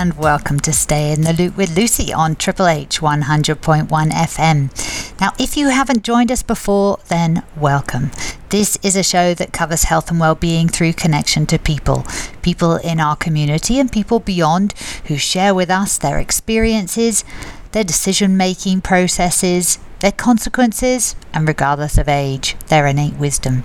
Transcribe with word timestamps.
And 0.00 0.16
welcome 0.16 0.60
to 0.60 0.72
Stay 0.72 1.10
in 1.12 1.22
the 1.22 1.32
Loop 1.32 1.56
with 1.56 1.76
Lucy 1.76 2.12
on 2.12 2.36
Triple 2.36 2.68
H 2.68 3.00
100.1 3.00 3.88
FM. 3.88 5.20
Now, 5.20 5.32
if 5.40 5.56
you 5.56 5.70
haven't 5.70 6.04
joined 6.04 6.30
us 6.30 6.44
before, 6.44 7.00
then 7.08 7.42
welcome. 7.56 8.12
This 8.50 8.78
is 8.84 8.94
a 8.94 9.02
show 9.02 9.34
that 9.34 9.52
covers 9.52 9.82
health 9.82 10.08
and 10.08 10.20
well-being 10.20 10.68
through 10.68 10.92
connection 10.92 11.46
to 11.46 11.58
people, 11.58 12.06
people 12.42 12.76
in 12.76 13.00
our 13.00 13.16
community 13.16 13.80
and 13.80 13.90
people 13.90 14.20
beyond 14.20 14.72
who 15.06 15.16
share 15.16 15.52
with 15.52 15.68
us 15.68 15.98
their 15.98 16.20
experiences, 16.20 17.24
their 17.72 17.82
decision-making 17.82 18.82
processes, 18.82 19.80
their 19.98 20.12
consequences, 20.12 21.16
and 21.32 21.48
regardless 21.48 21.98
of 21.98 22.08
age, 22.08 22.54
their 22.68 22.86
innate 22.86 23.16
wisdom. 23.16 23.64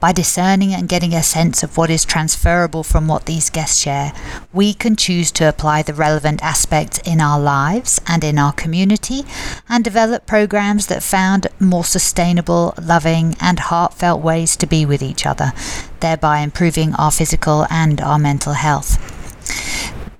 By 0.00 0.12
discerning 0.12 0.72
and 0.72 0.88
getting 0.88 1.12
a 1.12 1.24
sense 1.24 1.64
of 1.64 1.76
what 1.76 1.90
is 1.90 2.04
transferable 2.04 2.84
from 2.84 3.08
what 3.08 3.26
these 3.26 3.50
guests 3.50 3.80
share, 3.80 4.12
we 4.52 4.72
can 4.72 4.94
choose 4.94 5.32
to 5.32 5.48
apply 5.48 5.82
the 5.82 5.92
relevant 5.92 6.40
aspects 6.40 7.00
in 7.04 7.20
our 7.20 7.40
lives 7.40 8.00
and 8.06 8.22
in 8.22 8.38
our 8.38 8.52
community 8.52 9.24
and 9.68 9.82
develop 9.82 10.24
programs 10.24 10.86
that 10.86 11.02
found 11.02 11.48
more 11.58 11.84
sustainable, 11.84 12.74
loving, 12.80 13.34
and 13.40 13.58
heartfelt 13.58 14.22
ways 14.22 14.56
to 14.58 14.68
be 14.68 14.86
with 14.86 15.02
each 15.02 15.26
other, 15.26 15.52
thereby 15.98 16.40
improving 16.40 16.94
our 16.94 17.10
physical 17.10 17.66
and 17.68 18.00
our 18.00 18.20
mental 18.20 18.52
health. 18.52 19.16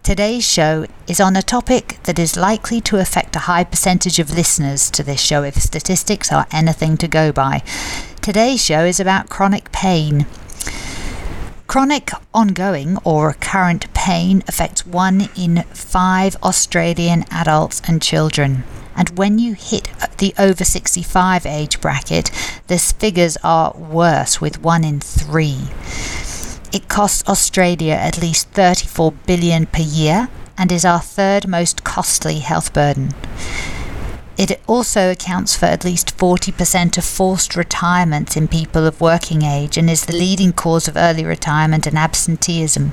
Today's 0.02 0.48
show 0.48 0.86
is 1.06 1.20
on 1.20 1.36
a 1.36 1.42
topic 1.42 1.98
that 2.04 2.18
is 2.18 2.34
likely 2.34 2.80
to 2.80 2.96
affect 2.96 3.36
a 3.36 3.40
high 3.40 3.62
percentage 3.62 4.18
of 4.18 4.34
listeners 4.34 4.90
to 4.90 5.02
this 5.02 5.20
show 5.20 5.42
if 5.42 5.54
statistics 5.56 6.32
are 6.32 6.46
anything 6.50 6.96
to 6.96 7.06
go 7.06 7.30
by. 7.30 7.62
Today's 8.20 8.62
show 8.62 8.84
is 8.84 9.00
about 9.00 9.30
chronic 9.30 9.72
pain. 9.72 10.26
Chronic, 11.66 12.10
ongoing, 12.34 12.98
or 13.04 13.28
recurrent 13.28 13.92
pain 13.94 14.42
affects 14.46 14.86
one 14.86 15.28
in 15.36 15.62
five 15.72 16.36
Australian 16.42 17.24
adults 17.30 17.80
and 17.86 18.02
children. 18.02 18.64
And 18.94 19.16
when 19.16 19.38
you 19.38 19.54
hit 19.54 19.88
the 20.18 20.34
over 20.38 20.64
65 20.64 21.46
age 21.46 21.80
bracket, 21.80 22.30
the 22.66 22.78
figures 22.78 23.38
are 23.42 23.72
worse, 23.72 24.40
with 24.40 24.62
one 24.62 24.84
in 24.84 25.00
three. 25.00 25.68
It 26.72 26.88
costs 26.88 27.26
Australia 27.28 27.94
at 27.94 28.20
least 28.20 28.48
34 28.50 29.12
billion 29.26 29.66
per 29.66 29.82
year 29.82 30.28
and 30.58 30.70
is 30.70 30.84
our 30.84 31.00
third 31.00 31.48
most 31.48 31.84
costly 31.84 32.40
health 32.40 32.74
burden. 32.74 33.14
It 34.38 34.60
also 34.68 35.10
accounts 35.10 35.56
for 35.56 35.66
at 35.66 35.84
least 35.84 36.16
40% 36.16 36.96
of 36.96 37.04
forced 37.04 37.56
retirements 37.56 38.36
in 38.36 38.46
people 38.46 38.86
of 38.86 39.00
working 39.00 39.42
age 39.42 39.76
and 39.76 39.90
is 39.90 40.06
the 40.06 40.16
leading 40.16 40.52
cause 40.52 40.86
of 40.86 40.96
early 40.96 41.24
retirement 41.24 41.88
and 41.88 41.98
absenteeism. 41.98 42.92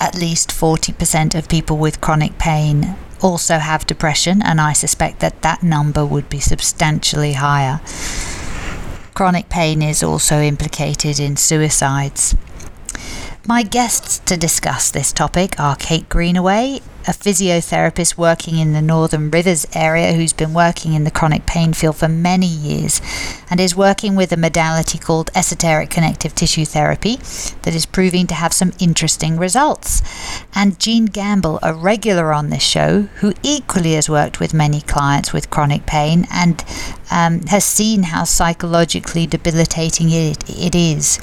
At 0.00 0.14
least 0.14 0.48
40% 0.48 1.34
of 1.34 1.50
people 1.50 1.76
with 1.76 2.00
chronic 2.00 2.38
pain 2.38 2.96
also 3.20 3.58
have 3.58 3.84
depression, 3.86 4.40
and 4.42 4.58
I 4.58 4.72
suspect 4.72 5.20
that 5.20 5.42
that 5.42 5.62
number 5.62 6.06
would 6.06 6.30
be 6.30 6.40
substantially 6.40 7.34
higher. 7.34 7.80
Chronic 9.12 9.50
pain 9.50 9.82
is 9.82 10.02
also 10.02 10.40
implicated 10.40 11.20
in 11.20 11.36
suicides. 11.36 12.34
My 13.46 13.64
guests 13.64 14.20
to 14.20 14.36
discuss 14.38 14.90
this 14.90 15.12
topic 15.12 15.60
are 15.60 15.76
Kate 15.76 16.08
Greenaway, 16.08 16.80
a 17.06 17.12
physiotherapist 17.12 18.18
working 18.18 18.58
in 18.58 18.72
the 18.72 18.82
Northern 18.82 19.30
Rivers 19.30 19.66
area 19.74 20.12
who's 20.12 20.32
been 20.32 20.52
working 20.52 20.94
in 20.94 21.04
the 21.04 21.10
chronic 21.10 21.46
pain 21.46 21.72
field 21.72 21.96
for 21.96 22.08
many 22.08 22.46
years 22.46 23.00
and 23.50 23.60
is 23.60 23.76
working 23.76 24.14
with 24.14 24.32
a 24.32 24.36
modality 24.36 24.98
called 24.98 25.30
esoteric 25.34 25.90
connective 25.90 26.34
tissue 26.34 26.64
therapy 26.64 27.16
that 27.62 27.74
is 27.74 27.86
proving 27.86 28.26
to 28.26 28.34
have 28.34 28.52
some 28.52 28.72
interesting 28.78 29.36
results. 29.36 30.02
And 30.54 30.78
Jean 30.78 31.06
Gamble, 31.06 31.58
a 31.62 31.72
regular 31.72 32.32
on 32.32 32.50
this 32.50 32.62
show, 32.62 33.02
who 33.20 33.32
equally 33.42 33.94
has 33.94 34.08
worked 34.08 34.40
with 34.40 34.52
many 34.52 34.80
clients 34.80 35.32
with 35.32 35.50
chronic 35.50 35.86
pain 35.86 36.26
and 36.30 36.64
um, 37.10 37.42
has 37.46 37.64
seen 37.64 38.04
how 38.04 38.24
psychologically 38.24 39.26
debilitating 39.26 40.10
it, 40.10 40.48
it 40.48 40.74
is. 40.74 41.18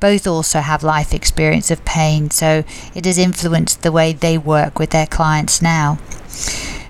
Both 0.00 0.26
also 0.26 0.60
have 0.60 0.82
life 0.82 1.14
experience 1.14 1.70
of 1.70 1.84
pain, 1.84 2.30
so 2.30 2.64
it 2.94 3.04
has 3.04 3.18
influenced 3.18 3.82
the 3.82 3.92
way 3.92 4.12
they 4.12 4.36
work 4.36 4.78
with 4.78 4.90
their 4.90 5.06
clients 5.12 5.62
now. 5.62 5.98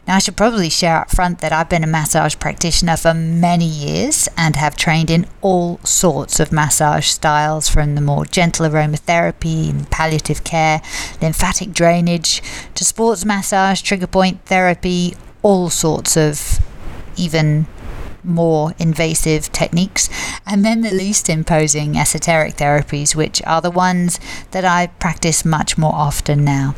Now, 0.06 0.16
I 0.16 0.18
should 0.18 0.36
probably 0.36 0.68
share 0.68 0.96
up 0.96 1.10
front 1.10 1.40
that 1.40 1.52
I've 1.52 1.68
been 1.68 1.84
a 1.84 1.86
massage 1.86 2.36
practitioner 2.36 2.96
for 2.96 3.14
many 3.14 3.66
years 3.66 4.28
and 4.36 4.56
have 4.56 4.74
trained 4.74 5.10
in 5.10 5.26
all 5.42 5.78
sorts 5.84 6.40
of 6.40 6.50
massage 6.50 7.06
styles 7.06 7.68
from 7.68 7.94
the 7.94 8.00
more 8.00 8.24
gentle 8.24 8.68
aromatherapy 8.68 9.70
and 9.70 9.88
palliative 9.90 10.42
care, 10.42 10.82
lymphatic 11.20 11.72
drainage, 11.72 12.42
to 12.74 12.84
sports 12.84 13.24
massage, 13.24 13.80
trigger 13.80 14.08
point 14.08 14.44
therapy, 14.46 15.14
all 15.42 15.70
sorts 15.70 16.16
of 16.16 16.58
even 17.16 17.66
more 18.24 18.72
invasive 18.78 19.50
techniques, 19.52 20.08
and 20.46 20.64
then 20.64 20.82
the 20.82 20.90
least 20.90 21.28
imposing 21.28 21.96
esoteric 21.96 22.56
therapies, 22.56 23.14
which 23.14 23.42
are 23.46 23.60
the 23.60 23.70
ones 23.70 24.20
that 24.50 24.64
I 24.64 24.88
practice 24.88 25.44
much 25.44 25.76
more 25.78 25.94
often 25.94 26.44
now. 26.44 26.74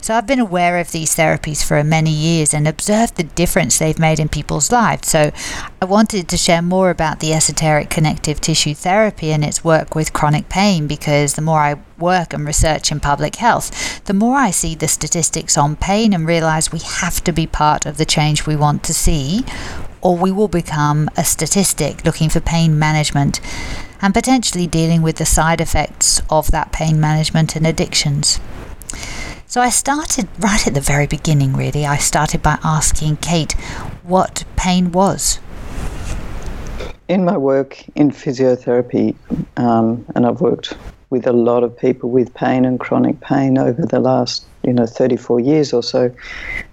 So 0.00 0.14
I've 0.14 0.26
been 0.26 0.38
aware 0.38 0.78
of 0.78 0.92
these 0.92 1.14
therapies 1.14 1.64
for 1.64 1.82
many 1.84 2.10
years 2.10 2.54
and 2.54 2.66
observed 2.66 3.16
the 3.16 3.24
difference 3.24 3.78
they've 3.78 3.98
made 3.98 4.18
in 4.18 4.28
people's 4.28 4.72
lives. 4.72 5.08
So 5.08 5.30
I 5.80 5.84
wanted 5.84 6.28
to 6.28 6.36
share 6.36 6.62
more 6.62 6.90
about 6.90 7.20
the 7.20 7.32
esoteric 7.32 7.90
connective 7.90 8.40
tissue 8.40 8.74
therapy 8.74 9.30
and 9.30 9.44
its 9.44 9.62
work 9.62 9.94
with 9.94 10.12
chronic 10.12 10.48
pain 10.48 10.86
because 10.86 11.34
the 11.34 11.42
more 11.42 11.60
I 11.60 11.76
work 11.98 12.32
and 12.32 12.46
research 12.46 12.90
in 12.90 13.00
public 13.00 13.36
health, 13.36 14.04
the 14.04 14.14
more 14.14 14.36
I 14.36 14.50
see 14.50 14.74
the 14.74 14.88
statistics 14.88 15.58
on 15.58 15.76
pain 15.76 16.12
and 16.12 16.26
realize 16.26 16.72
we 16.72 16.78
have 16.78 17.22
to 17.24 17.32
be 17.32 17.46
part 17.46 17.86
of 17.86 17.96
the 17.96 18.06
change 18.06 18.46
we 18.46 18.56
want 18.56 18.82
to 18.84 18.94
see, 18.94 19.44
or 20.00 20.16
we 20.16 20.30
will 20.30 20.48
become 20.48 21.08
a 21.16 21.24
statistic 21.24 22.04
looking 22.04 22.28
for 22.28 22.40
pain 22.40 22.78
management 22.78 23.40
and 24.00 24.14
potentially 24.14 24.66
dealing 24.66 25.02
with 25.02 25.16
the 25.16 25.26
side 25.26 25.60
effects 25.60 26.22
of 26.30 26.50
that 26.50 26.72
pain 26.72 27.00
management 27.00 27.56
and 27.56 27.66
addictions. 27.66 28.40
So 29.46 29.60
I 29.60 29.70
started 29.70 30.28
right 30.38 30.66
at 30.66 30.74
the 30.74 30.80
very 30.80 31.06
beginning, 31.06 31.54
really. 31.54 31.86
I 31.86 31.96
started 31.96 32.42
by 32.42 32.58
asking 32.62 33.16
Kate 33.16 33.52
what 34.02 34.44
pain 34.56 34.92
was. 34.92 35.40
In 37.08 37.24
my 37.24 37.38
work 37.38 37.82
in 37.94 38.10
physiotherapy, 38.10 39.16
um, 39.56 40.04
and 40.14 40.26
I've 40.26 40.42
worked 40.42 40.74
with 41.10 41.26
a 41.26 41.32
lot 41.32 41.64
of 41.64 41.76
people 41.76 42.10
with 42.10 42.34
pain 42.34 42.66
and 42.66 42.78
chronic 42.78 43.20
pain 43.20 43.56
over 43.56 43.86
the 43.86 43.98
last, 43.98 44.44
you 44.62 44.74
know, 44.74 44.84
34 44.84 45.40
years 45.40 45.72
or 45.72 45.82
so. 45.82 46.14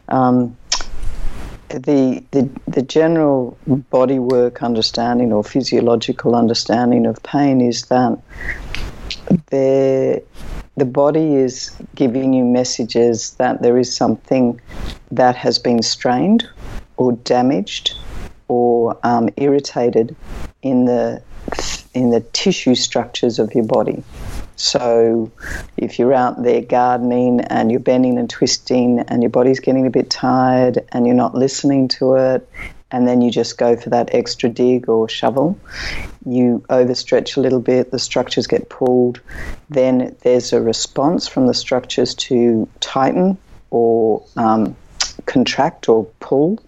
Um, 0.09 0.57
the, 1.69 2.23
the, 2.31 2.49
the 2.67 2.81
general 2.81 3.57
bodywork 3.67 4.61
understanding 4.61 5.33
or 5.33 5.43
physiological 5.43 6.35
understanding 6.35 7.05
of 7.05 7.21
pain 7.23 7.61
is 7.61 7.83
that 7.87 8.17
the, 9.49 10.23
the 10.77 10.85
body 10.85 11.35
is 11.35 11.75
giving 11.95 12.33
you 12.33 12.43
messages 12.43 13.31
that 13.35 13.61
there 13.61 13.77
is 13.77 13.95
something 13.95 14.59
that 15.11 15.35
has 15.35 15.57
been 15.59 15.81
strained 15.81 16.47
or 16.97 17.13
damaged 17.13 17.95
or 18.47 18.97
um, 19.03 19.29
irritated 19.37 20.15
in 20.61 20.85
the 20.85 21.21
in 21.93 22.09
the 22.09 22.19
tissue 22.33 22.75
structures 22.75 23.39
of 23.39 23.53
your 23.53 23.63
body. 23.63 24.03
So, 24.55 25.31
if 25.75 25.99
you're 25.99 26.13
out 26.13 26.43
there 26.43 26.61
gardening 26.61 27.41
and 27.41 27.69
you're 27.69 27.79
bending 27.79 28.17
and 28.17 28.29
twisting 28.29 28.99
and 28.99 29.21
your 29.21 29.29
body's 29.29 29.59
getting 29.59 29.85
a 29.85 29.89
bit 29.89 30.09
tired 30.09 30.79
and 30.91 31.05
you're 31.05 31.15
not 31.15 31.35
listening 31.35 31.89
to 31.89 32.15
it, 32.15 32.49
and 32.91 33.07
then 33.07 33.21
you 33.21 33.31
just 33.31 33.57
go 33.57 33.75
for 33.75 33.89
that 33.89 34.13
extra 34.13 34.47
dig 34.47 34.87
or 34.87 35.09
shovel, 35.09 35.59
you 36.25 36.63
overstretch 36.69 37.35
a 37.35 37.41
little 37.41 37.59
bit, 37.59 37.91
the 37.91 37.99
structures 37.99 38.47
get 38.47 38.69
pulled, 38.69 39.19
then 39.69 40.15
there's 40.21 40.53
a 40.53 40.61
response 40.61 41.27
from 41.27 41.47
the 41.47 41.53
structures 41.53 42.15
to 42.15 42.67
tighten 42.79 43.37
or 43.71 44.23
um, 44.37 44.75
contract 45.25 45.89
or 45.89 46.05
pull, 46.19 46.59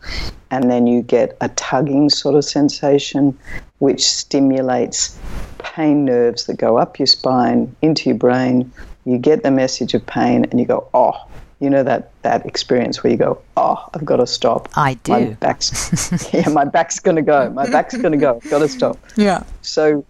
and 0.52 0.70
then 0.72 0.88
you 0.88 1.02
get 1.02 1.38
a 1.42 1.50
tugging 1.50 2.10
sort 2.10 2.36
of 2.36 2.46
sensation, 2.46 3.38
which 3.80 4.06
stimulates 4.06 5.18
pain 5.60 6.06
nerves 6.06 6.46
that 6.46 6.58
go 6.58 6.78
up 6.78 7.00
your 7.00 7.08
spine 7.08 7.76
into 7.82 8.10
your 8.10 8.18
brain. 8.18 8.72
You 9.06 9.18
get 9.18 9.44
the 9.44 9.52
message 9.52 9.94
of 9.94 10.06
pain, 10.06 10.46
and 10.46 10.60
you 10.60 10.66
go, 10.66 10.88
oh. 10.94 11.26
You 11.60 11.72
know 11.72 11.82
that 11.82 12.12
that 12.22 12.46
experience 12.46 13.04
where 13.04 13.10
you 13.12 13.18
go, 13.18 13.42
oh, 13.58 13.84
I've 13.92 14.06
got 14.06 14.18
to 14.18 14.28
stop. 14.28 14.70
I 14.76 14.94
do. 14.94 15.12
My 15.12 15.26
back's, 15.40 16.32
yeah, 16.32 16.48
my 16.50 16.66
back's 16.66 17.00
going 17.00 17.16
to 17.16 17.24
go. 17.24 17.50
My 17.50 17.68
back's 17.68 17.98
going 17.98 18.12
to 18.12 18.18
go. 18.20 18.36
I've 18.36 18.52
got 18.52 18.60
to 18.60 18.68
stop. 18.68 19.00
Yeah. 19.16 19.42
So, 19.64 20.06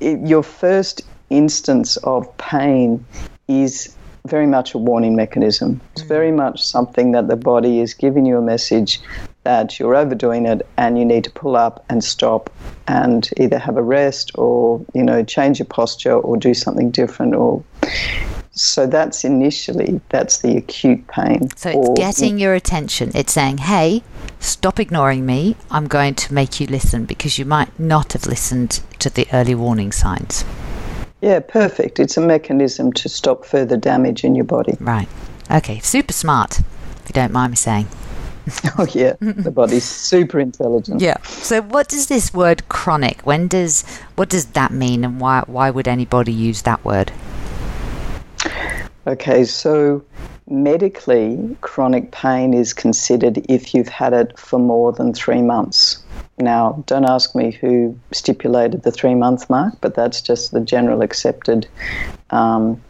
it, 0.00 0.20
your 0.28 0.42
first 0.42 1.00
instance 1.30 1.96
of 1.98 2.36
pain 2.36 3.02
is 3.48 3.96
very 4.26 4.46
much 4.46 4.74
a 4.74 4.78
warning 4.78 5.16
mechanism. 5.16 5.80
It's 5.92 6.02
very 6.02 6.30
mm. 6.30 6.36
much 6.36 6.62
something 6.62 7.12
that 7.12 7.28
the 7.28 7.36
body 7.36 7.80
is 7.80 7.94
giving 7.94 8.26
you 8.26 8.38
a 8.38 8.42
message 8.42 9.00
that 9.44 9.78
you're 9.78 9.96
overdoing 9.96 10.46
it 10.46 10.66
and 10.76 10.98
you 10.98 11.04
need 11.04 11.24
to 11.24 11.30
pull 11.30 11.56
up 11.56 11.84
and 11.88 12.04
stop 12.04 12.50
and 12.86 13.30
either 13.38 13.58
have 13.58 13.76
a 13.76 13.82
rest 13.82 14.30
or 14.34 14.84
you 14.94 15.02
know 15.02 15.24
change 15.24 15.58
your 15.58 15.66
posture 15.66 16.12
or 16.12 16.36
do 16.36 16.52
something 16.52 16.90
different 16.90 17.34
or 17.34 17.64
So 18.52 18.86
that's 18.86 19.24
initially 19.24 20.00
that's 20.10 20.38
the 20.42 20.56
acute 20.56 21.06
pain. 21.08 21.48
So 21.56 21.70
it's 21.70 21.88
getting 21.96 22.38
your 22.38 22.54
attention. 22.54 23.12
It's 23.14 23.32
saying, 23.32 23.58
"Hey, 23.58 24.02
stop 24.40 24.78
ignoring 24.78 25.24
me. 25.24 25.56
I'm 25.70 25.86
going 25.86 26.14
to 26.16 26.34
make 26.34 26.60
you 26.60 26.66
listen 26.66 27.06
because 27.06 27.38
you 27.38 27.46
might 27.46 27.72
not 27.78 28.12
have 28.12 28.26
listened 28.26 28.80
to 28.98 29.08
the 29.08 29.26
early 29.32 29.54
warning 29.54 29.92
signs." 29.92 30.44
Yeah, 31.20 31.40
perfect. 31.40 32.00
It's 32.00 32.16
a 32.16 32.20
mechanism 32.20 32.92
to 32.94 33.08
stop 33.08 33.44
further 33.44 33.76
damage 33.76 34.24
in 34.24 34.34
your 34.34 34.44
body. 34.44 34.76
Right. 34.80 35.08
Okay, 35.50 35.80
super 35.80 36.12
smart, 36.12 36.60
if 36.60 37.02
you 37.08 37.12
don't 37.12 37.32
mind 37.32 37.50
me 37.50 37.56
saying. 37.56 37.88
oh 38.78 38.86
yeah, 38.92 39.14
the 39.20 39.50
body's 39.50 39.84
super 39.84 40.40
intelligent. 40.40 41.00
Yeah. 41.00 41.20
So 41.22 41.60
what 41.60 41.88
does 41.88 42.06
this 42.06 42.32
word 42.32 42.68
chronic? 42.68 43.20
When 43.26 43.48
does 43.48 43.84
what 44.16 44.28
does 44.28 44.46
that 44.46 44.72
mean 44.72 45.04
and 45.04 45.20
why 45.20 45.44
why 45.46 45.70
would 45.70 45.86
anybody 45.86 46.32
use 46.32 46.62
that 46.62 46.84
word? 46.84 47.12
Okay, 49.06 49.44
so 49.44 50.02
medically, 50.48 51.56
chronic 51.60 52.12
pain 52.12 52.54
is 52.54 52.72
considered 52.72 53.44
if 53.48 53.74
you've 53.74 53.88
had 53.88 54.12
it 54.12 54.38
for 54.38 54.58
more 54.58 54.92
than 54.92 55.12
three 55.12 55.42
months. 55.42 56.02
Now, 56.40 56.82
don't 56.86 57.04
ask 57.04 57.34
me 57.34 57.52
who 57.52 57.98
stipulated 58.12 58.82
the 58.82 58.90
three 58.90 59.14
month 59.14 59.48
mark, 59.50 59.74
but 59.80 59.94
that's 59.94 60.20
just 60.20 60.52
the 60.52 60.60
general 60.60 61.02
accepted 61.02 61.68
um, 62.30 62.80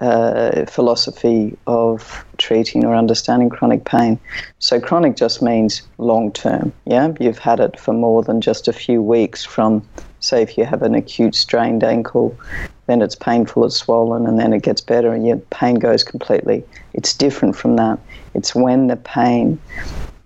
uh, 0.00 0.64
philosophy 0.66 1.56
of 1.66 2.24
treating 2.38 2.84
or 2.84 2.94
understanding 2.94 3.48
chronic 3.50 3.84
pain. 3.84 4.18
So, 4.58 4.80
chronic 4.80 5.16
just 5.16 5.42
means 5.42 5.82
long 5.98 6.32
term. 6.32 6.72
Yeah, 6.86 7.12
you've 7.20 7.38
had 7.38 7.60
it 7.60 7.78
for 7.78 7.92
more 7.92 8.22
than 8.22 8.40
just 8.40 8.68
a 8.68 8.72
few 8.72 9.02
weeks. 9.02 9.44
From, 9.44 9.86
say, 10.20 10.42
if 10.42 10.58
you 10.58 10.64
have 10.64 10.82
an 10.82 10.94
acute 10.94 11.34
strained 11.34 11.84
ankle, 11.84 12.38
then 12.86 13.02
it's 13.02 13.14
painful, 13.14 13.64
it's 13.64 13.76
swollen, 13.76 14.26
and 14.26 14.38
then 14.38 14.52
it 14.52 14.62
gets 14.62 14.80
better, 14.80 15.12
and 15.12 15.26
your 15.26 15.36
pain 15.50 15.76
goes 15.76 16.02
completely. 16.02 16.64
It's 16.94 17.14
different 17.14 17.54
from 17.54 17.76
that. 17.76 17.98
It's 18.34 18.54
when 18.54 18.86
the 18.86 18.96
pain 18.96 19.60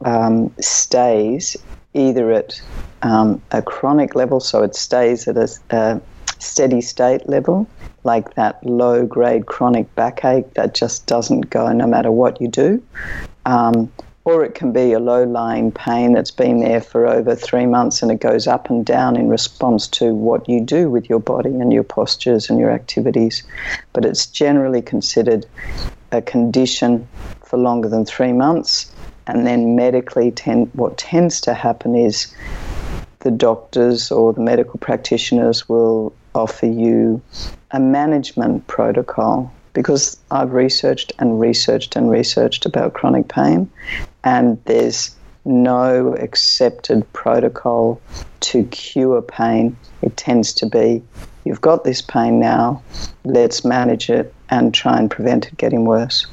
um, 0.04 0.54
stays 0.60 1.56
either 1.94 2.32
at 2.32 2.60
um, 3.02 3.42
a 3.50 3.62
chronic 3.62 4.14
level, 4.14 4.40
so 4.40 4.62
it 4.62 4.74
stays 4.74 5.26
at 5.28 5.36
a, 5.36 5.48
a 5.70 6.00
steady 6.38 6.80
state 6.80 7.28
level, 7.28 7.68
like 8.04 8.34
that 8.34 8.64
low 8.64 9.06
grade 9.06 9.46
chronic 9.46 9.92
backache 9.94 10.52
that 10.54 10.74
just 10.74 11.06
doesn't 11.06 11.50
go 11.50 11.72
no 11.72 11.86
matter 11.86 12.10
what 12.10 12.40
you 12.40 12.48
do. 12.48 12.82
Um, 13.44 13.92
or 14.24 14.44
it 14.44 14.54
can 14.54 14.72
be 14.72 14.92
a 14.92 15.00
low 15.00 15.24
lying 15.24 15.72
pain 15.72 16.12
that's 16.12 16.30
been 16.30 16.60
there 16.60 16.80
for 16.80 17.06
over 17.06 17.34
three 17.34 17.66
months 17.66 18.02
and 18.02 18.10
it 18.12 18.20
goes 18.20 18.46
up 18.46 18.70
and 18.70 18.86
down 18.86 19.16
in 19.16 19.28
response 19.28 19.88
to 19.88 20.14
what 20.14 20.48
you 20.48 20.60
do 20.60 20.88
with 20.88 21.08
your 21.10 21.18
body 21.18 21.50
and 21.50 21.72
your 21.72 21.82
postures 21.82 22.48
and 22.48 22.60
your 22.60 22.70
activities. 22.70 23.42
But 23.92 24.04
it's 24.04 24.26
generally 24.26 24.80
considered 24.80 25.44
a 26.12 26.22
condition 26.22 27.08
for 27.44 27.58
longer 27.58 27.88
than 27.88 28.04
three 28.04 28.32
months. 28.32 28.91
And 29.26 29.46
then 29.46 29.76
medically, 29.76 30.30
tend, 30.30 30.70
what 30.74 30.98
tends 30.98 31.40
to 31.42 31.54
happen 31.54 31.94
is 31.94 32.34
the 33.20 33.30
doctors 33.30 34.10
or 34.10 34.32
the 34.32 34.40
medical 34.40 34.78
practitioners 34.78 35.68
will 35.68 36.12
offer 36.34 36.66
you 36.66 37.22
a 37.70 37.80
management 37.80 38.66
protocol 38.66 39.52
because 39.72 40.18
I've 40.30 40.52
researched 40.52 41.12
and 41.18 41.40
researched 41.40 41.96
and 41.96 42.10
researched 42.10 42.66
about 42.66 42.94
chronic 42.94 43.28
pain, 43.28 43.70
and 44.24 44.62
there's 44.66 45.14
no 45.44 46.14
accepted 46.16 47.10
protocol 47.12 48.00
to 48.40 48.64
cure 48.64 49.22
pain. 49.22 49.76
It 50.02 50.16
tends 50.16 50.52
to 50.54 50.66
be 50.66 51.02
you've 51.44 51.60
got 51.60 51.84
this 51.84 52.02
pain 52.02 52.38
now, 52.38 52.82
let's 53.24 53.64
manage 53.64 54.10
it 54.10 54.32
and 54.50 54.72
try 54.74 54.98
and 54.98 55.10
prevent 55.10 55.46
it 55.46 55.56
getting 55.56 55.84
worse. 55.84 56.26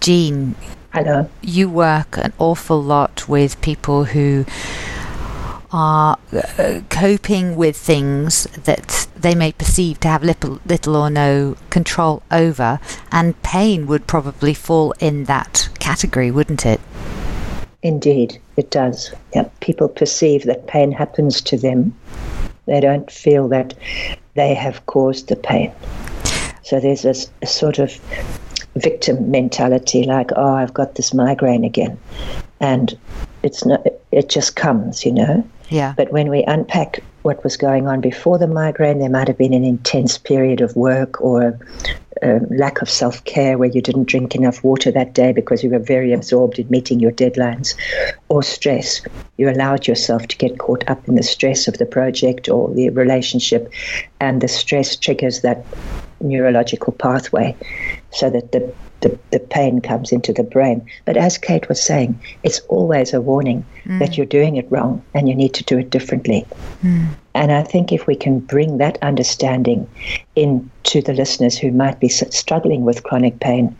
Jean, 0.00 0.54
Hello. 0.92 1.26
You 1.40 1.70
work 1.70 2.18
an 2.18 2.34
awful 2.38 2.82
lot 2.82 3.26
with 3.26 3.58
people 3.62 4.04
who 4.04 4.44
are 5.72 6.18
uh, 6.30 6.82
coping 6.90 7.56
with 7.56 7.78
things 7.78 8.44
that 8.64 9.08
they 9.16 9.34
may 9.34 9.52
perceive 9.52 10.00
to 10.00 10.08
have 10.08 10.22
little, 10.22 10.60
little 10.66 10.94
or 10.94 11.08
no 11.08 11.56
control 11.70 12.22
over, 12.30 12.78
and 13.10 13.42
pain 13.42 13.86
would 13.86 14.06
probably 14.06 14.52
fall 14.52 14.92
in 15.00 15.24
that 15.24 15.70
category, 15.78 16.30
wouldn't 16.30 16.66
it? 16.66 16.78
Indeed, 17.82 18.38
it 18.58 18.70
does. 18.70 19.14
People 19.60 19.88
perceive 19.88 20.44
that 20.44 20.66
pain 20.66 20.92
happens 20.92 21.40
to 21.40 21.56
them. 21.56 21.96
They 22.66 22.80
don't 22.80 23.10
feel 23.10 23.48
that 23.48 23.72
they 24.34 24.52
have 24.52 24.84
caused 24.84 25.28
the 25.28 25.36
pain. 25.36 25.72
So 26.64 26.80
there's 26.80 27.06
a, 27.06 27.14
a 27.40 27.46
sort 27.46 27.78
of 27.78 27.98
victim 28.76 29.30
mentality 29.30 30.04
like, 30.04 30.30
oh, 30.36 30.54
I've 30.54 30.74
got 30.74 30.94
this 30.94 31.12
migraine 31.12 31.64
again. 31.64 31.98
And 32.60 32.96
it's 33.42 33.64
not, 33.64 33.86
it 34.10 34.28
just 34.28 34.56
comes, 34.56 35.04
you 35.04 35.12
know? 35.12 35.48
Yeah. 35.68 35.94
But 35.96 36.12
when 36.12 36.28
we 36.28 36.44
unpack 36.44 37.02
what 37.22 37.42
was 37.44 37.56
going 37.56 37.86
on 37.86 38.00
before 38.00 38.38
the 38.38 38.46
migraine, 38.46 38.98
there 38.98 39.10
might 39.10 39.28
have 39.28 39.38
been 39.38 39.54
an 39.54 39.64
intense 39.64 40.18
period 40.18 40.60
of 40.60 40.76
work 40.76 41.20
or 41.20 41.58
a 42.20 42.40
lack 42.50 42.82
of 42.82 42.90
self 42.90 43.24
care 43.24 43.56
where 43.56 43.70
you 43.70 43.80
didn't 43.80 44.08
drink 44.08 44.34
enough 44.34 44.62
water 44.62 44.90
that 44.90 45.14
day 45.14 45.32
because 45.32 45.62
you 45.62 45.70
were 45.70 45.78
very 45.78 46.12
absorbed 46.12 46.58
in 46.58 46.68
meeting 46.68 47.00
your 47.00 47.12
deadlines, 47.12 47.74
or 48.28 48.42
stress. 48.42 49.02
You 49.38 49.48
allowed 49.48 49.86
yourself 49.86 50.26
to 50.28 50.36
get 50.36 50.58
caught 50.58 50.88
up 50.88 51.08
in 51.08 51.14
the 51.14 51.22
stress 51.22 51.68
of 51.68 51.78
the 51.78 51.86
project 51.86 52.48
or 52.48 52.72
the 52.72 52.90
relationship, 52.90 53.72
and 54.20 54.40
the 54.40 54.48
stress 54.48 54.96
triggers 54.96 55.40
that 55.40 55.64
neurological 56.20 56.92
pathway 56.92 57.56
so 58.10 58.30
that 58.30 58.52
the 58.52 58.72
the, 59.02 59.18
the 59.30 59.40
pain 59.40 59.80
comes 59.80 60.12
into 60.12 60.32
the 60.32 60.42
brain. 60.42 60.84
But 61.04 61.16
as 61.16 61.36
Kate 61.36 61.68
was 61.68 61.82
saying, 61.82 62.18
it's 62.42 62.60
always 62.68 63.12
a 63.12 63.20
warning 63.20 63.64
mm. 63.84 63.98
that 63.98 64.16
you're 64.16 64.26
doing 64.26 64.56
it 64.56 64.70
wrong 64.70 65.04
and 65.14 65.28
you 65.28 65.34
need 65.34 65.54
to 65.54 65.64
do 65.64 65.78
it 65.78 65.90
differently. 65.90 66.46
Mm. 66.82 67.08
And 67.34 67.52
I 67.52 67.62
think 67.62 67.92
if 67.92 68.06
we 68.06 68.16
can 68.16 68.40
bring 68.40 68.78
that 68.78 68.98
understanding 69.02 69.88
into 70.36 71.02
the 71.02 71.12
listeners 71.12 71.58
who 71.58 71.70
might 71.70 72.00
be 72.00 72.08
struggling 72.08 72.84
with 72.84 73.02
chronic 73.02 73.40
pain, 73.40 73.76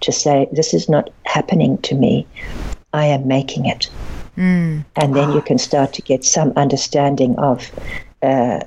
to 0.00 0.12
say, 0.12 0.48
this 0.52 0.74
is 0.74 0.88
not 0.88 1.10
happening 1.24 1.78
to 1.78 1.94
me, 1.94 2.26
I 2.92 3.06
am 3.06 3.26
making 3.26 3.66
it. 3.66 3.88
Mm. 4.36 4.84
And 4.96 5.16
then 5.16 5.32
you 5.32 5.40
can 5.40 5.58
start 5.58 5.92
to 5.94 6.02
get 6.02 6.24
some 6.24 6.52
understanding 6.56 7.36
of. 7.38 7.70
Uh, 8.22 8.60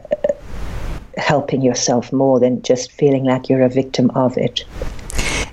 helping 1.18 1.62
yourself 1.62 2.14
more 2.14 2.40
than 2.40 2.62
just 2.62 2.94
feeling 2.94 3.26
like 3.26 3.50
you're 3.50 3.62
a 3.62 3.68
victim 3.68 4.10
of 4.12 4.38
it 4.38 4.64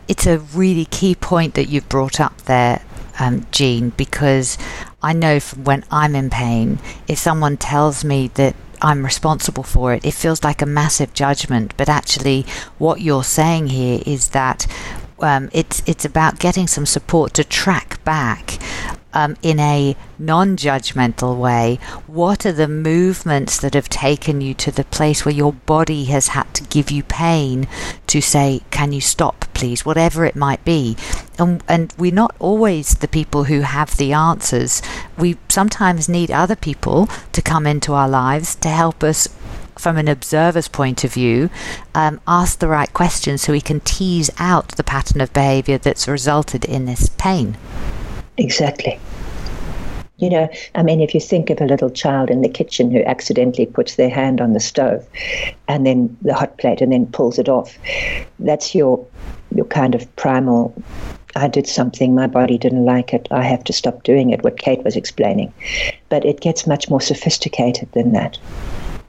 it's 0.09 0.27
a 0.27 0.39
really 0.39 0.85
key 0.87 1.15
point 1.15 1.55
that 1.55 1.69
you've 1.69 1.89
brought 1.89 2.21
up 2.21 2.37
there, 2.43 2.83
um, 3.19 3.47
Jean, 3.51 3.91
because 3.91 4.59
I 5.03 5.13
know 5.13 5.41
from 5.41 5.65
when 5.65 5.85
I'm 5.91 6.15
in 6.15 6.31
pain, 6.31 6.79
if 7.09 7.19
someone 7.19 7.57
tells 7.57 8.05
me 8.05 8.29
that 8.35 8.55
I'm 8.83 9.05
responsible 9.05 9.63
for 9.63 9.95
it, 9.95 10.05
it 10.05 10.15
feels 10.15 10.45
like 10.45 10.63
a 10.63 10.67
massive 10.67 11.15
judgment. 11.15 11.75
But 11.77 11.89
actually, 11.89 12.43
what 12.79 13.01
you're 13.01 13.25
saying 13.25 13.69
here 13.69 14.01
is 14.07 14.31
that 14.31 14.67
um, 15.21 15.49
it's 15.53 15.83
it's 15.87 16.05
about 16.05 16.39
getting 16.39 16.67
some 16.67 16.85
support 16.85 17.33
to 17.35 17.45
track 17.45 18.05
back 18.05 18.59
um, 19.17 19.35
in 19.41 19.59
a 19.59 19.97
non 20.19 20.59
judgmental 20.59 21.39
way, 21.39 21.79
what 22.07 22.45
are 22.45 22.53
the 22.53 22.69
movements 22.69 23.59
that 23.59 23.73
have 23.73 23.89
taken 23.89 24.43
you 24.43 24.53
to 24.55 24.71
the 24.71 24.85
place 24.85 25.25
where 25.25 25.35
your 25.35 25.55
body 25.55 26.05
has 26.05 26.29
had 26.29 26.53
to 26.53 26.65
give 26.65 26.91
you 26.91 27.03
pain 27.03 27.67
to 28.09 28.21
say, 28.21 28.61
Can 28.71 28.93
you 28.93 29.01
stop, 29.01 29.46
please? 29.57 29.87
Whatever 29.87 30.27
it 30.27 30.37
might 30.37 30.63
be. 30.65 30.97
And, 31.39 31.65
and 31.67 31.93
we're 31.99 32.13
not 32.13 32.37
always 32.39 32.97
the 32.97 33.09
people 33.09 33.45
who 33.45 33.63
have 33.63 33.97
the 33.97 34.13
answers. 34.13 34.83
We 35.17 35.39
sometimes 35.49 36.09
need 36.09 36.31
other 36.31 36.57
people 36.57 37.09
to 37.33 37.41
come 37.41 37.67
into 37.67 37.95
our 37.95 38.09
lives 38.09 38.55
to 38.57 38.69
help 38.69 39.03
us 39.03 39.29
from 39.79 39.97
an 39.97 40.09
observer's 40.09 40.69
point 40.69 41.05
of 41.05 41.13
view, 41.13 41.51
um, 41.95 42.21
ask 42.27 42.59
the 42.59 42.69
right 42.69 42.93
questions 42.93 43.43
so 43.43 43.53
we 43.53 43.61
can 43.61 43.81
tease 43.81 44.31
out 44.39 44.69
the 44.77 44.85
pattern 44.85 45.21
of 45.21 45.33
behavior 45.33 45.79
that's 45.79 46.09
resulted 46.09 46.65
in 46.65 46.85
this 46.87 47.11
pain. 47.19 47.57
Exactly. 48.39 48.99
You 50.19 50.31
know, 50.31 50.49
I 50.75 50.83
mean, 50.83 51.03
if 51.03 51.15
you 51.15 51.21
think 51.21 51.51
of 51.51 51.61
a 51.61 51.67
little 51.67 51.91
child 51.91 52.31
in 52.31 52.41
the 52.41 52.49
kitchen 52.49 52.91
who 52.91 53.03
accidentally 53.05 53.67
puts 53.67 53.97
their 53.97 54.09
hand 54.09 54.41
on 54.41 54.55
the 54.55 54.61
stove 54.61 55.07
and 55.69 55.85
then 55.87 56.17
the 56.23 56.33
hot 56.33 56.57
plate 56.57 56.81
and 56.81 56.91
then 56.91 57.07
pulls 57.07 57.39
it 57.39 57.51
off, 57.51 57.77
that's 58.39 58.75
your 58.75 59.07
your 59.55 59.67
kind 59.67 59.95
of 59.95 60.17
primal 60.17 60.75
I 61.37 61.49
did 61.49 61.67
something, 61.67 62.15
my 62.15 62.27
body 62.27 62.57
didn't 62.57 62.87
like 62.87 63.13
it, 63.13 63.29
I 63.31 63.43
have 63.43 63.63
to 63.65 63.73
stop 63.73 64.03
doing 64.05 64.31
it, 64.31 64.43
what 64.43 64.59
Kate 64.59 64.83
was 64.83 64.97
explaining. 64.97 65.53
But 66.09 66.25
it 66.25 66.41
gets 66.41 66.67
much 66.67 66.89
more 66.89 67.01
sophisticated 67.01 67.93
than 67.93 68.13
that. 68.13 68.39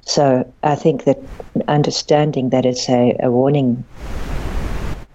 So 0.01 0.51
I 0.63 0.75
think 0.75 1.05
that 1.05 1.19
understanding 1.69 2.49
that 2.49 2.65
it's 2.65 2.89
a, 2.89 3.15
a 3.21 3.31
warning 3.31 3.83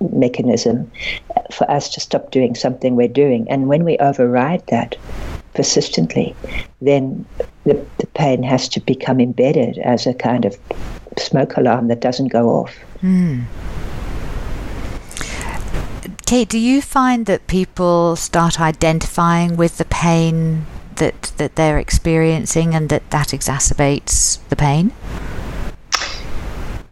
mechanism 0.00 0.90
for 1.52 1.70
us 1.70 1.88
to 1.90 2.00
stop 2.00 2.30
doing 2.30 2.54
something 2.54 2.96
we're 2.96 3.08
doing. 3.08 3.48
And 3.50 3.68
when 3.68 3.84
we 3.84 3.98
override 3.98 4.66
that 4.68 4.96
persistently, 5.54 6.34
then 6.80 7.26
the, 7.64 7.74
the 7.98 8.06
pain 8.14 8.42
has 8.42 8.68
to 8.70 8.80
become 8.80 9.20
embedded 9.20 9.78
as 9.78 10.06
a 10.06 10.14
kind 10.14 10.44
of 10.46 10.56
smoke 11.18 11.56
alarm 11.58 11.88
that 11.88 12.00
doesn't 12.00 12.28
go 12.28 12.48
off. 12.48 12.74
Mm. 13.02 13.44
Kate, 16.32 16.48
do 16.48 16.58
you 16.58 16.80
find 16.80 17.26
that 17.26 17.46
people 17.46 18.16
start 18.16 18.58
identifying 18.58 19.54
with 19.54 19.76
the 19.76 19.84
pain 19.84 20.64
that 20.96 21.30
that 21.36 21.56
they're 21.56 21.76
experiencing 21.76 22.74
and 22.74 22.88
that 22.88 23.10
that 23.10 23.34
exacerbates 23.38 24.38
the 24.48 24.56
pain? 24.56 24.92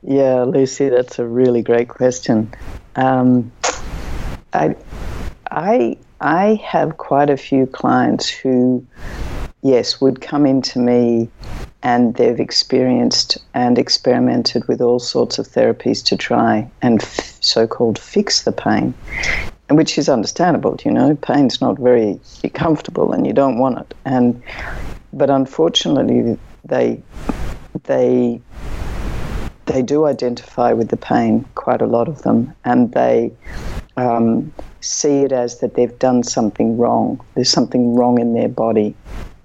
Yeah, 0.03 0.43
Lucy, 0.43 0.91
that's 0.91 1.19
a 1.19 1.27
really 1.27 1.63
great 1.63 1.89
question. 1.89 2.53
Um, 2.97 3.51
I, 4.53 4.77
I, 5.51 5.97
I 6.21 6.61
have 6.63 6.99
quite 6.99 7.31
a 7.31 7.39
few 7.39 7.65
clients 7.65 8.29
who, 8.29 8.87
yes, 9.63 10.03
would 10.03 10.21
come 10.21 10.45
into 10.45 10.79
me 10.79 11.31
and 11.83 12.15
they've 12.17 12.41
experienced 12.41 13.39
and 13.55 13.79
experimented 13.79 14.69
with 14.69 14.83
all 14.83 14.99
sorts 14.99 15.39
of 15.39 15.49
therapies 15.49 16.05
to 16.05 16.17
try 16.17 16.71
and 16.83 17.03
f- 17.51 17.69
so-called 17.71 17.99
fix 17.99 18.43
the 18.43 18.53
pain, 18.53 18.95
which 19.71 19.99
is 19.99 20.09
understandable. 20.09 20.77
You 20.85 20.93
know, 20.93 21.17
pain's 21.17 21.61
not 21.61 21.79
very 21.79 22.21
comfortable, 22.55 23.13
and 23.13 23.27
you 23.27 23.33
don't 23.33 23.59
want 23.59 23.79
it. 23.79 23.95
And 24.05 24.43
but 25.13 25.31
unfortunately, 25.31 26.39
they 26.65 27.03
they 27.85 28.41
they 29.67 29.83
do 29.83 30.07
identify 30.07 30.73
with 30.73 30.89
the 30.89 30.97
pain, 30.97 31.45
quite 31.55 31.83
a 31.83 31.87
lot 31.87 32.09
of 32.09 32.23
them, 32.23 32.53
and 32.65 32.93
they 32.93 33.33
um, 33.97 34.53
see 34.81 35.25
it 35.25 35.33
as 35.33 35.61
that 35.61 35.75
they've 35.75 35.99
done 35.99 36.23
something 36.23 36.79
wrong. 36.79 37.21
There's 37.35 37.51
something 37.51 37.95
wrong 37.95 38.21
in 38.21 38.35
their 38.35 38.49
body, 38.49 38.95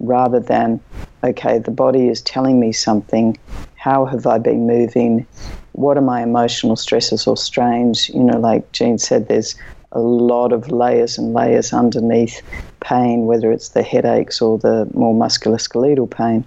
rather 0.00 0.40
than, 0.40 0.80
okay, 1.22 1.58
the 1.58 1.70
body 1.70 2.08
is 2.08 2.22
telling 2.22 2.58
me 2.58 2.72
something. 2.72 3.36
How 3.76 4.04
have 4.06 4.26
I 4.26 4.38
been 4.38 4.66
moving? 4.66 5.26
What 5.76 5.98
are 5.98 6.02
my 6.02 6.22
emotional 6.22 6.74
stresses 6.74 7.26
or 7.26 7.36
strains? 7.36 8.08
You 8.08 8.24
know, 8.24 8.38
like 8.38 8.72
Jean 8.72 8.96
said, 8.96 9.28
there's 9.28 9.54
a 9.92 10.00
lot 10.00 10.52
of 10.52 10.70
layers 10.70 11.18
and 11.18 11.34
layers 11.34 11.72
underneath 11.74 12.42
pain, 12.80 13.26
whether 13.26 13.52
it's 13.52 13.70
the 13.70 13.82
headaches 13.82 14.40
or 14.40 14.58
the 14.58 14.88
more 14.94 15.14
musculoskeletal 15.14 16.10
pain. 16.10 16.44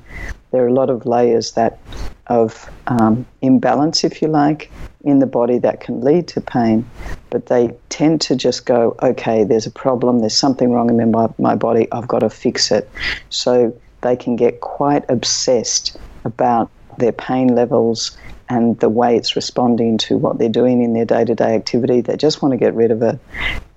There 0.52 0.64
are 0.64 0.68
a 0.68 0.74
lot 0.74 0.90
of 0.90 1.06
layers 1.06 1.52
that 1.52 1.80
of 2.26 2.70
um, 2.88 3.24
imbalance, 3.44 4.04
if 4.04 4.20
you 4.20 4.28
like, 4.28 4.72
in 5.04 5.20
the 5.20 5.28
body 5.28 5.60
that 5.60 5.80
can 5.80 6.02
lead 6.02 6.28
to 6.30 6.42
pain. 6.42 6.84
But 7.30 7.46
they 7.46 7.70
tend 7.90 8.22
to 8.22 8.36
just 8.36 8.66
go, 8.66 8.96
okay, 9.04 9.44
there's 9.44 9.68
a 9.68 9.72
problem, 9.72 10.20
there's 10.20 10.36
something 10.36 10.72
wrong 10.72 10.90
in 10.90 11.12
my, 11.12 11.28
my 11.38 11.56
body, 11.56 11.88
I've 11.92 12.08
got 12.08 12.20
to 12.20 12.32
fix 12.32 12.72
it. 12.72 12.90
So 13.30 13.80
they 14.02 14.16
can 14.16 14.36
get 14.36 14.62
quite 14.62 15.06
obsessed 15.08 15.98
about 16.26 16.72
their 16.98 17.12
pain 17.12 17.56
levels 17.56 18.18
and 18.50 18.80
the 18.80 18.90
way 18.90 19.16
it's 19.16 19.36
responding 19.36 19.98
to 20.00 20.18
what 20.18 20.40
they're 20.40 20.50
doing 20.50 20.82
in 20.82 20.94
their 20.94 21.06
day 21.06 21.24
to 21.24 21.36
day 21.36 21.56
activity. 21.56 22.02
They 22.02 22.18
just 22.18 22.42
want 22.42 22.52
to 22.54 22.58
get 22.58 22.74
rid 22.74 22.92
of 22.92 23.02
it. 23.02 23.20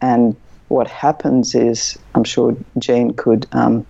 And 0.00 0.34
what 0.68 0.88
happens 0.88 1.54
is, 1.54 1.98
I'm 2.14 2.24
sure 2.24 2.56
Jean 2.78 3.12
could 3.12 3.46
um, 3.52 3.86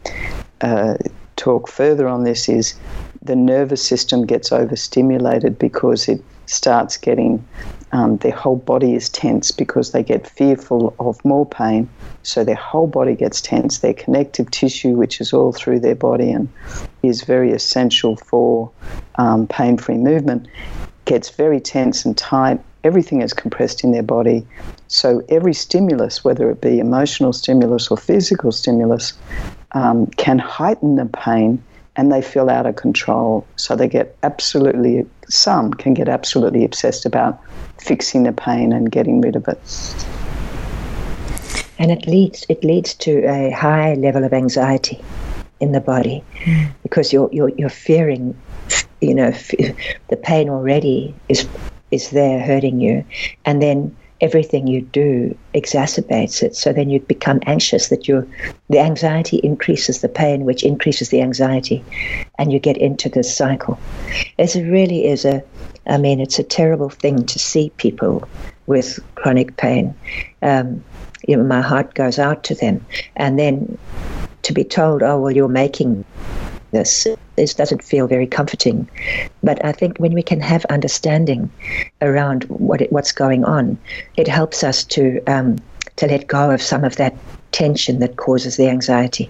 uh, 0.61 0.97
talk 1.37 1.69
further 1.69 2.09
on 2.09 2.25
this, 2.25 2.49
is 2.49 2.75
the 3.23 3.37
nervous 3.37 3.87
system 3.87 4.27
gets 4.27 4.51
overstimulated 4.51 5.59
because 5.59 6.09
it 6.09 6.21
starts 6.47 6.97
getting 6.97 7.47
um, 7.93 8.17
their 8.19 8.33
whole 8.33 8.57
body 8.57 8.95
is 8.95 9.09
tense 9.09 9.51
because 9.51 9.93
they 9.93 10.03
get 10.03 10.27
fearful 10.27 10.95
of 10.99 11.23
more 11.25 11.47
pain. 11.47 11.89
So 12.23 12.45
their 12.45 12.55
whole 12.55 12.87
body 12.87 13.15
gets 13.15 13.41
tense. 13.41 13.79
Their 13.79 13.95
connective 13.95 14.51
tissue, 14.51 14.93
which 14.93 15.21
is 15.21 15.33
all 15.33 15.53
through 15.53 15.81
their 15.81 15.95
body 15.95 16.31
and 16.31 16.49
is 17.03 17.23
very 17.23 17.53
essential 17.53 18.17
for 18.17 18.71
um, 19.17 19.47
pain 19.47 19.77
free 19.77 19.99
movement, 19.99 20.49
gets 21.05 21.31
very 21.31 21.61
tense 21.61 22.05
and 22.05 22.17
tight. 22.17 22.61
Everything 22.85 23.21
is 23.21 23.33
compressed 23.33 23.85
in 23.85 23.93
their 23.93 24.03
body. 24.03 24.47
So 24.89 25.23
every 25.29 25.55
stimulus, 25.55 26.25
whether 26.25 26.51
it 26.51 26.61
be 26.61 26.79
emotional 26.79 27.33
stimulus 27.33 27.89
or 27.91 27.97
physical 27.97 28.53
stimulus, 28.53 29.13
um, 29.73 30.07
can 30.07 30.39
heighten 30.39 30.97
the 30.97 31.07
pain 31.07 31.63
and 31.97 32.11
they 32.11 32.23
feel 32.23 32.49
out 32.49 32.67
of 32.67 32.77
control. 32.77 33.47
So 33.57 33.77
they 33.77 33.89
get 33.89 34.17
absolutely, 34.23 35.07
some 35.29 35.73
can 35.75 35.93
get 35.93 36.09
absolutely 36.09 36.65
obsessed 36.65 37.05
about 37.05 37.39
fixing 37.83 38.23
the 38.23 38.33
pain 38.33 38.73
and 38.73 38.91
getting 38.91 39.21
rid 39.21 39.37
of 39.37 39.47
it. 39.49 39.59
And 41.79 41.91
it 41.91 42.07
leads 42.07 42.47
it 42.49 42.63
leads 42.63 42.95
to 42.95 43.25
a 43.25 43.51
high 43.51 43.95
level 43.95 44.25
of 44.25 44.33
anxiety 44.33 45.01
in 45.61 45.73
the 45.73 45.81
body 45.81 46.23
because 46.83 47.13
you're 47.13 47.29
you're, 47.33 47.51
you're 47.51 47.69
fearing, 47.69 48.41
you 49.01 49.15
know, 49.15 49.31
the 50.09 50.21
pain 50.23 50.49
already 50.49 51.15
is 51.29 51.49
is 51.91 52.11
there 52.11 52.41
hurting 52.41 52.81
you, 52.81 53.05
and 53.45 53.61
then 53.61 53.95
everything 54.23 54.69
you 54.69 54.81
do 54.81 55.37
exacerbates 55.53 56.43
it. 56.43 56.55
So 56.55 56.73
then 56.73 56.89
you 56.89 57.01
become 57.01 57.41
anxious 57.47 57.89
that 57.89 58.09
you 58.09 58.27
the 58.71 58.79
anxiety 58.79 59.39
increases 59.39 60.01
the 60.01 60.09
pain, 60.09 60.45
which 60.45 60.63
increases 60.63 61.11
the 61.11 61.21
anxiety, 61.21 61.85
and 62.39 62.53
you 62.53 62.59
get 62.59 62.79
into 62.79 63.09
this 63.09 63.37
cycle. 63.37 63.79
It 64.39 64.55
really 64.55 65.07
is 65.07 65.25
a, 65.25 65.43
I 65.87 65.99
mean, 65.99 66.21
it's 66.21 66.39
a 66.39 66.45
terrible 66.45 66.89
thing 66.89 67.27
to 67.27 67.39
see 67.39 67.71
people 67.77 68.27
with 68.67 69.01
chronic 69.17 69.57
pain. 69.57 69.95
Um, 70.41 70.83
you 71.27 71.37
know, 71.37 71.45
my 71.45 71.61
heart 71.61 71.95
goes 71.95 72.19
out 72.19 72.45
to 72.45 72.55
them, 72.55 72.85
and 73.17 73.39
then 73.39 73.77
to 74.43 74.53
be 74.53 74.65
told, 74.65 75.03
oh 75.03 75.21
well, 75.21 75.33
you're 75.33 75.49
making 75.49 76.05
this. 76.73 77.07
This 77.37 77.55
doesn't 77.55 77.83
feel 77.83 78.07
very 78.07 78.27
comforting. 78.27 78.89
But 79.43 79.65
I 79.65 79.73
think 79.73 79.99
when 79.99 80.13
we 80.13 80.23
can 80.23 80.41
have 80.41 80.65
understanding 80.67 81.51
around 82.01 82.45
what 82.45 82.81
it, 82.81 82.93
what's 82.93 83.13
going 83.13 83.45
on, 83.45 83.79
it 84.17 84.29
helps 84.29 84.65
us 84.65 84.85
to 84.85 85.23
um, 85.27 85.59
to 85.97 86.07
let 86.07 86.27
go 86.27 86.51
of 86.51 86.61
some 86.61 86.85
of 86.85 86.97
that 86.97 87.15
tension 87.53 88.01
that 88.01 88.17
causes 88.17 88.57
the 88.57 88.69
anxiety. 88.69 89.29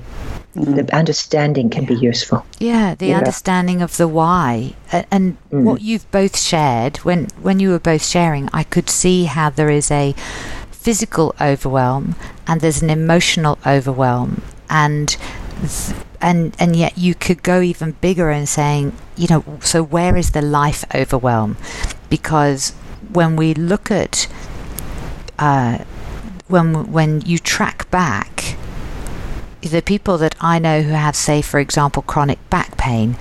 Mm. 0.55 0.87
The 0.87 0.95
understanding 0.95 1.71
can 1.71 1.83
yeah. 1.83 1.89
be 1.89 1.97
useful. 1.97 2.47
Yeah, 2.59 2.95
the 2.95 3.09
yeah. 3.09 3.19
understanding 3.19 3.83
of 3.83 3.97
the 3.97 4.07
why, 4.07 4.75
and 5.11 5.37
mm. 5.51 5.65
what 5.65 5.83
you've 5.83 6.11
both 6.11 6.39
shared. 6.39 6.99
When 6.99 7.27
when 7.43 7.61
you 7.61 7.71
were 7.71 7.81
both 7.81 8.05
sharing, 8.05 8.49
I 8.53 8.63
could 8.63 8.89
see 8.89 9.25
how 9.25 9.51
there 9.51 9.71
is 9.71 9.91
a 9.91 10.15
physical 10.71 11.33
overwhelm 11.41 12.17
and 12.49 12.61
there's 12.61 12.83
an 12.83 12.91
emotional 12.91 13.57
overwhelm 13.65 14.43
and 14.69 15.17
and 16.21 16.55
and 16.59 16.77
yet 16.77 16.99
you 16.99 17.15
could 17.15 17.43
go 17.43 17.61
even 17.61 17.93
bigger 18.01 18.31
and 18.31 18.49
saying, 18.49 18.97
you 19.17 19.29
know, 19.29 19.45
so 19.61 19.83
where 19.83 20.17
is 20.17 20.31
the 20.31 20.43
life 20.43 20.85
overwhelm? 20.95 21.57
Because 22.09 22.71
when 23.13 23.37
we 23.37 23.55
look 23.55 23.91
at 23.91 24.29
uh, 25.39 25.79
when 26.49 26.93
when 26.93 27.21
you 27.23 27.39
track 27.39 27.91
back 27.91 28.57
the 29.61 29.83
people 29.83 30.19
that 30.19 30.35
I 30.41 30.59
know 30.59 30.83
who 30.83 30.93
have, 30.93 31.15
say, 31.15 31.41
for 31.41 31.61
example, 31.61 32.03
chronic 32.03 32.39
back 32.51 32.77
pain, 32.77 33.17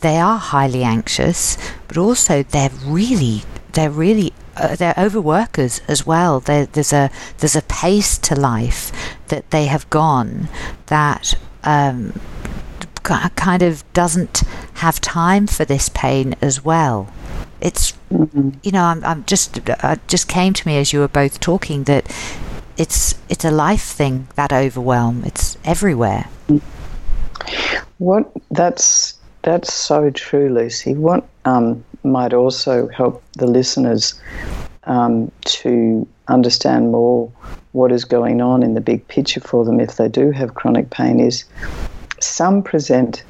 they 0.00 0.18
are 0.18 0.38
highly 0.38 0.82
anxious, 0.82 1.58
but 1.86 1.96
also 1.96 2.42
they're 2.42 2.70
really 2.84 3.42
they're 3.72 3.90
really 3.90 4.32
uh, 4.56 4.76
they're 4.76 4.94
overworkers 4.96 5.80
as 5.88 6.06
well. 6.06 6.40
They're, 6.40 6.66
there's 6.66 6.92
a 6.92 7.10
there's 7.38 7.56
a 7.56 7.62
pace 7.62 8.18
to 8.18 8.34
life 8.34 8.90
that 9.28 9.50
they 9.50 9.66
have 9.66 9.88
gone 9.90 10.48
that 10.86 11.34
um, 11.64 12.12
kind 13.02 13.62
of 13.62 13.90
doesn't 13.92 14.42
have 14.74 15.00
time 15.00 15.46
for 15.46 15.64
this 15.64 15.88
pain 15.88 16.34
as 16.40 16.64
well. 16.64 17.08
It's 17.60 17.92
mm-hmm. 18.12 18.50
you 18.62 18.72
know 18.72 18.84
I'm, 18.84 19.04
I'm 19.04 19.24
just 19.24 19.60
uh, 19.68 19.96
just 20.06 20.28
came 20.28 20.52
to 20.54 20.66
me 20.66 20.78
as 20.78 20.92
you 20.92 21.00
were 21.00 21.08
both 21.08 21.40
talking 21.40 21.84
that 21.84 22.06
it's 22.76 23.14
it's 23.28 23.44
a 23.44 23.50
life 23.50 23.82
thing 23.82 24.28
that 24.36 24.52
overwhelm. 24.52 25.24
It's 25.24 25.58
everywhere. 25.64 26.28
What 27.98 28.30
that's 28.50 29.18
that's 29.42 29.72
so 29.72 30.10
true, 30.10 30.48
Lucy. 30.52 30.94
What 30.94 31.26
um, 31.44 31.84
might 32.04 32.32
also 32.32 32.88
help 32.88 33.22
the 33.34 33.46
listeners 33.46 34.20
um, 34.84 35.30
to 35.44 36.06
understand 36.28 36.90
more 36.92 37.30
what 37.72 37.92
is 37.92 38.04
going 38.04 38.40
on 38.40 38.62
in 38.62 38.74
the 38.74 38.80
big 38.80 39.06
picture 39.08 39.40
for 39.40 39.64
them 39.64 39.80
if 39.80 39.96
they 39.96 40.08
do 40.08 40.30
have 40.30 40.54
chronic 40.54 40.90
pain 40.90 41.20
is 41.20 41.44
some 42.20 42.62
present 42.62 43.22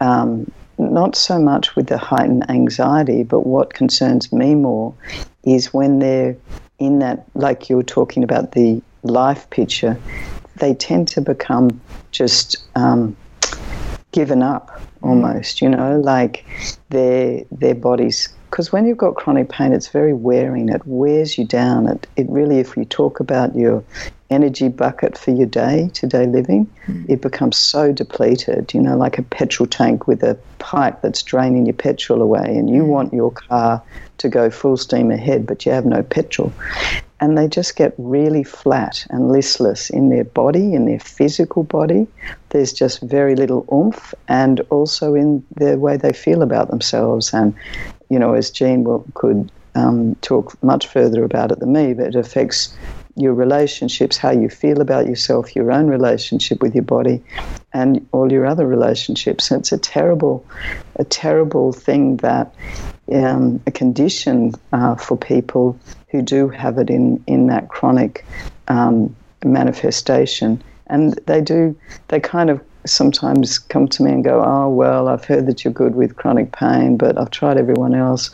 um, 0.00 0.50
not 0.78 1.16
so 1.16 1.38
much 1.38 1.74
with 1.74 1.86
the 1.86 1.98
heightened 1.98 2.48
anxiety, 2.50 3.22
but 3.22 3.46
what 3.46 3.72
concerns 3.74 4.32
me 4.32 4.54
more 4.54 4.94
is 5.44 5.72
when 5.72 5.98
they're 6.00 6.36
in 6.78 6.98
that, 6.98 7.26
like 7.34 7.70
you 7.70 7.76
were 7.76 7.82
talking 7.82 8.22
about 8.22 8.52
the 8.52 8.82
life 9.02 9.48
picture, 9.50 9.98
they 10.56 10.74
tend 10.74 11.08
to 11.08 11.20
become 11.20 11.80
just 12.10 12.56
um, 12.74 13.16
given 14.12 14.42
up 14.42 14.82
almost, 15.02 15.62
you 15.62 15.68
know, 15.68 15.98
like 16.00 16.44
their 16.90 17.42
their 17.50 17.74
bodies 17.74 18.28
because 18.50 18.72
when 18.72 18.86
you've 18.86 18.96
got 18.96 19.16
chronic 19.16 19.48
pain, 19.48 19.72
it's 19.72 19.88
very 19.88 20.12
wearing. 20.12 20.68
It 20.68 20.82
wears 20.86 21.36
you 21.36 21.44
down. 21.44 21.88
It, 21.88 22.06
it 22.16 22.28
really, 22.28 22.58
if 22.58 22.76
you 22.76 22.84
talk 22.84 23.20
about 23.20 23.54
your 23.54 23.82
energy 24.30 24.68
bucket 24.68 25.16
for 25.16 25.30
your 25.30 25.46
day 25.46 25.90
to 25.94 26.06
day 26.06 26.26
living, 26.26 26.66
mm. 26.86 27.08
it 27.08 27.20
becomes 27.20 27.56
so 27.56 27.92
depleted, 27.92 28.72
you 28.74 28.80
know, 28.80 28.96
like 28.96 29.18
a 29.18 29.22
petrol 29.22 29.66
tank 29.66 30.06
with 30.06 30.22
a 30.22 30.36
pipe 30.58 31.00
that's 31.02 31.22
draining 31.22 31.66
your 31.66 31.74
petrol 31.74 32.22
away, 32.22 32.56
and 32.56 32.70
you 32.70 32.82
mm. 32.82 32.88
want 32.88 33.12
your 33.12 33.30
car 33.30 33.82
to 34.18 34.28
go 34.28 34.50
full 34.50 34.76
steam 34.76 35.10
ahead, 35.10 35.46
but 35.46 35.66
you 35.66 35.72
have 35.72 35.84
no 35.84 36.02
petrol. 36.02 36.52
And 37.18 37.36
they 37.38 37.48
just 37.48 37.76
get 37.76 37.94
really 37.96 38.44
flat 38.44 39.06
and 39.08 39.32
listless 39.32 39.88
in 39.88 40.10
their 40.10 40.24
body, 40.24 40.74
in 40.74 40.84
their 40.84 41.00
physical 41.00 41.62
body. 41.62 42.06
There's 42.50 42.74
just 42.74 43.00
very 43.00 43.34
little 43.34 43.66
oomph, 43.72 44.14
and 44.28 44.60
also 44.70 45.14
in 45.14 45.44
the 45.56 45.78
way 45.78 45.96
they 45.96 46.12
feel 46.12 46.42
about 46.42 46.68
themselves. 46.70 47.32
And, 47.32 47.54
you 48.10 48.18
know, 48.18 48.34
as 48.34 48.50
Jean 48.50 48.84
will, 48.84 49.04
could 49.14 49.50
um, 49.74 50.14
talk 50.16 50.56
much 50.62 50.86
further 50.86 51.24
about 51.24 51.52
it 51.52 51.58
than 51.60 51.72
me, 51.72 51.94
but 51.94 52.06
it 52.06 52.14
affects 52.14 52.76
your 53.16 53.34
relationships, 53.34 54.16
how 54.18 54.30
you 54.30 54.48
feel 54.48 54.80
about 54.80 55.06
yourself, 55.06 55.56
your 55.56 55.72
own 55.72 55.86
relationship 55.86 56.62
with 56.62 56.74
your 56.74 56.84
body, 56.84 57.24
and 57.72 58.06
all 58.12 58.30
your 58.30 58.46
other 58.46 58.66
relationships. 58.66 59.50
And 59.50 59.60
it's 59.60 59.72
a 59.72 59.78
terrible, 59.78 60.46
a 60.96 61.04
terrible 61.04 61.72
thing 61.72 62.18
that 62.18 62.54
um, 63.12 63.62
a 63.66 63.70
condition 63.70 64.52
uh, 64.72 64.96
for 64.96 65.16
people 65.16 65.80
who 66.10 66.22
do 66.22 66.48
have 66.48 66.78
it 66.78 66.90
in 66.90 67.22
in 67.26 67.46
that 67.46 67.68
chronic 67.68 68.26
um, 68.68 69.14
manifestation, 69.44 70.62
and 70.88 71.18
they 71.26 71.40
do. 71.40 71.78
They 72.08 72.20
kind 72.20 72.50
of 72.50 72.60
sometimes 72.86 73.58
come 73.58 73.88
to 73.88 74.02
me 74.02 74.12
and 74.12 74.24
go, 74.24 74.42
"Oh 74.44 74.68
well, 74.68 75.08
I've 75.08 75.24
heard 75.24 75.46
that 75.46 75.64
you're 75.64 75.72
good 75.72 75.94
with 75.94 76.16
chronic 76.16 76.52
pain, 76.52 76.96
but 76.96 77.18
I've 77.18 77.30
tried 77.30 77.58
everyone 77.58 77.94
else. 77.94 78.30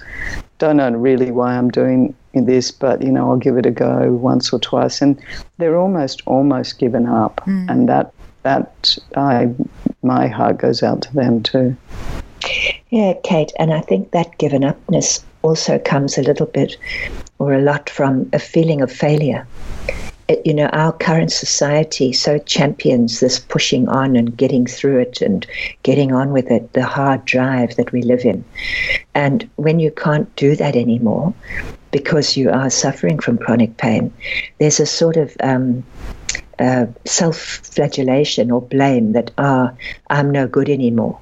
Don't 0.58 0.76
know 0.76 0.90
really 0.90 1.30
why 1.30 1.56
I'm 1.56 1.70
doing 1.70 2.14
this, 2.34 2.70
but 2.70 3.02
you 3.02 3.10
know, 3.10 3.30
I'll 3.30 3.36
give 3.36 3.56
it 3.56 3.66
a 3.66 3.70
go 3.70 4.12
once 4.12 4.52
or 4.52 4.60
twice." 4.60 5.02
And 5.02 5.18
they're 5.58 5.78
almost 5.78 6.22
almost 6.26 6.78
given 6.78 7.06
up, 7.06 7.40
mm. 7.46 7.68
and 7.70 7.88
that 7.88 8.12
that 8.42 8.96
I 9.16 9.50
my 10.02 10.28
heart 10.28 10.58
goes 10.58 10.82
out 10.82 11.02
to 11.02 11.14
them 11.14 11.42
too. 11.42 11.76
Yeah, 12.90 13.14
Kate, 13.22 13.52
and 13.58 13.72
I 13.72 13.80
think 13.80 14.10
that 14.10 14.36
given 14.38 14.64
upness 14.64 15.24
also 15.42 15.78
comes 15.78 16.18
a 16.18 16.22
little 16.22 16.46
bit 16.46 16.76
or 17.38 17.54
a 17.54 17.60
lot 17.60 17.90
from 17.90 18.28
a 18.32 18.38
feeling 18.38 18.80
of 18.80 18.92
failure 18.92 19.46
you 20.44 20.54
know, 20.54 20.66
our 20.66 20.92
current 20.92 21.32
society 21.32 22.12
so 22.12 22.38
champions 22.38 23.20
this 23.20 23.38
pushing 23.38 23.88
on 23.88 24.16
and 24.16 24.36
getting 24.36 24.66
through 24.66 25.00
it 25.00 25.20
and 25.20 25.46
getting 25.82 26.12
on 26.12 26.32
with 26.32 26.50
it, 26.50 26.72
the 26.72 26.84
hard 26.84 27.24
drive 27.24 27.76
that 27.76 27.92
we 27.92 28.02
live 28.02 28.24
in. 28.24 28.44
And 29.14 29.48
when 29.56 29.78
you 29.78 29.90
can't 29.90 30.34
do 30.36 30.56
that 30.56 30.76
anymore 30.76 31.34
because 31.90 32.36
you 32.36 32.50
are 32.50 32.70
suffering 32.70 33.18
from 33.18 33.38
chronic 33.38 33.76
pain, 33.76 34.12
there's 34.58 34.80
a 34.80 34.86
sort 34.86 35.16
of 35.16 35.36
um, 35.42 35.84
uh, 36.58 36.86
self 37.04 37.36
flagellation 37.36 38.50
or 38.50 38.62
blame 38.62 39.12
that, 39.12 39.30
ah, 39.38 39.72
I'm 40.10 40.30
no 40.30 40.46
good 40.46 40.68
anymore. 40.68 41.18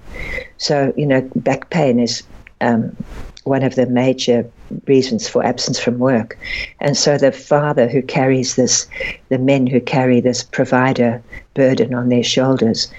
So, 0.59 0.93
you 0.97 1.07
know, 1.07 1.29
back 1.37 1.71
pain 1.71 1.99
is 1.99 2.23
um, 2.61 2.97
one 3.45 3.62
of 3.62 3.75
the 3.75 3.87
major 3.87 4.50
reasons 4.86 5.28
for 5.28 5.44
absence 5.44 5.78
from 5.78 5.98
work. 5.98 6.38
And 6.80 6.96
so 6.96 7.18
the 7.18 7.32
father 7.32 7.88
who 7.88 8.02
carries 8.02 8.56
this, 8.56 8.86
the 9.28 9.38
men 9.38 9.66
who 9.66 9.80
carry 9.80 10.20
this 10.20 10.42
provider 10.42 11.22
burden 11.54 11.94
on 11.94 12.09
their 12.09 12.22
shoulders, 12.22 12.90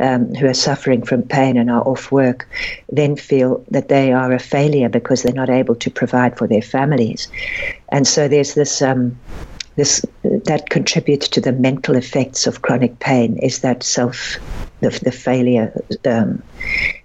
um, 0.00 0.34
who 0.34 0.46
are 0.46 0.54
suffering 0.54 1.02
from 1.02 1.22
pain 1.22 1.56
and 1.56 1.70
are 1.70 1.86
off 1.86 2.10
work, 2.10 2.48
then 2.90 3.16
feel 3.16 3.64
that 3.70 3.88
they 3.88 4.12
are 4.12 4.32
a 4.32 4.38
failure 4.38 4.88
because 4.88 5.22
they're 5.22 5.32
not 5.32 5.50
able 5.50 5.74
to 5.74 5.90
provide 5.90 6.36
for 6.36 6.46
their 6.46 6.62
families. 6.62 7.28
And 7.90 8.06
so 8.06 8.28
there's 8.28 8.54
this. 8.54 8.82
Um, 8.82 9.18
this 9.78 10.04
that 10.24 10.70
contributes 10.70 11.28
to 11.28 11.40
the 11.40 11.52
mental 11.52 11.94
effects 11.94 12.48
of 12.48 12.62
chronic 12.62 12.98
pain 12.98 13.38
is 13.38 13.60
that 13.60 13.84
self 13.84 14.36
the, 14.80 14.90
the 15.04 15.12
failure. 15.12 15.72
Um, 16.04 16.42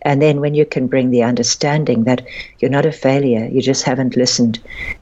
and 0.01 0.21
then 0.21 0.41
when 0.41 0.55
you 0.55 0.65
can 0.65 0.88
bring 0.88 1.12
the 1.12 1.21
understanding 1.21 2.05
that 2.05 2.25
you're 2.59 2.71
not 2.71 2.88
a 2.88 2.91
failure, 2.91 3.45
you 3.45 3.62
just 3.62 3.83
haven't 3.83 4.17
listened 4.17 4.59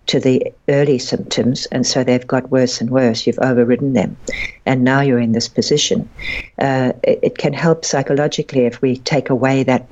to 0.07 0.19
the 0.19 0.53
early 0.67 0.99
symptoms, 0.99 1.65
and 1.67 1.88
so 1.88 2.03
they've 2.03 2.27
got 2.27 2.51
worse 2.51 2.81
and 2.81 2.89
worse. 2.89 3.25
You've 3.25 3.39
overridden 3.39 3.93
them, 3.93 4.17
and 4.65 4.84
now 4.84 4.99
you're 4.99 5.19
in 5.19 5.31
this 5.31 5.47
position. 5.47 6.10
Uh, 6.60 6.91
it, 7.03 7.19
it, 7.23 7.38
can 7.38 7.53
help 7.53 7.86
psychologically 7.86 8.65
if 8.65 8.81
we 8.81 8.97
take 8.97 9.29
away 9.29 9.63
that 9.63 9.88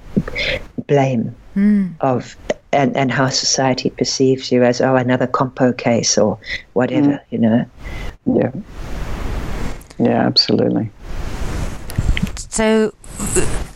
blame 0.88 1.34
mm. 1.56 1.94
of 2.02 2.36
and, 2.72 2.96
and 2.96 3.12
how 3.12 3.30
society 3.30 3.90
perceives 3.90 4.52
you 4.52 4.64
as 4.64 4.82
oh 4.82 4.96
another 4.96 5.28
compo 5.28 5.74
case 5.74 6.18
or 6.18 6.38
whatever, 6.74 7.14
mm. 7.14 7.22
you 7.32 7.38
know. 7.40 7.66
Yeah. 8.26 8.52
Yeah, 9.98 10.26
absolutely. 10.26 10.92
So, 12.38 12.94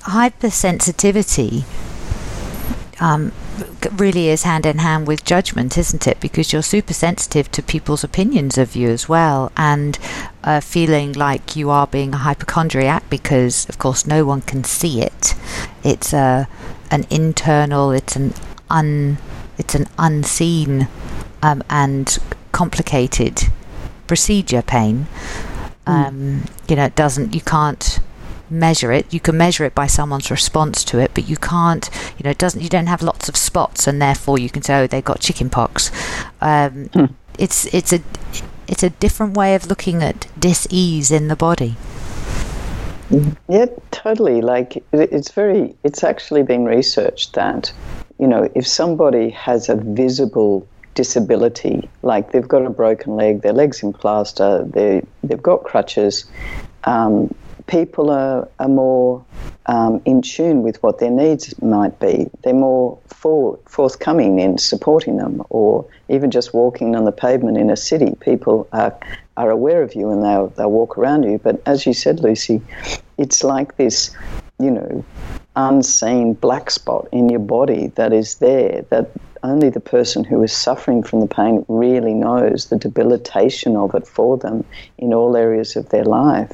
hypersensitivity 0.03 1.65
um, 2.99 3.34
really 3.97 4.29
is 4.29 4.43
hand 4.43 4.65
in 4.65 4.77
hand 4.79 5.08
with 5.08 5.25
judgment, 5.25 5.77
isn't 5.77 6.08
it? 6.08 6.19
Because 6.19 6.53
you're 6.53 6.62
super 6.62 6.93
sensitive 6.93 7.51
to 7.51 7.62
people's 7.62 8.03
opinions 8.03 8.58
of 8.58 8.75
you 8.75 8.89
as 8.89 9.10
well, 9.10 9.51
and 9.58 9.99
uh, 10.43 10.62
feeling 10.62 11.13
like 11.13 11.56
you 11.56 11.69
are 11.69 11.88
being 11.88 12.13
a 12.13 12.17
hypochondriac 12.17 13.10
because, 13.10 13.67
of 13.67 13.77
course, 13.77 14.08
no 14.08 14.23
one 14.25 14.41
can 14.41 14.63
see 14.63 15.01
it. 15.01 15.36
It's 15.84 16.13
a 16.13 16.47
an 16.91 17.06
internal, 17.10 17.91
it's 17.91 18.15
an 18.15 18.34
un, 18.69 19.17
it's 19.58 19.76
an 19.76 19.88
unseen 19.97 20.88
um, 21.41 21.63
and 21.69 22.17
complicated 22.52 23.43
procedure 24.08 24.62
pain. 24.62 25.08
Hmm. 25.86 25.91
Um, 25.91 26.15
mm. 26.15 26.69
You 26.69 26.76
know, 26.78 26.86
it 26.86 26.95
doesn't. 26.95 27.34
You 27.36 27.41
can't 27.41 27.99
measure 28.49 28.91
it. 28.91 29.13
You 29.13 29.19
can 29.19 29.38
measure 29.38 29.65
it 29.65 29.76
by 29.76 29.88
someone's 29.88 30.30
response 30.32 30.84
to 30.86 30.99
it, 30.99 31.12
but 31.13 31.28
you 31.28 31.38
can't. 31.38 31.89
You 32.17 32.23
know, 32.23 32.30
it 32.32 32.38
doesn't. 32.38 32.62
You 32.62 32.69
don't 32.69 32.88
have 32.88 33.02
lots 33.02 33.28
of 33.30 33.36
spots, 33.36 33.88
and 33.88 34.02
therefore 34.02 34.39
you 34.39 34.49
can 34.49 34.62
say, 34.62 34.80
"Oh, 34.80 34.88
they've 34.88 35.04
got 35.04 35.19
chickenpox." 35.19 35.91
Um, 36.41 36.89
hmm. 36.93 37.06
It's 37.38 37.65
it's 37.73 37.91
a 37.91 38.02
it's 38.67 38.84
a 38.84 38.91
different 38.91 39.36
way 39.36 39.56
of 39.56 39.67
looking 39.67 40.04
at 40.04 40.28
dis-ease 40.39 41.12
in 41.12 41.28
the 41.28 41.36
body. 41.36 41.76
Yeah, 43.49 43.65
totally. 43.91 44.41
Like 44.41 44.84
it's 44.91 45.32
very. 45.32 45.76
It's 45.84 46.04
actually 46.04 46.43
been 46.43 46.65
researched 46.65 47.34
that 47.34 47.71
you 48.23 48.29
know 48.29 48.49
if 48.55 48.65
somebody 48.65 49.29
has 49.31 49.67
a 49.67 49.75
visible 49.75 50.65
disability, 50.95 51.89
like 52.03 52.31
they've 52.31 52.47
got 52.47 52.65
a 52.65 52.69
broken 52.69 53.17
leg, 53.17 53.41
their 53.41 53.51
leg's 53.51 53.83
in 53.83 53.91
plaster, 53.91 54.63
they 54.63 55.01
they've 55.25 55.43
got 55.43 55.65
crutches. 55.65 56.23
Um, 56.86 57.36
people 57.67 58.09
are, 58.09 58.47
are 58.59 58.69
more 58.69 59.25
um, 59.65 60.01
in 60.05 60.21
tune 60.21 60.63
with 60.63 60.81
what 60.83 60.99
their 60.99 61.12
needs 61.12 61.53
might 61.62 61.99
be. 61.99 62.29
They're 62.43 62.53
more 62.53 62.97
for, 63.07 63.59
forthcoming 63.65 64.39
in 64.39 64.57
supporting 64.57 65.17
them, 65.17 65.43
or 65.49 65.86
even 66.07 66.31
just 66.31 66.53
walking 66.53 66.95
on 66.95 67.03
the 67.03 67.12
pavement 67.12 67.57
in 67.57 67.69
a 67.69 67.77
city. 67.77 68.15
People 68.21 68.67
are, 68.71 68.95
are 69.36 69.49
aware 69.49 69.81
of 69.81 69.95
you 69.95 70.12
and 70.12 70.23
they'll, 70.23 70.47
they'll 70.55 70.71
walk 70.71 70.97
around 70.97 71.23
you. 71.23 71.39
But 71.39 71.62
as 71.65 71.86
you 71.86 71.93
said, 71.93 72.19
Lucy, 72.19 72.62
it's 73.17 73.43
like 73.43 73.77
this, 73.77 74.15
you 74.59 74.71
know, 74.71 75.05
unseen 75.55 76.33
black 76.33 76.71
spot 76.71 77.07
in 77.11 77.29
your 77.29 77.39
body 77.39 77.87
that 77.95 78.11
is 78.13 78.35
there 78.35 78.83
that 78.89 79.11
only 79.43 79.69
the 79.69 79.79
person 79.79 80.23
who 80.23 80.41
is 80.41 80.53
suffering 80.53 81.03
from 81.03 81.19
the 81.19 81.27
pain 81.27 81.65
really 81.67 82.13
knows 82.13 82.67
the 82.67 82.77
debilitation 82.77 83.75
of 83.75 83.93
it 83.93 84.07
for 84.07 84.37
them 84.37 84.63
in 84.97 85.13
all 85.13 85.35
areas 85.35 85.75
of 85.75 85.89
their 85.89 86.05
life. 86.05 86.51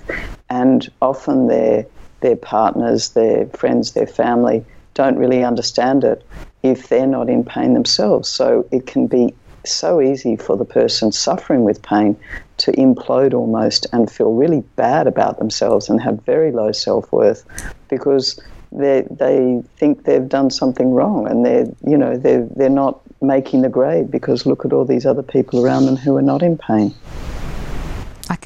And 0.49 0.89
often 1.01 1.47
their, 1.47 1.85
their 2.21 2.35
partners, 2.35 3.09
their 3.11 3.45
friends, 3.47 3.93
their 3.93 4.07
family 4.07 4.65
don't 4.95 5.17
really 5.17 5.43
understand 5.43 6.03
it 6.03 6.25
if 6.63 6.89
they're 6.89 7.07
not 7.07 7.29
in 7.29 7.45
pain 7.45 7.73
themselves. 7.73 8.27
So 8.27 8.67
it 8.71 8.87
can 8.87 9.07
be 9.07 9.35
so 9.65 10.01
easy 10.01 10.35
for 10.35 10.57
the 10.57 10.65
person 10.65 11.11
suffering 11.11 11.63
with 11.63 11.81
pain 11.83 12.17
to 12.59 12.71
implode 12.73 13.33
almost 13.33 13.87
and 13.91 14.11
feel 14.11 14.33
really 14.33 14.61
bad 14.75 15.07
about 15.07 15.39
themselves 15.39 15.89
and 15.89 16.01
have 16.01 16.21
very 16.25 16.51
low 16.51 16.71
self 16.71 17.11
worth 17.11 17.43
because 17.89 18.39
they 18.71 19.05
they 19.09 19.63
think 19.77 20.03
they've 20.03 20.29
done 20.29 20.49
something 20.51 20.93
wrong 20.93 21.27
and 21.27 21.45
they're 21.45 21.65
you 21.85 21.97
know 21.97 22.17
they're 22.17 22.45
they're 22.55 22.69
not 22.69 23.01
making 23.21 23.61
the 23.61 23.69
grade 23.69 24.11
because 24.11 24.45
look 24.45 24.65
at 24.65 24.73
all 24.73 24.85
these 24.85 25.05
other 25.05 25.23
people 25.23 25.65
around 25.65 25.85
them 25.85 25.95
who 25.95 26.15
are 26.15 26.21
not 26.21 26.41
in 26.41 26.57
pain. 26.57 26.93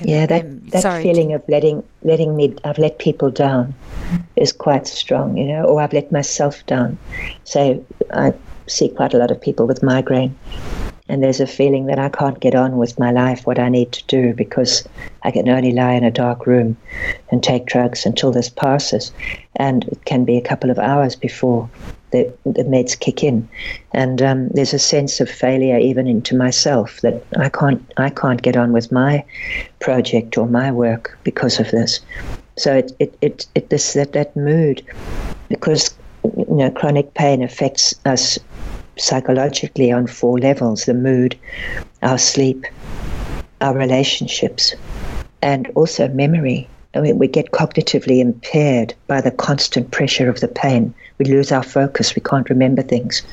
yeah, 0.01 0.25
that 0.25 0.45
um, 0.45 0.59
that 0.69 0.81
sorry. 0.81 1.03
feeling 1.03 1.33
of 1.33 1.43
letting 1.49 1.83
letting 2.03 2.35
me 2.35 2.55
I've 2.63 2.77
let 2.77 2.99
people 2.99 3.29
down 3.29 3.73
is 4.35 4.51
quite 4.51 4.87
strong, 4.87 5.37
you 5.37 5.45
know, 5.45 5.63
or 5.65 5.81
I've 5.81 5.93
let 5.93 6.11
myself 6.11 6.65
down. 6.67 6.97
So 7.43 7.85
I 8.13 8.33
see 8.67 8.89
quite 8.89 9.13
a 9.13 9.17
lot 9.17 9.29
of 9.29 9.41
people 9.41 9.67
with 9.67 9.83
migraine 9.83 10.35
and 11.09 11.21
there's 11.21 11.41
a 11.41 11.47
feeling 11.47 11.87
that 11.87 11.99
I 11.99 12.09
can't 12.09 12.39
get 12.39 12.55
on 12.55 12.77
with 12.77 12.97
my 12.97 13.11
life, 13.11 13.45
what 13.45 13.59
I 13.59 13.69
need 13.69 13.91
to 13.91 14.03
do, 14.05 14.33
because 14.33 14.87
I 15.23 15.31
can 15.31 15.49
only 15.49 15.71
lie 15.71 15.93
in 15.93 16.03
a 16.03 16.11
dark 16.11 16.47
room 16.47 16.77
and 17.29 17.43
take 17.43 17.65
drugs 17.65 18.05
until 18.05 18.31
this 18.31 18.49
passes. 18.49 19.11
And 19.57 19.83
it 19.85 20.05
can 20.05 20.23
be 20.23 20.37
a 20.37 20.41
couple 20.41 20.69
of 20.69 20.79
hours 20.79 21.15
before 21.15 21.69
the, 22.11 22.31
the 22.45 22.63
meds 22.63 22.97
kick 22.97 23.23
in, 23.23 23.49
and 23.91 24.21
um, 24.21 24.47
there's 24.49 24.73
a 24.73 24.79
sense 24.79 25.19
of 25.19 25.27
failure 25.27 25.77
even 25.79 26.07
into 26.07 26.37
myself 26.37 27.01
that 27.01 27.25
I 27.37 27.49
can't 27.49 27.81
I 27.97 28.11
can't 28.11 28.41
get 28.41 28.55
on 28.55 28.71
with 28.71 28.91
my 28.91 29.25
project 29.79 30.37
or 30.37 30.47
my 30.47 30.71
work 30.71 31.17
because 31.23 31.59
of 31.59 31.71
this. 31.71 31.99
So 32.55 32.75
it 32.75 32.91
it, 32.99 33.17
it, 33.21 33.47
it 33.55 33.69
this 33.69 33.93
that, 33.93 34.13
that 34.13 34.35
mood 34.37 34.85
because 35.49 35.95
you 36.23 36.45
know 36.49 36.69
chronic 36.69 37.15
pain 37.15 37.41
affects 37.41 37.95
us 38.05 38.37
psychologically 38.97 39.91
on 39.91 40.07
four 40.07 40.39
levels: 40.39 40.85
the 40.85 40.93
mood, 40.93 41.37
our 42.01 42.17
sleep, 42.17 42.65
our 43.61 43.75
relationships, 43.75 44.75
and 45.41 45.71
also 45.75 46.07
memory. 46.09 46.67
I 46.95 47.01
mean, 47.01 47.17
we 47.17 47.27
get 47.27 47.51
cognitively 47.51 48.19
impaired 48.19 48.93
by 49.07 49.21
the 49.21 49.31
constant 49.31 49.89
pressure 49.91 50.29
of 50.29 50.41
the 50.41 50.47
pain. 50.47 50.93
We 51.17 51.25
lose 51.25 51.51
our 51.51 51.63
focus. 51.63 52.15
We 52.15 52.21
can't 52.21 52.49
remember 52.49 52.83
things. 52.83 53.23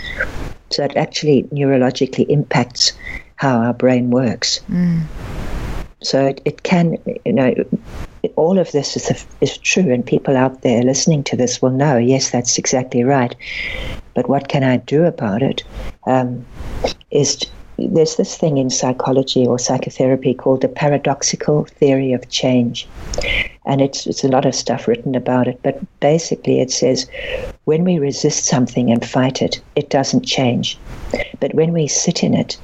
So 0.70 0.84
it 0.84 0.96
actually 0.96 1.42
neurologically 1.44 2.26
impacts 2.28 2.92
how 3.36 3.58
our 3.58 3.74
brain 3.74 4.10
works. 4.10 4.60
Mm. 4.70 5.02
So 6.02 6.26
it, 6.26 6.40
it 6.44 6.62
can, 6.62 6.96
you 7.24 7.32
know, 7.32 7.54
all 8.36 8.58
of 8.58 8.72
this 8.72 8.96
is, 8.96 9.26
is 9.40 9.58
true, 9.58 9.92
and 9.92 10.04
people 10.04 10.36
out 10.36 10.62
there 10.62 10.82
listening 10.82 11.24
to 11.24 11.36
this 11.36 11.62
will 11.62 11.70
know, 11.70 11.96
yes, 11.96 12.30
that's 12.30 12.58
exactly 12.58 13.04
right. 13.04 13.34
But 14.14 14.28
what 14.28 14.48
can 14.48 14.64
I 14.64 14.78
do 14.78 15.04
about 15.04 15.42
it? 15.42 15.64
Um, 16.06 16.44
is 17.10 17.38
there's 17.78 18.16
this 18.16 18.36
thing 18.36 18.58
in 18.58 18.70
psychology 18.70 19.46
or 19.46 19.58
psychotherapy 19.58 20.34
called 20.34 20.60
the 20.60 20.68
paradoxical 20.68 21.64
theory 21.64 22.12
of 22.12 22.28
change. 22.30 22.86
And 23.66 23.80
it's, 23.80 24.06
it's 24.06 24.24
a 24.24 24.28
lot 24.28 24.46
of 24.46 24.54
stuff 24.54 24.88
written 24.88 25.14
about 25.14 25.48
it, 25.48 25.60
but 25.62 25.80
basically 26.00 26.60
it 26.60 26.70
says 26.70 27.08
when 27.64 27.84
we 27.84 27.98
resist 27.98 28.44
something 28.44 28.90
and 28.90 29.04
fight 29.04 29.42
it, 29.42 29.62
it 29.76 29.90
doesn't 29.90 30.24
change. 30.26 30.78
But 31.40 31.54
when 31.54 31.72
we 31.72 31.86
sit 31.86 32.22
in 32.22 32.34
it 32.34 32.58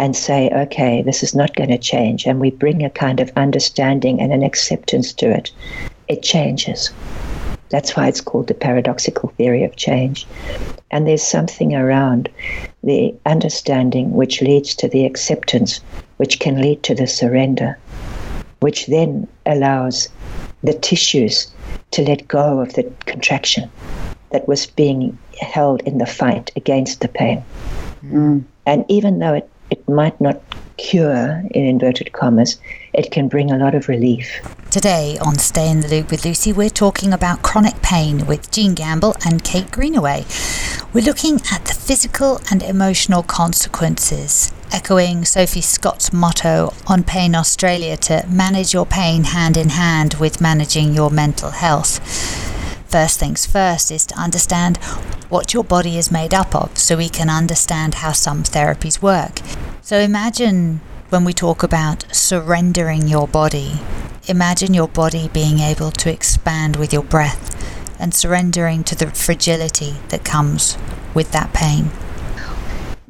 and 0.00 0.16
say, 0.16 0.48
okay, 0.50 1.02
this 1.02 1.22
is 1.22 1.34
not 1.34 1.54
going 1.54 1.68
to 1.68 1.76
change, 1.76 2.24
and 2.24 2.40
we 2.40 2.50
bring 2.50 2.82
a 2.82 2.88
kind 2.88 3.20
of 3.20 3.30
understanding 3.36 4.18
and 4.18 4.32
an 4.32 4.42
acceptance 4.42 5.12
to 5.12 5.30
it, 5.30 5.52
it 6.08 6.22
changes. 6.22 6.90
That's 7.68 7.94
why 7.94 8.08
it's 8.08 8.22
called 8.22 8.46
the 8.46 8.54
paradoxical 8.54 9.28
theory 9.36 9.62
of 9.62 9.76
change. 9.76 10.26
And 10.90 11.06
there's 11.06 11.22
something 11.22 11.74
around 11.74 12.30
the 12.82 13.14
understanding 13.26 14.12
which 14.12 14.40
leads 14.40 14.74
to 14.76 14.88
the 14.88 15.04
acceptance, 15.04 15.80
which 16.16 16.40
can 16.40 16.62
lead 16.62 16.82
to 16.84 16.94
the 16.94 17.06
surrender, 17.06 17.78
which 18.60 18.86
then 18.86 19.28
allows 19.44 20.08
the 20.62 20.72
tissues 20.72 21.52
to 21.90 22.02
let 22.02 22.26
go 22.26 22.60
of 22.60 22.72
the 22.72 22.90
contraction 23.04 23.70
that 24.30 24.48
was 24.48 24.64
being 24.64 25.18
held 25.42 25.82
in 25.82 25.98
the 25.98 26.06
fight 26.06 26.50
against 26.56 27.02
the 27.02 27.08
pain. 27.08 27.44
Mm. 28.02 28.44
And 28.64 28.86
even 28.88 29.18
though 29.18 29.34
it, 29.34 29.50
it 29.70 29.88
might 29.88 30.20
not 30.20 30.42
cure, 30.76 31.42
in 31.50 31.64
inverted 31.66 32.12
commas, 32.12 32.58
it 32.92 33.10
can 33.10 33.28
bring 33.28 33.50
a 33.50 33.58
lot 33.58 33.74
of 33.74 33.88
relief. 33.88 34.40
Today 34.70 35.18
on 35.20 35.38
Stay 35.38 35.70
in 35.70 35.80
the 35.80 35.88
Loop 35.88 36.10
with 36.10 36.24
Lucy, 36.24 36.52
we're 36.52 36.70
talking 36.70 37.12
about 37.12 37.42
chronic 37.42 37.80
pain 37.82 38.26
with 38.26 38.50
Jean 38.50 38.74
Gamble 38.74 39.14
and 39.24 39.44
Kate 39.44 39.70
Greenaway. 39.70 40.24
We're 40.92 41.04
looking 41.04 41.40
at 41.52 41.64
the 41.66 41.74
physical 41.74 42.40
and 42.50 42.62
emotional 42.62 43.22
consequences, 43.22 44.52
echoing 44.72 45.24
Sophie 45.24 45.60
Scott's 45.60 46.12
motto 46.12 46.72
on 46.86 47.04
Pain 47.04 47.34
Australia 47.34 47.96
to 47.98 48.24
manage 48.28 48.72
your 48.72 48.86
pain 48.86 49.24
hand 49.24 49.56
in 49.56 49.70
hand 49.70 50.14
with 50.14 50.40
managing 50.40 50.94
your 50.94 51.10
mental 51.10 51.50
health. 51.50 52.59
First 52.90 53.20
things 53.20 53.46
first 53.46 53.92
is 53.92 54.04
to 54.06 54.18
understand 54.18 54.78
what 55.28 55.54
your 55.54 55.62
body 55.62 55.96
is 55.96 56.10
made 56.10 56.34
up 56.34 56.56
of 56.56 56.76
so 56.76 56.96
we 56.96 57.08
can 57.08 57.30
understand 57.30 57.94
how 57.94 58.10
some 58.10 58.42
therapies 58.42 59.00
work. 59.00 59.38
So 59.80 60.00
imagine 60.00 60.80
when 61.08 61.22
we 61.22 61.32
talk 61.32 61.62
about 61.62 62.04
surrendering 62.12 63.06
your 63.06 63.28
body, 63.28 63.74
imagine 64.26 64.74
your 64.74 64.88
body 64.88 65.28
being 65.28 65.60
able 65.60 65.92
to 65.92 66.12
expand 66.12 66.74
with 66.74 66.92
your 66.92 67.04
breath 67.04 67.56
and 68.00 68.12
surrendering 68.12 68.82
to 68.82 68.96
the 68.96 69.06
fragility 69.06 69.94
that 70.08 70.24
comes 70.24 70.76
with 71.14 71.30
that 71.30 71.52
pain. 71.52 71.90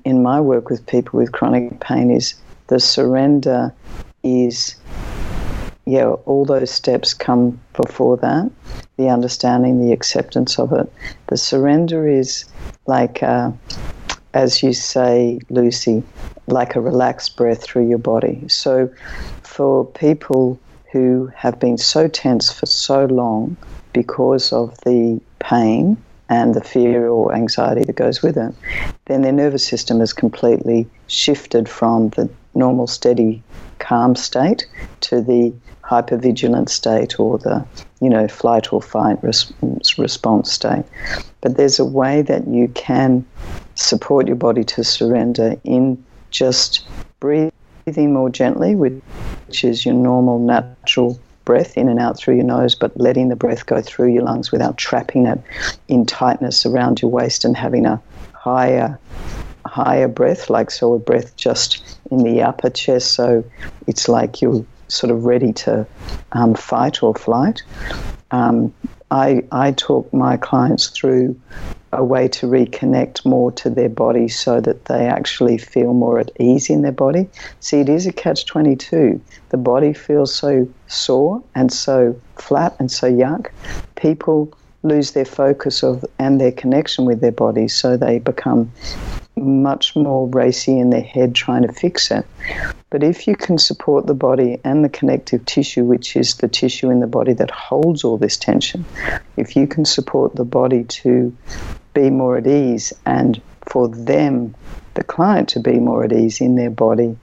In 0.04 0.22
my 0.22 0.42
work 0.42 0.68
with 0.68 0.86
people 0.86 1.20
with 1.20 1.32
chronic 1.32 1.80
pain 1.80 2.10
is 2.10 2.34
the 2.66 2.80
surrender 2.80 3.72
is 4.22 4.76
yeah, 5.86 6.10
all 6.26 6.44
those 6.44 6.70
steps 6.70 7.14
come 7.14 7.58
before 7.74 8.18
that. 8.18 8.50
The 9.00 9.08
understanding, 9.08 9.80
the 9.80 9.94
acceptance 9.94 10.58
of 10.58 10.74
it. 10.74 10.92
The 11.28 11.38
surrender 11.38 12.06
is 12.06 12.44
like 12.86 13.22
uh, 13.22 13.52
as 14.34 14.62
you 14.62 14.72
say, 14.72 15.40
Lucy, 15.48 16.02
like 16.46 16.76
a 16.76 16.80
relaxed 16.80 17.36
breath 17.36 17.62
through 17.62 17.88
your 17.88 17.98
body. 17.98 18.44
So, 18.48 18.90
for 19.42 19.84
people 19.84 20.58
who 20.92 21.30
have 21.34 21.58
been 21.58 21.78
so 21.78 22.08
tense 22.08 22.52
for 22.52 22.66
so 22.66 23.06
long 23.06 23.56
because 23.92 24.52
of 24.52 24.76
the 24.80 25.20
pain 25.38 25.96
and 26.28 26.54
the 26.54 26.60
fear 26.60 27.08
or 27.08 27.34
anxiety 27.34 27.84
that 27.84 27.96
goes 27.96 28.22
with 28.22 28.36
it, 28.36 28.54
then 29.06 29.22
their 29.22 29.32
nervous 29.32 29.66
system 29.66 30.00
has 30.00 30.12
completely 30.12 30.86
shifted 31.06 31.68
from 31.68 32.10
the 32.10 32.28
normal, 32.54 32.86
steady, 32.86 33.42
calm 33.78 34.14
state 34.14 34.66
to 35.00 35.20
the 35.20 35.52
hypervigilant 35.84 36.68
state 36.68 37.18
or 37.18 37.38
the 37.38 37.64
you 38.00 38.08
know 38.08 38.28
flight 38.28 38.72
or 38.72 38.82
fight 38.82 39.18
res- 39.22 39.52
response 39.98 40.52
state. 40.52 40.84
But 41.40 41.56
there's 41.56 41.78
a 41.78 41.84
way 41.84 42.22
that 42.22 42.46
you 42.48 42.68
can 42.68 43.24
support 43.74 44.26
your 44.26 44.36
body 44.36 44.64
to 44.64 44.84
surrender 44.84 45.56
in 45.64 46.02
just 46.30 46.86
breathing 47.18 48.12
more 48.12 48.30
gently 48.30 48.74
which 48.74 49.64
is 49.64 49.84
your 49.84 49.94
normal 49.94 50.38
natural 50.38 51.18
breath 51.44 51.76
in 51.76 51.88
and 51.88 51.98
out 51.98 52.16
through 52.16 52.36
your 52.36 52.44
nose 52.44 52.74
but 52.74 52.96
letting 53.00 53.28
the 53.28 53.36
breath 53.36 53.66
go 53.66 53.80
through 53.80 54.12
your 54.12 54.22
lungs 54.22 54.52
without 54.52 54.76
trapping 54.76 55.26
it 55.26 55.40
in 55.88 56.04
tightness 56.06 56.66
around 56.66 57.00
your 57.00 57.10
waist 57.10 57.44
and 57.44 57.56
having 57.56 57.86
a 57.86 58.00
higher 58.32 58.98
higher 59.66 60.08
breath 60.08 60.50
like 60.50 60.70
so 60.70 60.94
a 60.94 60.98
breath 60.98 61.36
just 61.36 61.98
in 62.10 62.18
the 62.24 62.42
upper 62.42 62.70
chest. 62.70 63.12
So 63.12 63.44
it's 63.86 64.08
like 64.08 64.42
you're 64.42 64.64
sort 64.90 65.10
of 65.10 65.24
ready 65.24 65.52
to 65.52 65.86
um, 66.32 66.54
fight 66.54 67.02
or 67.02 67.14
flight. 67.14 67.62
Um, 68.30 68.72
I, 69.10 69.42
I 69.50 69.72
talk 69.72 70.12
my 70.12 70.36
clients 70.36 70.88
through 70.88 71.40
a 71.92 72.04
way 72.04 72.28
to 72.28 72.46
reconnect 72.46 73.24
more 73.24 73.50
to 73.52 73.68
their 73.68 73.88
body 73.88 74.28
so 74.28 74.60
that 74.60 74.84
they 74.84 75.06
actually 75.06 75.58
feel 75.58 75.92
more 75.92 76.20
at 76.20 76.30
ease 76.38 76.70
in 76.70 76.82
their 76.82 76.92
body. 76.92 77.28
See, 77.58 77.80
it 77.80 77.88
is 77.88 78.06
a 78.06 78.12
catch 78.12 78.46
22. 78.46 79.20
The 79.48 79.56
body 79.56 79.92
feels 79.92 80.32
so 80.32 80.68
sore 80.86 81.42
and 81.54 81.72
so 81.72 82.18
flat 82.36 82.76
and 82.78 82.90
so 82.90 83.10
yuck. 83.10 83.48
People 83.96 84.52
lose 84.82 85.12
their 85.12 85.24
focus 85.24 85.82
of 85.82 86.04
and 86.18 86.40
their 86.40 86.52
connection 86.52 87.04
with 87.04 87.20
their 87.20 87.32
body 87.32 87.68
so 87.68 87.96
they 87.96 88.18
become 88.18 88.70
much 89.40 89.96
more 89.96 90.28
racy 90.28 90.78
in 90.78 90.90
their 90.90 91.02
head 91.02 91.34
trying 91.34 91.62
to 91.62 91.72
fix 91.72 92.10
it. 92.10 92.26
But 92.90 93.02
if 93.02 93.26
you 93.26 93.36
can 93.36 93.58
support 93.58 94.06
the 94.06 94.14
body 94.14 94.60
and 94.64 94.84
the 94.84 94.88
connective 94.88 95.44
tissue, 95.46 95.84
which 95.84 96.16
is 96.16 96.36
the 96.36 96.48
tissue 96.48 96.90
in 96.90 97.00
the 97.00 97.06
body 97.06 97.32
that 97.34 97.50
holds 97.50 98.04
all 98.04 98.18
this 98.18 98.36
tension, 98.36 98.84
if 99.36 99.56
you 99.56 99.66
can 99.66 99.84
support 99.84 100.34
the 100.34 100.44
body 100.44 100.84
to 100.84 101.36
be 101.94 102.10
more 102.10 102.36
at 102.36 102.46
ease 102.46 102.92
and 103.06 103.40
for 103.66 103.88
them, 103.88 104.54
the 104.94 105.04
client, 105.04 105.48
to 105.50 105.60
be 105.60 105.78
more 105.78 106.04
at 106.04 106.12
ease 106.12 106.40
in 106.40 106.56
their 106.56 106.70
body, 106.70 107.16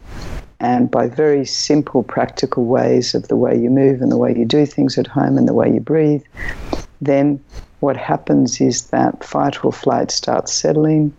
and 0.60 0.90
by 0.90 1.08
very 1.08 1.46
simple, 1.46 2.04
practical 2.04 2.66
ways 2.66 3.14
of 3.14 3.28
the 3.28 3.36
way 3.36 3.58
you 3.58 3.70
move 3.70 4.02
and 4.02 4.12
the 4.12 4.18
way 4.18 4.36
you 4.36 4.46
do 4.46 4.66
things 4.66 4.98
at 4.98 5.08
home 5.08 5.38
and 5.38 5.48
the 5.48 5.54
way 5.54 5.72
you 5.72 5.80
breathe, 5.80 6.24
then 7.02 7.44
what 7.80 7.98
happens 7.98 8.60
is 8.60 8.88
that 8.88 9.24
fight 9.24 9.64
or 9.64 9.72
flight 9.72 10.10
starts 10.10 10.54
settling 10.54 11.14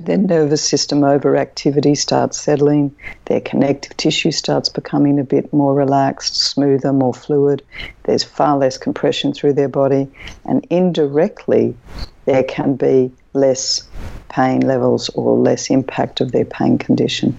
their 0.00 0.18
nervous 0.18 0.62
system 0.62 1.00
overactivity 1.00 1.96
starts 1.96 2.40
settling, 2.40 2.94
their 3.26 3.40
connective 3.40 3.96
tissue 3.96 4.30
starts 4.30 4.68
becoming 4.68 5.18
a 5.18 5.24
bit 5.24 5.52
more 5.52 5.74
relaxed, 5.74 6.36
smoother, 6.36 6.92
more 6.92 7.14
fluid. 7.14 7.62
There's 8.04 8.22
far 8.22 8.56
less 8.58 8.78
compression 8.78 9.32
through 9.32 9.54
their 9.54 9.68
body, 9.68 10.08
and 10.44 10.66
indirectly, 10.70 11.76
there 12.24 12.44
can 12.44 12.76
be 12.76 13.12
less 13.34 13.82
pain 14.28 14.60
levels 14.60 15.08
or 15.10 15.36
less 15.36 15.70
impact 15.70 16.20
of 16.20 16.32
their 16.32 16.44
pain 16.44 16.78
condition. 16.78 17.38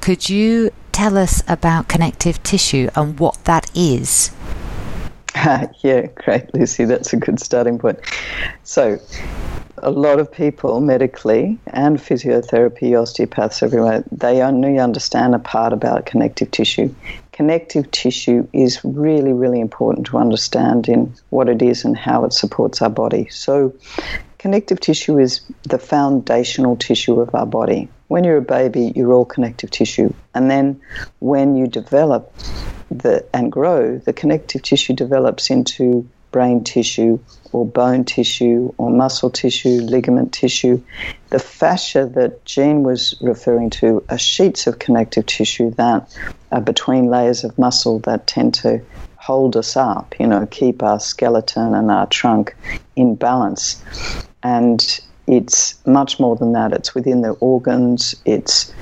Could 0.00 0.28
you 0.28 0.70
tell 0.92 1.16
us 1.16 1.42
about 1.48 1.88
connective 1.88 2.42
tissue 2.42 2.88
and 2.94 3.18
what 3.18 3.42
that 3.44 3.70
is? 3.74 4.30
yeah, 5.82 6.06
great, 6.14 6.54
Lucy. 6.54 6.84
That's 6.84 7.12
a 7.12 7.16
good 7.16 7.40
starting 7.40 7.78
point. 7.78 7.98
So, 8.62 8.98
a 9.78 9.90
lot 9.90 10.20
of 10.20 10.30
people 10.30 10.80
medically 10.80 11.58
and 11.66 11.98
physiotherapy, 11.98 13.00
osteopaths 13.00 13.62
everywhere, 13.62 14.04
they 14.12 14.42
only 14.42 14.78
understand 14.78 15.34
a 15.34 15.38
part 15.38 15.72
about 15.72 16.06
connective 16.06 16.50
tissue. 16.50 16.94
Connective 17.32 17.90
tissue 17.90 18.46
is 18.52 18.80
really, 18.84 19.32
really 19.32 19.60
important 19.60 20.06
to 20.06 20.18
understand 20.18 20.88
in 20.88 21.12
what 21.30 21.48
it 21.48 21.62
is 21.62 21.84
and 21.84 21.96
how 21.96 22.24
it 22.24 22.32
supports 22.32 22.80
our 22.80 22.90
body. 22.90 23.26
So, 23.30 23.74
connective 24.38 24.78
tissue 24.80 25.18
is 25.18 25.40
the 25.64 25.78
foundational 25.78 26.76
tissue 26.76 27.20
of 27.20 27.34
our 27.34 27.46
body. 27.46 27.88
When 28.08 28.22
you're 28.24 28.36
a 28.36 28.42
baby, 28.42 28.92
you're 28.94 29.12
all 29.12 29.24
connective 29.24 29.70
tissue. 29.70 30.12
And 30.34 30.50
then 30.50 30.80
when 31.20 31.56
you 31.56 31.66
develop 31.66 32.32
the, 32.90 33.26
and 33.34 33.50
grow, 33.50 33.98
the 33.98 34.12
connective 34.12 34.62
tissue 34.62 34.92
develops 34.92 35.50
into 35.50 36.08
brain 36.34 36.64
tissue 36.64 37.16
or 37.52 37.64
bone 37.64 38.04
tissue 38.04 38.74
or 38.76 38.90
muscle 38.90 39.30
tissue, 39.30 39.80
ligament 39.82 40.32
tissue. 40.32 40.82
The 41.30 41.38
fascia 41.38 42.10
that 42.14 42.44
Jean 42.44 42.82
was 42.82 43.14
referring 43.20 43.70
to 43.78 44.04
are 44.08 44.18
sheets 44.18 44.66
of 44.66 44.80
connective 44.80 45.26
tissue 45.26 45.70
that 45.76 46.12
are 46.50 46.60
between 46.60 47.06
layers 47.06 47.44
of 47.44 47.56
muscle 47.56 48.00
that 48.00 48.26
tend 48.26 48.52
to 48.54 48.82
hold 49.14 49.56
us 49.56 49.76
up, 49.76 50.12
you 50.18 50.26
know, 50.26 50.44
keep 50.46 50.82
our 50.82 50.98
skeleton 50.98 51.72
and 51.72 51.88
our 51.88 52.08
trunk 52.08 52.56
in 52.96 53.14
balance. 53.14 53.80
And 54.42 54.80
it's 55.28 55.86
much 55.86 56.18
more 56.18 56.34
than 56.34 56.50
that. 56.54 56.72
It's 56.72 56.96
within 56.96 57.22
the 57.22 57.30
organs. 57.34 58.16
It's 58.24 58.74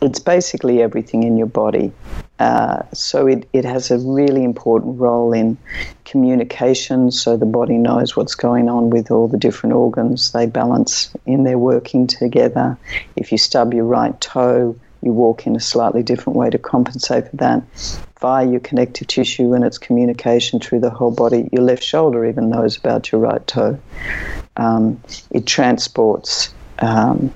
it's 0.00 0.18
basically 0.18 0.82
everything 0.82 1.22
in 1.22 1.36
your 1.36 1.46
body. 1.46 1.92
Uh, 2.38 2.82
so 2.92 3.26
it, 3.26 3.46
it 3.52 3.64
has 3.64 3.90
a 3.90 3.98
really 3.98 4.42
important 4.44 4.98
role 4.98 5.32
in 5.32 5.58
communication, 6.06 7.10
so 7.10 7.36
the 7.36 7.46
body 7.46 7.76
knows 7.76 8.16
what's 8.16 8.34
going 8.34 8.68
on 8.68 8.88
with 8.88 9.10
all 9.10 9.28
the 9.28 9.36
different 9.36 9.74
organs. 9.74 10.32
They 10.32 10.46
balance 10.46 11.14
in 11.26 11.44
their 11.44 11.58
working 11.58 12.06
together. 12.06 12.78
If 13.16 13.30
you 13.30 13.36
stub 13.36 13.74
your 13.74 13.84
right 13.84 14.18
toe, 14.22 14.74
you 15.02 15.12
walk 15.12 15.46
in 15.46 15.54
a 15.54 15.60
slightly 15.60 16.02
different 16.02 16.38
way 16.38 16.50
to 16.50 16.58
compensate 16.58 17.28
for 17.28 17.36
that 17.36 17.62
via 18.20 18.46
your 18.46 18.60
connective 18.60 19.06
tissue 19.06 19.54
and 19.54 19.64
its 19.64 19.78
communication 19.78 20.60
through 20.60 20.80
the 20.80 20.90
whole 20.90 21.10
body. 21.10 21.48
Your 21.52 21.62
left 21.62 21.82
shoulder 21.82 22.24
even 22.24 22.50
knows 22.50 22.76
about 22.76 23.10
your 23.10 23.20
right 23.20 23.46
toe. 23.46 23.78
Um, 24.56 25.00
it 25.30 25.46
transports 25.46 26.52
um, 26.80 27.32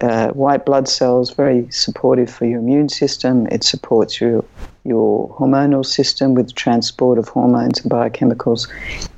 uh, 0.00 0.28
white 0.30 0.64
blood 0.64 0.88
cells, 0.88 1.32
very 1.32 1.70
supportive 1.70 2.30
for 2.30 2.44
your 2.46 2.60
immune 2.60 2.88
system. 2.88 3.46
It 3.48 3.64
supports 3.64 4.20
your 4.20 4.44
your 4.84 5.28
hormonal 5.36 5.84
system 5.84 6.34
with 6.34 6.54
transport 6.54 7.18
of 7.18 7.28
hormones 7.28 7.80
and 7.80 7.90
biochemicals. 7.90 8.68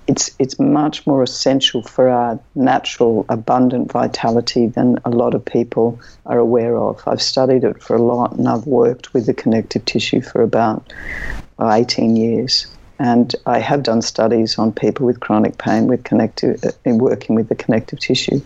It's 0.07 0.31
it's 0.39 0.59
much 0.59 1.07
more 1.07 1.23
essential 1.23 1.83
for 1.83 2.09
our 2.09 2.41
natural 2.55 3.27
abundant 3.29 3.93
vitality 3.93 4.67
than 4.67 4.99
a 5.05 5.11
lot 5.11 5.35
of 5.35 5.45
people 5.45 6.01
are 6.27 6.39
aware 6.39 6.77
of. 6.77 7.03
I've 7.07 7.23
studied 7.23 7.65
it 7.65 7.83
for 7.83 7.95
a 7.95 8.03
lot, 8.03 8.33
and 8.33 8.49
I've 8.49 8.67
worked 8.67 9.13
with 9.13 9.27
the 9.27 9.35
connective 9.35 9.85
tissue 9.85 10.23
for 10.23 10.43
about 10.43 10.93
18 11.61 12.17
years. 12.17 12.67
And 12.99 13.35
I 13.47 13.61
have 13.61 13.83
done 13.83 14.03
studies 14.03 14.59
on 14.59 14.73
people 14.73 15.07
with 15.07 15.21
chronic 15.21 15.57
pain 15.57 15.87
with 15.87 16.05
connective, 16.05 16.63
uh, 16.63 16.73
in 16.85 16.99
working 16.99 17.35
with 17.35 17.49
the 17.49 17.55
connective 17.55 17.99
tissue 17.99 18.43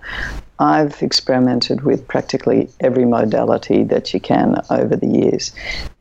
I've 0.59 1.01
experimented 1.03 1.83
with 1.83 2.07
practically 2.07 2.69
every 2.79 3.05
modality 3.05 3.83
that 3.85 4.13
you 4.13 4.19
can 4.19 4.59
over 4.69 4.95
the 4.95 5.07
years. 5.07 5.53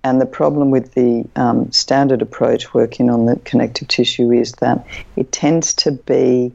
And 0.02 0.20
the 0.20 0.26
problem 0.26 0.70
with 0.70 0.94
the 0.94 1.28
um, 1.36 1.70
standard 1.72 2.22
approach 2.22 2.72
working 2.72 3.10
on 3.10 3.26
the 3.26 3.36
connective 3.44 3.88
tissue 3.88 4.30
is 4.30 4.52
that 4.52 4.86
it 5.16 5.30
tends 5.30 5.74
to 5.74 5.92
be 5.92 6.52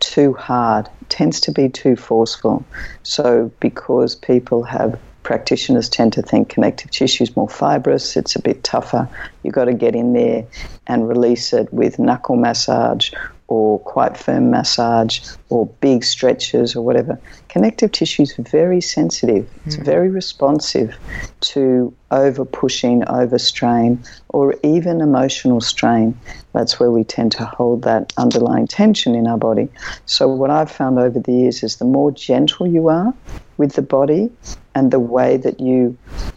too 0.00 0.32
hard, 0.32 0.88
tends 1.08 1.40
to 1.42 1.52
be 1.52 1.68
too 1.68 1.94
forceful. 1.94 2.64
So, 3.04 3.52
because 3.60 4.16
people 4.16 4.64
have 4.64 4.98
practitioners 5.30 5.88
tend 5.88 6.12
to 6.12 6.22
think 6.22 6.48
connective 6.48 6.90
tissue 6.90 7.22
is 7.22 7.36
more 7.36 7.48
fibrous, 7.48 8.16
it's 8.16 8.34
a 8.34 8.42
bit 8.42 8.64
tougher. 8.64 9.08
You've 9.44 9.54
got 9.54 9.66
to 9.66 9.72
get 9.72 9.94
in 9.94 10.12
there 10.12 10.44
and 10.88 11.08
release 11.08 11.52
it 11.52 11.72
with 11.72 12.00
knuckle 12.00 12.34
massage 12.34 13.12
or 13.46 13.78
quite 13.78 14.16
firm 14.16 14.50
massage 14.50 15.20
or 15.48 15.66
big 15.80 16.02
stretches 16.02 16.74
or 16.74 16.82
whatever. 16.82 17.16
Connective 17.48 17.92
tissue 17.92 18.22
is 18.22 18.34
very 18.38 18.80
sensitive, 18.80 19.48
it's 19.66 19.76
mm. 19.76 19.84
very 19.84 20.10
responsive 20.10 20.96
to 21.42 21.94
over 22.10 22.44
pushing, 22.44 23.06
over 23.08 23.38
strain, 23.38 24.02
or 24.30 24.56
even 24.64 25.00
emotional 25.00 25.60
strain. 25.60 26.18
That's 26.54 26.80
where 26.80 26.90
we 26.90 27.04
tend 27.04 27.30
to 27.32 27.44
hold 27.44 27.82
that 27.82 28.12
underlying 28.16 28.66
tension 28.66 29.14
in 29.14 29.28
our 29.28 29.38
body. 29.38 29.68
So, 30.06 30.26
what 30.26 30.50
I've 30.50 30.72
found 30.72 30.98
over 30.98 31.20
the 31.20 31.32
years 31.32 31.62
is 31.62 31.76
the 31.76 31.84
more 31.84 32.10
gentle 32.10 32.66
you 32.66 32.88
are 32.88 33.14
with 33.60 33.74
the 33.74 33.82
body 33.82 34.30
and 34.74 34.90
the 34.90 34.98
way 34.98 35.36
that 35.36 35.60
you 35.60 35.96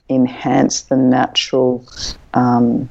enhance 0.10 0.82
the 0.84 0.98
natural. 0.98 1.86
Um, 2.34 2.90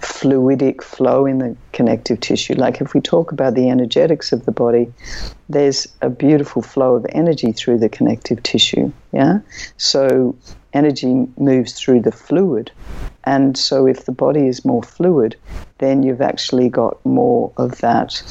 fluidic 0.00 0.82
flow 0.82 1.24
in 1.24 1.38
the 1.38 1.56
connective 1.72 2.20
tissue. 2.20 2.54
Like 2.54 2.80
if 2.80 2.92
we 2.94 3.00
talk 3.00 3.32
about 3.32 3.54
the 3.54 3.70
energetics 3.70 4.32
of 4.32 4.44
the 4.44 4.52
body, 4.52 4.92
there's 5.48 5.86
a 6.02 6.10
beautiful 6.10 6.62
flow 6.62 6.94
of 6.94 7.06
energy 7.10 7.52
through 7.52 7.78
the 7.78 7.88
connective 7.88 8.42
tissue. 8.42 8.92
Yeah? 9.12 9.40
So 9.76 10.36
energy 10.72 11.26
moves 11.38 11.72
through 11.72 12.00
the 12.00 12.12
fluid. 12.12 12.70
And 13.24 13.56
so 13.56 13.86
if 13.86 14.04
the 14.04 14.12
body 14.12 14.46
is 14.46 14.64
more 14.64 14.82
fluid, 14.82 15.36
then 15.78 16.02
you've 16.02 16.22
actually 16.22 16.68
got 16.68 17.04
more 17.06 17.52
of 17.56 17.78
that 17.80 18.22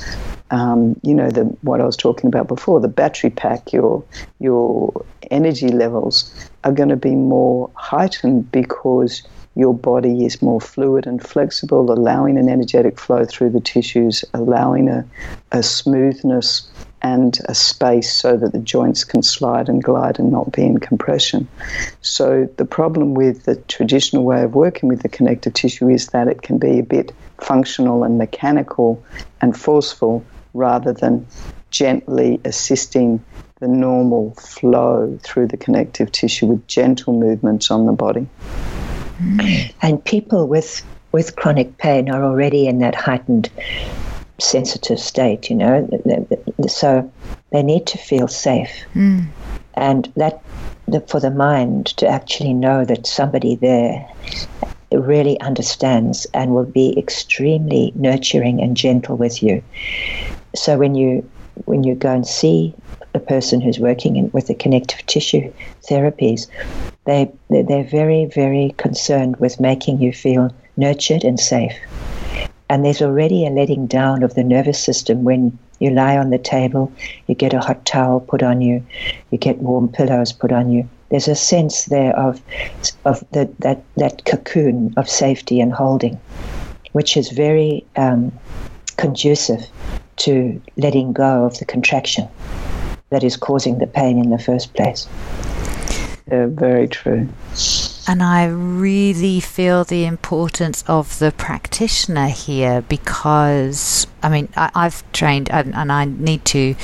um, 0.52 1.00
you 1.04 1.14
know, 1.14 1.30
the 1.30 1.44
what 1.62 1.82
I 1.82 1.86
was 1.86 1.98
talking 1.98 2.28
about 2.28 2.48
before, 2.48 2.80
the 2.80 2.88
battery 2.88 3.30
pack, 3.30 3.72
your 3.72 4.04
your 4.40 5.06
energy 5.32 5.70
levels 5.70 6.50
are 6.64 6.72
going 6.72 6.90
to 6.90 6.96
be 6.96 7.16
more 7.16 7.70
heightened 7.76 8.52
because 8.52 9.24
your 9.56 9.74
body 9.74 10.26
is 10.26 10.42
more 10.42 10.62
fluid 10.62 11.06
and 11.06 11.22
flexible, 11.22 11.92
allowing 11.92 12.38
an 12.38 12.50
energetic 12.50 13.00
flow 13.00 13.26
through 13.26 13.50
the 13.50 13.60
tissues, 13.60 14.24
allowing 14.34 14.88
a, 14.88 15.06
a 15.52 15.62
smoothness 15.62 16.70
and 17.02 17.40
a 17.46 17.56
space 17.56 18.12
so 18.12 18.36
that 18.38 18.52
the 18.52 18.60
joints 18.60 19.04
can 19.04 19.24
slide 19.24 19.70
and 19.70 19.84
glide 19.84 20.20
and 20.20 20.32
not 20.32 20.52
be 20.52 20.64
in 20.64 20.80
compression. 20.80 21.48
So, 22.02 22.50
the 22.58 22.66
problem 22.66 23.14
with 23.14 23.46
the 23.46 23.56
traditional 23.68 24.24
way 24.24 24.44
of 24.44 24.56
working 24.56 24.90
with 24.90 25.02
the 25.02 25.10
connective 25.10 25.54
tissue 25.54 25.90
is 25.90 26.08
that 26.08 26.28
it 26.28 26.42
can 26.42 26.58
be 26.58 26.80
a 26.80 26.84
bit 26.84 27.14
functional 27.42 28.04
and 28.04 28.18
mechanical 28.18 29.04
and 29.42 29.58
forceful 29.58 30.26
rather 30.54 30.94
than 30.94 31.26
gently 31.72 32.40
assisting 32.46 33.24
the 33.60 33.68
normal 33.68 34.34
flow 34.36 35.20
through 35.22 35.48
the 35.48 35.58
connective 35.58 36.12
tissue 36.12 36.48
with 36.48 36.66
gentle 36.68 37.14
movements 37.14 37.70
on 37.70 37.86
the 37.86 37.92
body. 37.92 38.28
And 39.82 40.04
people 40.04 40.48
with 40.48 40.86
with 41.12 41.36
chronic 41.36 41.78
pain 41.78 42.10
are 42.10 42.24
already 42.24 42.68
in 42.68 42.80
that 42.80 42.96
heightened 42.96 43.50
sensitive 44.40 45.00
state, 45.00 45.50
you 45.50 45.56
know. 45.56 45.88
So 46.68 47.12
they 47.52 47.64
need 47.64 47.88
to 47.88 47.98
feel 47.98 48.28
safe. 48.28 48.72
Mm. 48.94 49.28
And 49.74 50.12
that 50.16 50.42
for 51.08 51.20
the 51.20 51.32
mind 51.32 51.88
to 51.98 52.08
actually 52.08 52.54
know 52.54 52.86
that 52.86 53.06
somebody 53.06 53.56
there 53.56 54.08
really 54.92 55.40
understands 55.40 56.26
and 56.34 56.52
will 56.52 56.66
be 56.66 56.98
extremely 56.98 57.92
nurturing 57.96 58.62
and 58.62 58.76
gentle 58.76 59.18
with 59.18 59.44
you. 59.44 59.64
So 60.56 60.78
when 60.78 60.96
you 60.96 61.30
when 61.66 61.84
you 61.84 61.96
go 61.96 62.14
and 62.14 62.26
see 62.26 62.74
a 63.14 63.20
person 63.20 63.60
who's 63.60 63.80
working 63.80 64.16
in, 64.16 64.30
with 64.32 64.48
the 64.48 64.56
connective 64.56 65.06
tissue 65.06 65.52
therapies, 65.90 66.48
they 67.06 67.32
they're 67.50 67.84
very 67.84 68.26
very 68.26 68.74
concerned 68.78 69.38
with 69.38 69.60
making 69.60 70.02
you 70.02 70.14
feel 70.14 70.54
nurtured 70.78 71.24
and 71.24 71.40
safe. 71.40 71.76
And 72.70 72.86
there's 72.86 73.02
already 73.02 73.46
a 73.48 73.50
letting 73.50 73.88
down 73.88 74.22
of 74.22 74.36
the 74.36 74.44
nervous 74.44 74.82
system 74.82 75.24
when 75.24 75.58
you 75.80 75.90
lie 75.90 76.18
on 76.18 76.30
the 76.30 76.38
table, 76.38 76.92
you 77.28 77.36
get 77.36 77.54
a 77.54 77.60
hot 77.60 77.86
towel 77.86 78.20
put 78.20 78.44
on 78.44 78.62
you, 78.62 78.86
you 79.32 79.38
get 79.38 79.58
warm 79.58 79.88
pillows 79.90 80.32
put 80.32 80.52
on 80.52 80.70
you. 80.72 80.88
There's 81.10 81.28
a 81.28 81.36
sense 81.36 81.86
there 81.86 82.16
of, 82.16 82.42
of 83.06 83.24
the, 83.32 83.52
that, 83.60 83.84
that 83.96 84.26
cocoon 84.26 84.94
of 84.98 85.10
safety 85.10 85.60
and 85.60 85.74
holding, 85.74 86.20
which 86.92 87.18
is 87.18 87.30
very 87.30 87.86
um, 87.96 88.32
conducive 88.98 89.66
to 90.20 90.62
letting 90.78 91.14
go 91.14 91.46
of 91.46 91.58
the 91.60 91.66
contraction 91.66 92.28
that 93.10 93.24
is 93.24 93.36
causing 93.38 93.80
the 93.80 93.88
pain 93.88 94.20
in 94.20 94.30
the 94.30 94.40
first 94.40 94.74
place. 94.74 95.08
Yeah, 96.32 96.46
very 96.48 96.88
true. 96.88 97.28
And 98.08 98.24
I 98.24 98.46
really 98.46 99.40
feel 99.40 99.84
the 99.84 100.06
importance 100.06 100.84
of 100.88 101.20
the 101.20 101.32
practitioner 101.32 102.28
here 102.28 102.82
because, 102.82 104.08
I 104.22 104.30
mean, 104.30 104.50
I, 104.56 104.70
have 104.76 105.12
trained, 105.12 105.50
and, 105.52 105.76
and, 105.76 105.92
I 105.92 106.06
need 106.06 106.46
to 106.46 106.76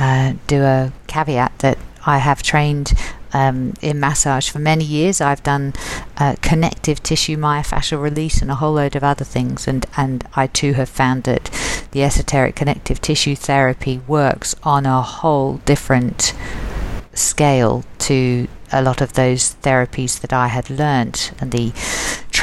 uh, 0.00 0.34
do 0.46 0.62
a 0.62 0.92
caveat 1.06 1.58
that 1.58 1.78
I 2.06 2.18
have 2.18 2.42
trained 2.42 2.92
um, 3.34 3.74
in 3.82 4.00
massage 4.00 4.48
for 4.48 4.60
many 4.60 4.84
years. 4.84 5.20
I've 5.20 5.42
done 5.42 5.74
uh, 6.16 6.36
connective 6.40 7.02
tissue 7.02 7.36
myofascial 7.36 8.00
release 8.00 8.40
and 8.40 8.50
a 8.50 8.54
whole 8.54 8.72
load 8.74 8.96
of 8.96 9.04
other 9.04 9.24
things, 9.24 9.68
and, 9.68 9.84
and 9.96 10.26
I 10.34 10.46
too 10.46 10.72
have 10.74 10.88
found 10.88 11.24
that 11.24 11.50
the 11.90 12.02
esoteric 12.02 12.54
connective 12.54 13.00
tissue 13.00 13.36
therapy 13.36 14.00
works 14.06 14.54
on 14.62 14.86
a 14.86 15.02
whole 15.02 15.58
different 15.66 16.32
scale 17.12 17.84
to 17.98 18.48
a 18.72 18.82
lot 18.82 19.00
of 19.00 19.12
those 19.12 19.54
therapies 19.62 20.20
that 20.20 20.32
I 20.32 20.48
had 20.48 20.70
learnt, 20.70 21.32
and 21.40 21.52
the 21.52 21.72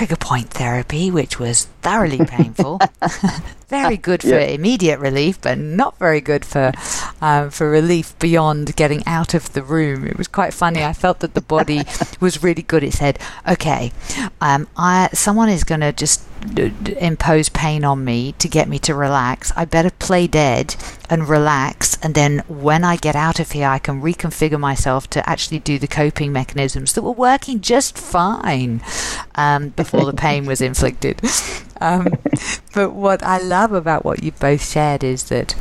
trigger 0.02 0.16
point 0.16 0.50
therapy, 0.50 1.12
which 1.12 1.38
was 1.38 1.66
thoroughly 1.84 2.26
painful, 2.26 2.80
very 3.68 3.98
good 3.98 4.24
for 4.24 4.30
yeah. 4.30 4.48
immediate 4.48 5.00
relief, 5.00 5.40
but 5.40 5.60
not 5.60 5.96
very 6.00 6.20
good 6.20 6.44
for 6.44 6.72
um, 7.22 7.52
for 7.52 7.70
relief 7.70 8.18
beyond 8.18 8.76
getting 8.76 9.06
out 9.06 9.36
of 9.36 9.54
the 9.54 9.62
room. 9.62 10.08
It 10.08 10.18
was 10.18 10.28
quite 10.28 10.56
funny. 10.56 10.84
I 10.84 10.94
felt 10.94 11.20
that 11.20 11.36
the 11.36 11.42
body 11.42 11.84
was 12.20 12.42
really 12.42 12.64
good. 12.64 12.84
It 12.84 12.94
said, 12.94 13.20
"Okay, 13.48 13.92
um, 14.42 14.68
I 14.76 15.10
someone 15.14 15.50
is 15.50 15.64
going 15.64 15.82
to 15.82 15.92
just 15.92 16.24
impose 16.98 17.50
pain 17.50 17.84
on 17.84 18.04
me 18.04 18.34
to 18.34 18.48
get 18.48 18.68
me 18.68 18.80
to 18.80 18.96
relax. 18.96 19.52
I 19.56 19.66
better 19.66 19.92
play 19.92 20.28
dead 20.28 20.76
and 21.10 21.28
relax, 21.28 21.98
and 22.02 22.16
then 22.16 22.40
when 22.48 22.84
I 22.84 22.96
get 22.96 23.16
out 23.16 23.40
of 23.40 23.52
here, 23.52 23.68
I 23.68 23.80
can 23.80 24.02
reconfigure 24.02 24.60
myself 24.60 25.10
to 25.12 25.30
actually 25.30 25.60
do 25.60 25.78
the 25.78 25.88
coping 25.88 26.32
mechanisms 26.32 26.94
that 26.94 27.04
were 27.04 27.12
working 27.12 27.62
just 27.62 27.98
fine 27.98 28.82
um, 29.36 29.70
before 29.70 30.06
the 30.06 30.14
pain 30.14 30.46
was 30.46 30.62
inflicted. 30.62 31.22
Um, 31.82 32.10
but 32.76 32.92
what 32.92 33.24
I 33.24 33.40
love 33.40 33.74
about 33.74 34.06
what 34.06 34.22
you've 34.22 34.40
both 34.40 34.64
shared 34.64 35.04
is 35.04 35.24
that 35.30 35.56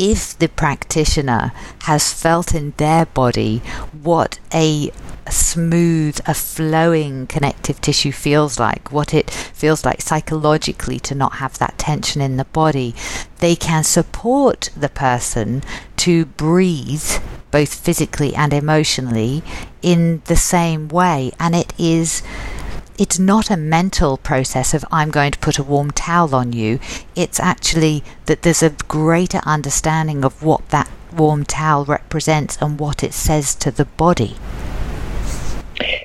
if 0.00 0.38
the 0.38 0.48
practitioner 0.48 1.52
has 1.82 2.14
felt 2.14 2.54
in 2.54 2.72
their 2.78 3.04
body 3.04 3.58
what 4.02 4.40
a 4.52 4.90
smooth, 5.28 6.18
a 6.26 6.32
flowing 6.32 7.26
connective 7.26 7.78
tissue 7.82 8.10
feels 8.10 8.58
like, 8.58 8.90
what 8.90 9.12
it 9.12 9.30
feels 9.30 9.84
like 9.84 10.00
psychologically 10.00 10.98
to 10.98 11.14
not 11.14 11.34
have 11.34 11.58
that 11.58 11.76
tension 11.76 12.22
in 12.22 12.38
the 12.38 12.46
body, 12.46 12.94
they 13.40 13.54
can 13.54 13.84
support 13.84 14.70
the 14.74 14.88
person 14.88 15.62
to 15.96 16.24
breathe 16.24 17.20
both 17.50 17.74
physically 17.74 18.34
and 18.34 18.54
emotionally 18.54 19.42
in 19.82 20.22
the 20.24 20.36
same 20.36 20.88
way. 20.88 21.30
And 21.38 21.54
it 21.54 21.74
is 21.78 22.22
it's 23.00 23.18
not 23.18 23.50
a 23.50 23.56
mental 23.56 24.18
process 24.18 24.74
of 24.74 24.84
I'm 24.92 25.10
going 25.10 25.32
to 25.32 25.38
put 25.38 25.58
a 25.58 25.62
warm 25.62 25.90
towel 25.90 26.34
on 26.34 26.52
you. 26.52 26.78
It's 27.16 27.40
actually 27.40 28.04
that 28.26 28.42
there's 28.42 28.62
a 28.62 28.76
greater 28.88 29.40
understanding 29.46 30.22
of 30.22 30.42
what 30.42 30.68
that 30.68 30.90
warm 31.10 31.44
towel 31.44 31.86
represents 31.86 32.58
and 32.60 32.78
what 32.78 33.02
it 33.02 33.14
says 33.14 33.54
to 33.54 33.70
the 33.70 33.86
body. 33.86 34.36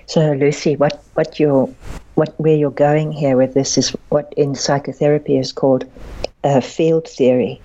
So, 0.06 0.32
Lucy, 0.32 0.78
what, 0.78 1.04
what 1.16 1.38
you're, 1.38 1.68
what, 2.14 2.34
where 2.40 2.56
you're 2.56 2.72
going 2.72 3.12
here 3.12 3.36
with 3.36 3.54
this 3.56 3.78
is 3.78 3.90
what 4.08 4.34
in 4.38 4.56
psychotherapy 4.56 5.38
is 5.38 5.52
called 5.52 5.84
uh, 6.46 6.62
field 6.62 7.10
theory. 7.10 7.60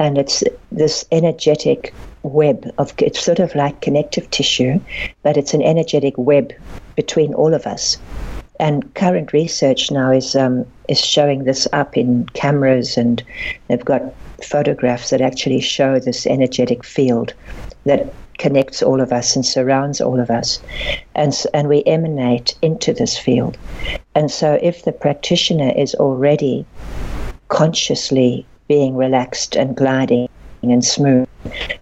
And 0.00 0.18
it's 0.18 0.42
this 0.72 1.04
energetic 1.12 1.94
web 2.24 2.68
of, 2.78 2.92
it's 2.98 3.24
sort 3.24 3.38
of 3.38 3.54
like 3.54 3.80
connective 3.80 4.28
tissue, 4.32 4.80
but 5.22 5.36
it's 5.36 5.54
an 5.54 5.62
energetic 5.62 6.18
web 6.18 6.52
between 6.96 7.32
all 7.32 7.54
of 7.54 7.64
us. 7.64 7.98
And 8.58 8.92
current 8.94 9.32
research 9.32 9.90
now 9.90 10.10
is 10.10 10.34
um, 10.34 10.64
is 10.88 11.00
showing 11.00 11.44
this 11.44 11.68
up 11.72 11.96
in 11.96 12.26
cameras, 12.34 12.96
and 12.96 13.22
they've 13.68 13.84
got 13.84 14.02
photographs 14.42 15.10
that 15.10 15.20
actually 15.20 15.60
show 15.60 15.98
this 15.98 16.26
energetic 16.26 16.84
field 16.84 17.34
that 17.84 18.12
connects 18.38 18.82
all 18.82 19.00
of 19.00 19.12
us 19.12 19.34
and 19.34 19.44
surrounds 19.44 20.00
all 20.00 20.20
of 20.20 20.30
us, 20.30 20.60
and 21.14 21.34
and 21.54 21.68
we 21.68 21.82
emanate 21.84 22.54
into 22.62 22.92
this 22.92 23.18
field. 23.18 23.56
And 24.14 24.30
so, 24.30 24.58
if 24.62 24.84
the 24.84 24.92
practitioner 24.92 25.72
is 25.76 25.94
already 25.94 26.64
consciously 27.48 28.46
being 28.68 28.96
relaxed 28.96 29.56
and 29.56 29.76
gliding 29.76 30.28
and 30.62 30.84
smooth, 30.84 31.28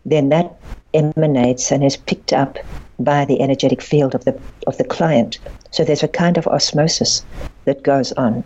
then 0.04 0.28
that 0.28 0.54
emanates 0.92 1.72
and 1.72 1.82
is 1.82 1.96
picked 1.96 2.32
up 2.32 2.58
by 2.98 3.24
the 3.24 3.40
energetic 3.40 3.82
field 3.82 4.14
of 4.14 4.24
the 4.24 4.38
of 4.66 4.76
the 4.78 4.84
client. 4.84 5.38
So 5.70 5.84
there's 5.84 6.02
a 6.02 6.08
kind 6.08 6.38
of 6.38 6.46
osmosis 6.46 7.24
that 7.64 7.82
goes 7.82 8.12
on 8.12 8.44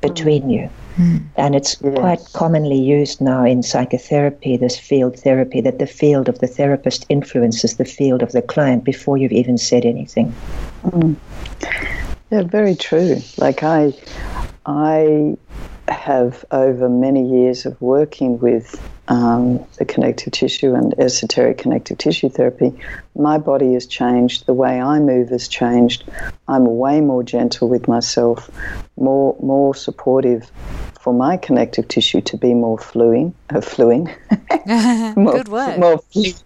between 0.00 0.44
mm. 0.44 0.52
you. 0.52 0.70
Mm. 0.96 1.22
And 1.36 1.54
it's 1.54 1.76
yes. 1.82 1.94
quite 1.94 2.20
commonly 2.32 2.78
used 2.78 3.20
now 3.20 3.44
in 3.44 3.62
psychotherapy, 3.62 4.56
this 4.56 4.78
field 4.78 5.18
therapy, 5.18 5.60
that 5.60 5.78
the 5.78 5.86
field 5.86 6.28
of 6.28 6.38
the 6.38 6.46
therapist 6.46 7.06
influences 7.08 7.76
the 7.76 7.84
field 7.84 8.22
of 8.22 8.32
the 8.32 8.42
client 8.42 8.84
before 8.84 9.16
you've 9.16 9.32
even 9.32 9.58
said 9.58 9.84
anything. 9.84 10.34
Mm. 10.84 11.16
Yeah, 12.30 12.42
very 12.42 12.76
true. 12.76 13.16
Like 13.38 13.62
I, 13.62 13.92
I 14.66 15.36
have 15.90 16.44
over 16.50 16.88
many 16.88 17.26
years 17.26 17.66
of 17.66 17.80
working 17.80 18.38
with 18.38 18.80
um, 19.08 19.64
the 19.78 19.84
connective 19.84 20.32
tissue 20.32 20.74
and 20.74 20.94
esoteric 20.98 21.58
connective 21.58 21.98
tissue 21.98 22.28
therapy, 22.28 22.72
my 23.16 23.38
body 23.38 23.74
has 23.74 23.86
changed. 23.86 24.46
The 24.46 24.54
way 24.54 24.80
I 24.80 25.00
move 25.00 25.30
has 25.30 25.48
changed. 25.48 26.04
I'm 26.48 26.64
way 26.78 27.00
more 27.00 27.22
gentle 27.22 27.68
with 27.68 27.88
myself, 27.88 28.50
more 28.96 29.36
more 29.42 29.74
supportive 29.74 30.50
for 31.00 31.12
my 31.12 31.36
connective 31.36 31.88
tissue 31.88 32.20
to 32.20 32.36
be 32.36 32.54
more 32.54 32.78
fluing, 32.78 33.34
uh, 33.48 33.60
fluing. 33.60 34.08
more, 35.16 35.32
good 35.32 35.48
word. 35.48 35.78
More, 35.78 36.00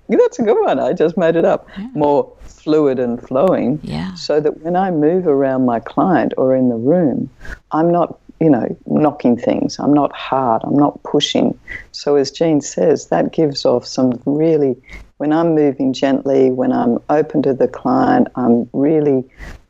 that's 0.08 0.38
a 0.38 0.42
good 0.42 0.60
one. 0.62 0.78
I 0.78 0.92
just 0.92 1.16
made 1.16 1.36
it 1.36 1.44
up. 1.44 1.68
Yeah. 1.76 1.88
More 1.94 2.32
fluid 2.44 2.98
and 2.98 3.20
flowing. 3.20 3.80
Yeah. 3.82 4.14
So 4.14 4.40
that 4.40 4.62
when 4.62 4.76
I 4.76 4.90
move 4.90 5.26
around 5.26 5.66
my 5.66 5.80
client 5.80 6.32
or 6.36 6.54
in 6.54 6.68
the 6.68 6.76
room, 6.76 7.28
I'm 7.72 7.90
not 7.92 8.18
you 8.40 8.50
know, 8.50 8.76
knocking 8.86 9.36
things. 9.36 9.78
I'm 9.78 9.92
not 9.92 10.12
hard. 10.12 10.62
I'm 10.64 10.76
not 10.76 11.02
pushing. 11.02 11.58
So, 11.92 12.16
as 12.16 12.30
Jean 12.30 12.60
says, 12.60 13.08
that 13.08 13.32
gives 13.32 13.64
off 13.64 13.86
some 13.86 14.20
really, 14.26 14.76
when 15.18 15.32
I'm 15.32 15.54
moving 15.54 15.92
gently, 15.92 16.50
when 16.50 16.72
I'm 16.72 16.98
open 17.08 17.42
to 17.42 17.54
the 17.54 17.68
client, 17.68 18.28
I'm 18.36 18.68
really 18.72 19.24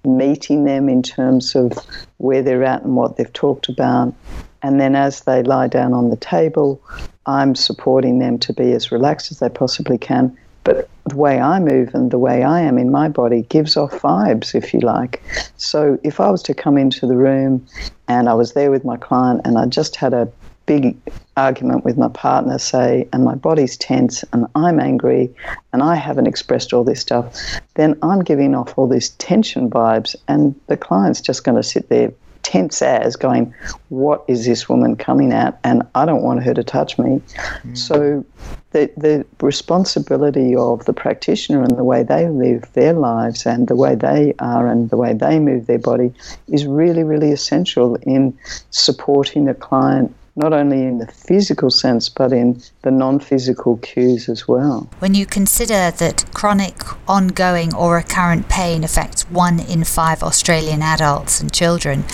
meeting 0.04 0.64
them 0.64 0.88
in 0.88 1.02
terms 1.02 1.54
of 1.54 1.72
where 2.18 2.42
they're 2.42 2.64
at 2.64 2.82
and 2.82 2.96
what 2.96 3.16
they've 3.16 3.32
talked 3.32 3.68
about. 3.68 4.14
And 4.62 4.80
then 4.80 4.96
as 4.96 5.22
they 5.22 5.42
lie 5.42 5.68
down 5.68 5.92
on 5.92 6.10
the 6.10 6.16
table, 6.16 6.82
I'm 7.26 7.54
supporting 7.54 8.18
them 8.18 8.38
to 8.40 8.52
be 8.52 8.72
as 8.72 8.92
relaxed 8.92 9.30
as 9.30 9.38
they 9.38 9.48
possibly 9.48 9.98
can. 9.98 10.36
But 10.64 10.88
the 11.06 11.16
way 11.16 11.38
I 11.38 11.60
move 11.60 11.94
and 11.94 12.10
the 12.10 12.18
way 12.18 12.42
I 12.42 12.60
am 12.60 12.78
in 12.78 12.90
my 12.90 13.08
body 13.08 13.42
gives 13.42 13.76
off 13.76 13.92
vibes, 13.92 14.54
if 14.54 14.72
you 14.72 14.80
like. 14.80 15.22
So 15.56 15.98
if 16.02 16.20
I 16.20 16.30
was 16.30 16.42
to 16.44 16.54
come 16.54 16.78
into 16.78 17.06
the 17.06 17.16
room 17.16 17.66
and 18.08 18.28
I 18.28 18.34
was 18.34 18.54
there 18.54 18.70
with 18.70 18.84
my 18.84 18.96
client 18.96 19.42
and 19.44 19.58
I 19.58 19.66
just 19.66 19.96
had 19.96 20.14
a 20.14 20.28
big 20.66 20.96
argument 21.36 21.84
with 21.84 21.98
my 21.98 22.08
partner, 22.08 22.58
say, 22.58 23.06
and 23.12 23.24
my 23.24 23.34
body's 23.34 23.76
tense 23.76 24.24
and 24.32 24.46
I'm 24.54 24.80
angry 24.80 25.34
and 25.72 25.82
I 25.82 25.96
haven't 25.96 26.26
expressed 26.26 26.72
all 26.72 26.84
this 26.84 27.00
stuff, 27.00 27.60
then 27.74 27.98
I'm 28.02 28.20
giving 28.20 28.54
off 28.54 28.78
all 28.78 28.88
these 28.88 29.10
tension 29.10 29.68
vibes 29.68 30.16
and 30.28 30.58
the 30.68 30.76
client's 30.76 31.20
just 31.20 31.44
going 31.44 31.56
to 31.56 31.62
sit 31.62 31.88
there 31.88 32.12
tense 32.44 32.82
as 32.82 33.16
going, 33.16 33.52
What 33.88 34.24
is 34.28 34.46
this 34.46 34.68
woman 34.68 34.94
coming 34.96 35.32
at? 35.32 35.58
And 35.64 35.82
I 35.94 36.04
don't 36.04 36.22
want 36.22 36.44
her 36.44 36.54
to 36.54 36.62
touch 36.62 36.98
me. 36.98 37.20
Mm. 37.64 37.76
So 37.76 38.24
the, 38.70 38.90
the 38.96 39.26
responsibility 39.40 40.54
of 40.54 40.84
the 40.84 40.92
practitioner 40.92 41.62
and 41.62 41.76
the 41.76 41.84
way 41.84 42.02
they 42.02 42.28
live 42.28 42.70
their 42.74 42.92
lives 42.92 43.46
and 43.46 43.66
the 43.66 43.76
way 43.76 43.94
they 43.94 44.34
are 44.38 44.68
and 44.68 44.90
the 44.90 44.96
way 44.96 45.14
they 45.14 45.38
move 45.40 45.66
their 45.66 45.78
body 45.78 46.12
is 46.48 46.66
really, 46.66 47.02
really 47.02 47.32
essential 47.32 47.96
in 48.02 48.38
supporting 48.70 49.46
the 49.46 49.54
client 49.54 50.14
not 50.36 50.52
only 50.52 50.82
in 50.82 50.98
the 50.98 51.06
physical 51.06 51.70
sense 51.70 52.08
but 52.08 52.32
in 52.32 52.60
the 52.82 52.90
non 52.90 53.20
physical 53.20 53.76
cues 53.78 54.28
as 54.28 54.48
well. 54.48 54.88
When 54.98 55.14
you 55.14 55.26
consider 55.26 55.90
that 55.90 56.24
chronic, 56.34 56.76
ongoing, 57.08 57.74
or 57.74 57.96
recurrent 57.96 58.48
pain 58.48 58.84
affects 58.84 59.28
one 59.30 59.60
in 59.60 59.84
five 59.84 60.22
Australian 60.22 60.82
adults 60.82 61.40
and 61.40 61.52
children, 61.52 62.04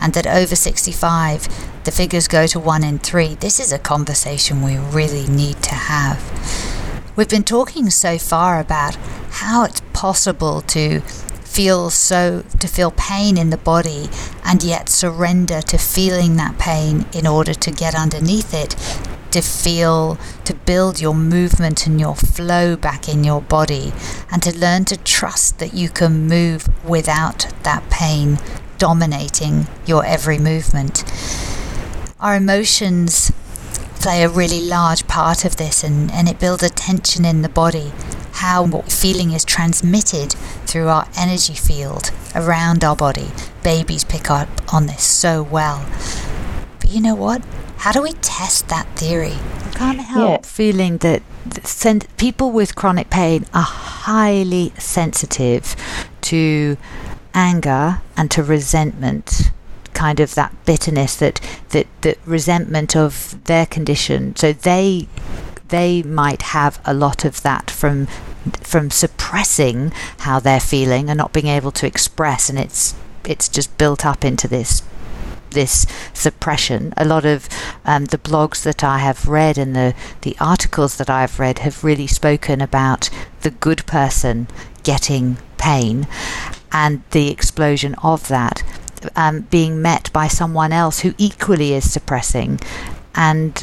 and 0.00 0.12
that 0.14 0.26
over 0.26 0.54
65 0.54 1.48
the 1.84 1.90
figures 1.90 2.28
go 2.28 2.46
to 2.46 2.60
one 2.60 2.84
in 2.84 2.98
three, 2.98 3.36
this 3.36 3.58
is 3.58 3.72
a 3.72 3.78
conversation 3.78 4.62
we 4.62 4.76
really 4.76 5.26
need 5.28 5.62
to 5.62 5.74
have. 5.74 6.20
We've 7.16 7.28
been 7.28 7.42
talking 7.42 7.88
so 7.88 8.18
far 8.18 8.60
about 8.60 8.96
how 9.30 9.64
it's 9.64 9.80
possible 9.94 10.60
to 10.62 11.00
feel 11.00 11.90
so 11.90 12.44
to 12.60 12.68
feel 12.68 12.92
pain 12.92 13.36
in 13.36 13.50
the 13.50 13.56
body 13.56 14.08
and 14.50 14.64
yet 14.64 14.88
surrender 14.88 15.62
to 15.62 15.78
feeling 15.78 16.34
that 16.34 16.58
pain 16.58 17.06
in 17.12 17.24
order 17.24 17.54
to 17.54 17.70
get 17.70 17.94
underneath 17.94 18.52
it 18.52 18.70
to 19.30 19.40
feel 19.40 20.18
to 20.44 20.52
build 20.52 21.00
your 21.00 21.14
movement 21.14 21.86
and 21.86 22.00
your 22.00 22.16
flow 22.16 22.74
back 22.74 23.08
in 23.08 23.22
your 23.22 23.40
body 23.42 23.92
and 24.32 24.42
to 24.42 24.58
learn 24.58 24.84
to 24.84 24.96
trust 24.96 25.60
that 25.60 25.72
you 25.72 25.88
can 25.88 26.26
move 26.26 26.66
without 26.84 27.46
that 27.62 27.88
pain 27.90 28.38
dominating 28.76 29.68
your 29.86 30.04
every 30.04 30.36
movement 30.36 31.04
our 32.18 32.34
emotions 32.34 33.30
play 34.00 34.24
a 34.24 34.28
really 34.28 34.60
large 34.60 35.06
part 35.06 35.44
of 35.44 35.58
this 35.58 35.84
and, 35.84 36.10
and 36.10 36.28
it 36.28 36.40
builds 36.40 36.64
a 36.64 36.70
tension 36.70 37.24
in 37.24 37.42
the 37.42 37.48
body 37.48 37.92
how 38.32 38.64
what 38.64 38.90
feeling 38.90 39.32
is 39.32 39.44
transmitted 39.44 40.32
through 40.66 40.88
our 40.88 41.06
energy 41.16 41.52
field 41.52 42.10
around 42.34 42.82
our 42.82 42.96
body. 42.96 43.28
Babies 43.62 44.04
pick 44.04 44.30
up 44.30 44.48
on 44.72 44.86
this 44.86 45.02
so 45.02 45.42
well. 45.42 45.86
But 46.80 46.90
you 46.90 47.00
know 47.00 47.14
what? 47.14 47.42
How 47.78 47.92
do 47.92 48.02
we 48.02 48.12
test 48.14 48.68
that 48.68 48.86
theory? 48.96 49.32
I 49.32 49.70
can't 49.74 50.00
help 50.00 50.42
yeah. 50.42 50.46
feeling 50.46 50.98
that 50.98 51.22
sen- 51.64 52.02
people 52.16 52.50
with 52.50 52.74
chronic 52.74 53.10
pain 53.10 53.46
are 53.54 53.62
highly 53.62 54.72
sensitive 54.78 55.76
to 56.22 56.76
anger 57.34 58.02
and 58.16 58.30
to 58.30 58.42
resentment 58.42 59.50
kind 59.94 60.20
of 60.20 60.34
that 60.34 60.54
bitterness 60.64 61.16
that 61.16 61.40
that 61.70 61.86
that 62.02 62.18
resentment 62.24 62.96
of 62.96 63.36
their 63.44 63.66
condition 63.66 64.34
so 64.36 64.52
they 64.52 65.06
they 65.68 66.02
might 66.02 66.42
have 66.42 66.80
a 66.84 66.94
lot 66.94 67.24
of 67.24 67.42
that 67.42 67.70
from 67.70 68.06
from 68.60 68.90
suppressing 68.90 69.90
how 70.20 70.40
they're 70.40 70.60
feeling 70.60 71.08
and 71.10 71.18
not 71.18 71.32
being 71.32 71.46
able 71.46 71.70
to 71.70 71.86
express 71.86 72.48
and 72.48 72.58
it's 72.58 72.94
it's 73.24 73.48
just 73.48 73.76
built 73.78 74.04
up 74.04 74.24
into 74.24 74.48
this 74.48 74.82
this 75.50 75.86
suppression. 76.14 76.94
A 76.96 77.04
lot 77.04 77.24
of 77.24 77.48
um, 77.84 78.04
the 78.06 78.18
blogs 78.18 78.62
that 78.62 78.84
I 78.84 78.98
have 78.98 79.26
read 79.26 79.58
and 79.58 79.74
the, 79.74 79.94
the 80.22 80.36
articles 80.40 80.96
that 80.96 81.10
I've 81.10 81.40
read 81.40 81.58
have 81.60 81.82
really 81.82 82.06
spoken 82.06 82.60
about 82.60 83.10
the 83.40 83.50
good 83.50 83.84
person 83.86 84.46
getting 84.84 85.38
pain 85.58 86.06
and 86.72 87.02
the 87.10 87.30
explosion 87.30 87.94
of 88.02 88.28
that 88.28 88.62
um, 89.16 89.40
being 89.50 89.82
met 89.82 90.12
by 90.12 90.28
someone 90.28 90.72
else 90.72 91.00
who 91.00 91.14
equally 91.18 91.74
is 91.74 91.90
suppressing. 91.90 92.60
And 93.14 93.58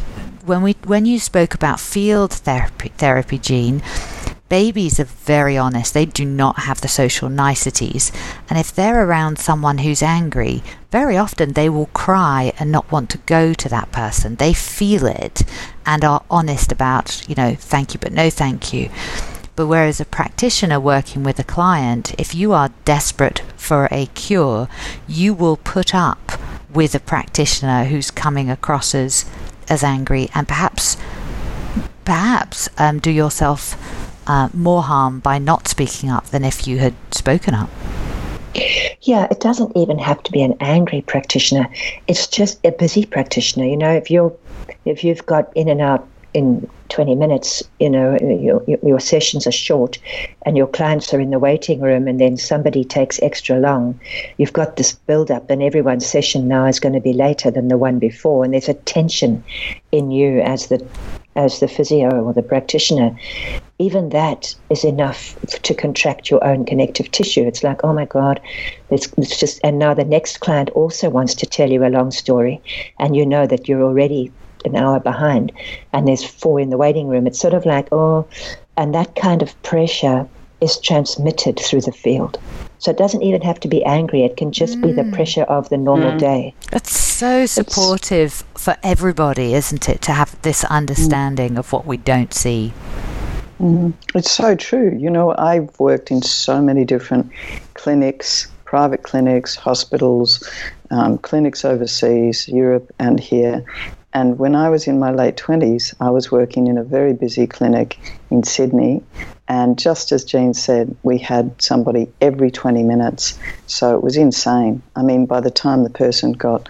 when 0.46 0.62
we 0.62 0.74
when 0.86 1.06
you 1.06 1.20
spoke 1.20 1.54
about 1.54 1.80
field 1.80 2.32
therapy, 2.34 2.90
therapy 2.98 3.38
Jean, 3.38 3.82
Babies 4.50 5.00
are 5.00 5.04
very 5.04 5.58
honest. 5.58 5.94
They 5.94 6.06
do 6.06 6.24
not 6.24 6.60
have 6.60 6.80
the 6.80 6.88
social 6.88 7.28
niceties. 7.28 8.12
And 8.50 8.58
if 8.58 8.74
they're 8.74 9.06
around 9.06 9.40
someone 9.40 9.80
who's 9.80 10.02
angry, 10.02 10.64
very 10.90 11.18
often 11.18 11.52
they 11.52 11.68
will 11.68 11.88
cry 11.88 12.54
and 12.58 12.72
not 12.72 12.90
want 12.92 13.10
to 13.10 13.18
go 13.20 13.54
to 13.54 13.70
that 13.70 13.92
person. 13.92 14.36
They 14.36 14.54
feel 14.54 15.06
it 15.06 15.44
and 15.86 16.06
are 16.06 16.24
honest 16.30 16.72
about, 16.72 17.28
you 17.28 17.36
know, 17.36 17.56
thank 17.56 17.94
you, 17.94 18.00
but 18.00 18.14
no 18.14 18.30
thank 18.30 18.72
you. 18.72 18.90
But 19.58 19.68
whereas 19.68 20.00
a 20.00 20.06
practitioner 20.06 20.80
working 20.80 21.24
with 21.24 21.40
a 21.40 21.44
client, 21.44 22.14
if 22.18 22.34
you 22.34 22.54
are 22.54 22.72
desperate 22.86 23.42
for 23.58 23.90
a 23.92 24.06
cure, 24.08 24.70
you 25.08 25.34
will 25.34 25.58
put 25.58 25.94
up 25.94 26.34
with 26.74 26.96
a 26.96 27.00
practitioner 27.00 27.86
who's 27.86 28.12
coming 28.12 28.50
across 28.50 28.96
as, 28.96 29.26
as 29.68 29.84
angry 29.84 30.30
and 30.34 30.48
perhaps 30.48 30.96
perhaps 32.06 32.70
um, 32.78 33.00
do 33.00 33.12
yourself 33.12 33.76
uh, 34.28 34.50
more 34.54 34.84
harm 34.84 35.20
by 35.20 35.38
not 35.38 35.68
speaking 35.68 36.10
up 36.10 36.28
than 36.28 36.44
if 36.44 36.68
you 36.68 36.80
had 36.80 36.94
spoken 37.12 37.54
up. 37.54 37.70
Yeah, 39.02 39.28
it 39.30 39.40
doesn't 39.40 39.76
even 39.78 40.00
have 40.00 40.22
to 40.24 40.32
be 40.32 40.42
an 40.42 40.56
angry 40.60 41.02
practitioner. 41.02 41.68
It's 42.08 42.28
just 42.28 42.60
a 42.66 42.72
busy 42.72 43.06
practitioner. 43.06 43.66
You 43.66 43.78
know, 43.78 43.92
if 43.92 44.10
you're 44.10 44.36
if 44.86 45.04
you've 45.04 45.26
got 45.26 45.52
in 45.56 45.70
and 45.70 45.82
out 45.82 46.08
in 46.34 46.70
20 46.90 47.16
minutes, 47.16 47.64
you 47.80 47.90
know, 47.90 48.18
your, 48.22 48.64
your 48.84 49.00
sessions 49.00 49.48
are 49.48 49.52
short 49.52 49.98
and 50.46 50.56
your 50.56 50.68
clients 50.68 51.14
are 51.14 51.20
in 51.20 51.32
the 51.32 51.40
waiting 51.40 51.82
room 51.82 52.08
and 52.08 52.20
then 52.22 52.38
somebody 52.38 52.84
takes 52.84 53.22
extra 53.22 53.58
long, 53.60 54.00
you've 54.38 54.54
got 54.54 54.76
this 54.76 54.94
build 54.94 55.32
up 55.32 55.50
and 55.50 55.62
everyone's 55.62 56.06
session 56.06 56.48
now 56.48 56.66
is 56.66 56.80
going 56.80 56.94
to 56.94 57.02
be 57.02 57.14
later 57.14 57.52
than 57.52 57.68
the 57.68 57.78
one 57.78 58.00
before. 58.00 58.44
And 58.44 58.54
there's 58.54 58.70
a 58.70 58.74
tension 58.74 59.44
in 59.92 60.12
you 60.12 60.42
as 60.42 60.68
the 60.68 60.86
as 61.38 61.60
the 61.60 61.68
physio 61.68 62.10
or 62.10 62.34
the 62.34 62.42
practitioner, 62.42 63.18
even 63.80 64.10
that 64.10 64.54
is 64.70 64.84
enough 64.84 65.40
to 65.62 65.74
contract 65.74 66.30
your 66.30 66.44
own 66.44 66.66
connective 66.66 67.12
tissue. 67.12 67.46
It's 67.46 67.64
like, 67.64 67.84
oh 67.84 67.94
my 67.94 68.06
God, 68.06 68.42
it's, 68.90 69.08
it's 69.18 69.40
just, 69.40 69.62
and 69.64 69.80
now 69.80 69.94
the 69.94 70.04
next 70.04 70.40
client 70.40 70.70
also 70.72 71.10
wants 71.10 71.36
to 71.36 71.46
tell 71.46 71.72
you 71.72 71.86
a 71.86 71.90
long 71.90 72.12
story, 72.12 72.62
and 73.00 73.16
you 73.16 73.26
know 73.26 73.48
that 73.48 73.68
you're 73.68 73.84
already 73.84 74.32
an 74.66 74.76
hour 74.76 75.00
behind, 75.00 75.52
and 75.94 76.08
there's 76.08 76.24
four 76.24 76.60
in 76.60 76.72
the 76.72 76.78
waiting 76.78 77.08
room. 77.08 77.28
It's 77.28 77.40
sort 77.40 77.54
of 77.54 77.66
like, 77.66 77.88
oh, 77.92 78.28
and 78.76 78.94
that 78.96 79.16
kind 79.16 79.42
of 79.42 79.62
pressure 79.64 80.28
is 80.60 80.80
transmitted 80.80 81.60
through 81.60 81.82
the 81.82 81.92
field. 81.92 82.40
So 82.80 82.92
it 82.92 82.98
doesn't 82.98 83.22
even 83.22 83.42
have 83.42 83.60
to 83.62 83.68
be 83.68 83.84
angry. 83.86 84.24
It 84.24 84.38
can 84.38 84.52
just 84.52 84.78
mm. 84.78 84.82
be 84.84 84.92
the 84.92 85.04
mm. 85.04 85.14
pressure 85.14 85.44
of 85.44 85.70
the 85.70 85.78
normal 85.78 86.14
mm. 86.14 86.20
day. 86.20 86.54
That's 86.72 87.07
so 87.18 87.48
supportive 87.48 88.44
it's, 88.54 88.64
for 88.64 88.78
everybody, 88.84 89.56
isn't 89.56 89.90
it, 89.90 90.02
to 90.04 90.12
have 90.12 90.40
this 90.44 90.64
understanding 90.66 91.56
mm. 91.56 91.58
of 91.58 91.74
what 91.74 91.86
we 91.86 91.98
don't 91.98 92.34
see? 92.34 92.72
Mm. 93.60 93.94
It's 94.14 94.30
so 94.30 94.56
true. 94.56 94.96
You 94.96 95.10
know, 95.10 95.34
I've 95.36 95.80
worked 95.80 96.12
in 96.12 96.22
so 96.22 96.62
many 96.62 96.86
different 96.86 97.32
clinics, 97.74 98.48
private 98.66 99.02
clinics, 99.02 99.56
hospitals, 99.56 100.48
um, 100.92 101.18
clinics 101.18 101.66
overseas, 101.66 102.48
Europe, 102.48 102.94
and 103.00 103.20
here. 103.20 103.66
And 104.14 104.38
when 104.38 104.56
I 104.56 104.70
was 104.70 104.88
in 104.88 105.00
my 105.00 105.12
late 105.12 105.38
20s, 105.38 105.96
I 106.00 106.12
was 106.12 106.32
working 106.32 106.68
in 106.68 106.78
a 106.78 106.84
very 106.84 107.14
busy 107.14 107.48
clinic 107.48 107.98
in 108.30 108.44
Sydney 108.44 109.04
and 109.48 109.80
just 109.80 110.12
as 110.12 110.26
Jean 110.26 110.54
said, 110.54 110.96
we 111.04 111.18
had 111.18 111.62
somebody 111.62 112.12
every 112.20 112.52
20 112.52 112.84
minutes. 112.84 113.40
So 113.66 113.96
it 113.96 114.04
was 114.04 114.18
insane. 114.18 114.82
I 114.96 115.04
mean, 115.04 115.26
by 115.26 115.40
the 115.40 115.52
time 115.52 115.84
the 115.84 115.90
person 115.90 116.34
got 116.34 116.68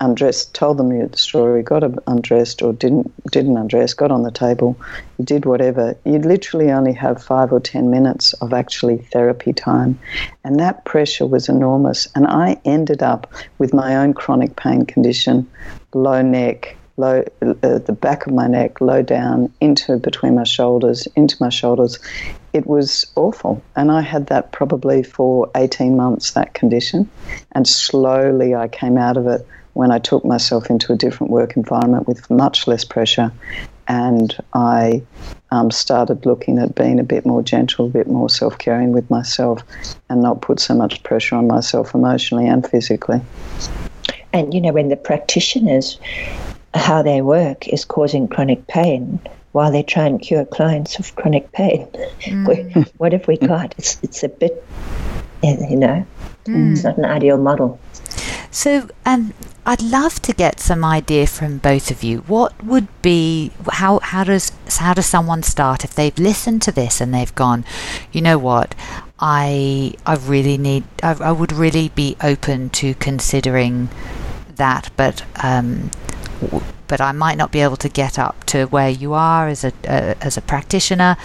undressed, 0.00 0.54
told 0.54 0.76
them 0.76 0.92
you 0.92 1.06
the 1.06 1.18
story, 1.18 1.62
got 1.62 1.82
undressed 2.06 2.62
or 2.62 2.72
didn't 2.72 3.12
didn't 3.30 3.56
undress, 3.56 3.94
got 3.94 4.10
on 4.10 4.22
the 4.22 4.30
table, 4.30 4.76
you 5.18 5.24
did 5.24 5.44
whatever. 5.44 5.96
You'd 6.04 6.24
literally 6.24 6.70
only 6.70 6.92
have 6.92 7.22
five 7.22 7.52
or 7.52 7.60
ten 7.60 7.90
minutes 7.90 8.32
of 8.34 8.52
actually 8.52 8.98
therapy 8.98 9.52
time, 9.52 9.98
and 10.44 10.58
that 10.60 10.84
pressure 10.84 11.26
was 11.26 11.48
enormous. 11.48 12.08
And 12.14 12.26
I 12.26 12.60
ended 12.64 13.02
up 13.02 13.32
with 13.58 13.74
my 13.74 13.96
own 13.96 14.14
chronic 14.14 14.56
pain 14.56 14.86
condition, 14.86 15.46
low 15.94 16.22
neck, 16.22 16.76
low, 16.96 17.24
uh, 17.42 17.78
the 17.78 17.96
back 17.98 18.26
of 18.26 18.34
my 18.34 18.46
neck, 18.46 18.80
low 18.80 19.02
down, 19.02 19.52
into 19.60 19.96
between 19.98 20.34
my 20.34 20.44
shoulders, 20.44 21.08
into 21.16 21.36
my 21.40 21.48
shoulders. 21.48 21.98
It 22.52 22.66
was 22.66 23.06
awful. 23.14 23.62
And 23.76 23.90
I 23.90 24.00
had 24.00 24.26
that 24.28 24.52
probably 24.52 25.02
for 25.02 25.50
18 25.54 25.96
months, 25.96 26.32
that 26.32 26.54
condition. 26.54 27.08
And 27.52 27.66
slowly 27.66 28.54
I 28.54 28.68
came 28.68 28.98
out 28.98 29.16
of 29.16 29.26
it 29.26 29.46
when 29.78 29.92
I 29.92 30.00
took 30.00 30.24
myself 30.24 30.70
into 30.70 30.92
a 30.92 30.96
different 30.96 31.30
work 31.30 31.56
environment 31.56 32.08
with 32.08 32.28
much 32.28 32.66
less 32.66 32.84
pressure. 32.84 33.30
And 33.86 34.36
I 34.52 35.02
um, 35.52 35.70
started 35.70 36.26
looking 36.26 36.58
at 36.58 36.74
being 36.74 36.98
a 36.98 37.04
bit 37.04 37.24
more 37.24 37.44
gentle, 37.44 37.86
a 37.86 37.88
bit 37.88 38.08
more 38.08 38.28
self 38.28 38.58
caring 38.58 38.90
with 38.90 39.08
myself, 39.08 39.62
and 40.10 40.20
not 40.20 40.42
put 40.42 40.58
so 40.58 40.74
much 40.74 41.00
pressure 41.04 41.36
on 41.36 41.46
myself 41.46 41.94
emotionally 41.94 42.48
and 42.48 42.68
physically. 42.68 43.20
And 44.32 44.52
you 44.52 44.60
know, 44.60 44.72
when 44.72 44.88
the 44.88 44.96
practitioners 44.96 45.98
how 46.74 47.02
they 47.02 47.22
work 47.22 47.68
is 47.68 47.84
causing 47.84 48.26
chronic 48.26 48.66
pain 48.66 49.20
while 49.52 49.70
they 49.70 49.84
try 49.84 50.06
and 50.06 50.20
cure 50.20 50.44
clients 50.44 50.98
of 50.98 51.14
chronic 51.14 51.50
pain. 51.52 51.86
Mm. 52.20 52.90
what 52.98 53.12
have 53.12 53.26
we 53.28 53.36
got? 53.36 53.74
It's, 53.78 53.98
it's 54.02 54.22
a 54.22 54.28
bit, 54.28 54.64
you 55.42 55.76
know, 55.76 56.04
mm. 56.44 56.72
it's 56.72 56.84
not 56.84 56.98
an 56.98 57.04
ideal 57.04 57.38
model. 57.38 57.80
So, 58.50 58.88
um, 59.06 59.32
I'd 59.68 59.82
love 59.82 60.22
to 60.22 60.32
get 60.32 60.60
some 60.60 60.82
idea 60.82 61.26
from 61.26 61.58
both 61.58 61.90
of 61.90 62.02
you. 62.02 62.20
What 62.20 62.64
would 62.64 62.88
be 63.02 63.52
how 63.72 63.98
how 63.98 64.24
does 64.24 64.50
how 64.78 64.94
does 64.94 65.04
someone 65.04 65.42
start 65.42 65.84
if 65.84 65.94
they've 65.94 66.18
listened 66.18 66.62
to 66.62 66.72
this 66.72 67.02
and 67.02 67.12
they've 67.12 67.34
gone, 67.34 67.66
you 68.10 68.22
know 68.22 68.38
what, 68.38 68.74
I 69.20 69.92
I 70.06 70.14
really 70.14 70.56
need 70.56 70.84
I, 71.02 71.16
I 71.20 71.32
would 71.32 71.52
really 71.52 71.90
be 71.90 72.16
open 72.22 72.70
to 72.80 72.94
considering 72.94 73.90
that, 74.56 74.88
but 74.96 75.22
um, 75.42 75.90
but 76.88 77.00
I 77.00 77.12
might 77.12 77.36
not 77.36 77.52
be 77.52 77.60
able 77.60 77.76
to 77.76 77.88
get 77.88 78.18
up 78.18 78.44
to 78.44 78.64
where 78.66 78.88
you 78.88 79.12
are 79.12 79.46
as 79.48 79.64
a 79.64 79.72
uh, 79.86 80.14
as 80.20 80.36
a 80.36 80.40
practitioner. 80.40 81.16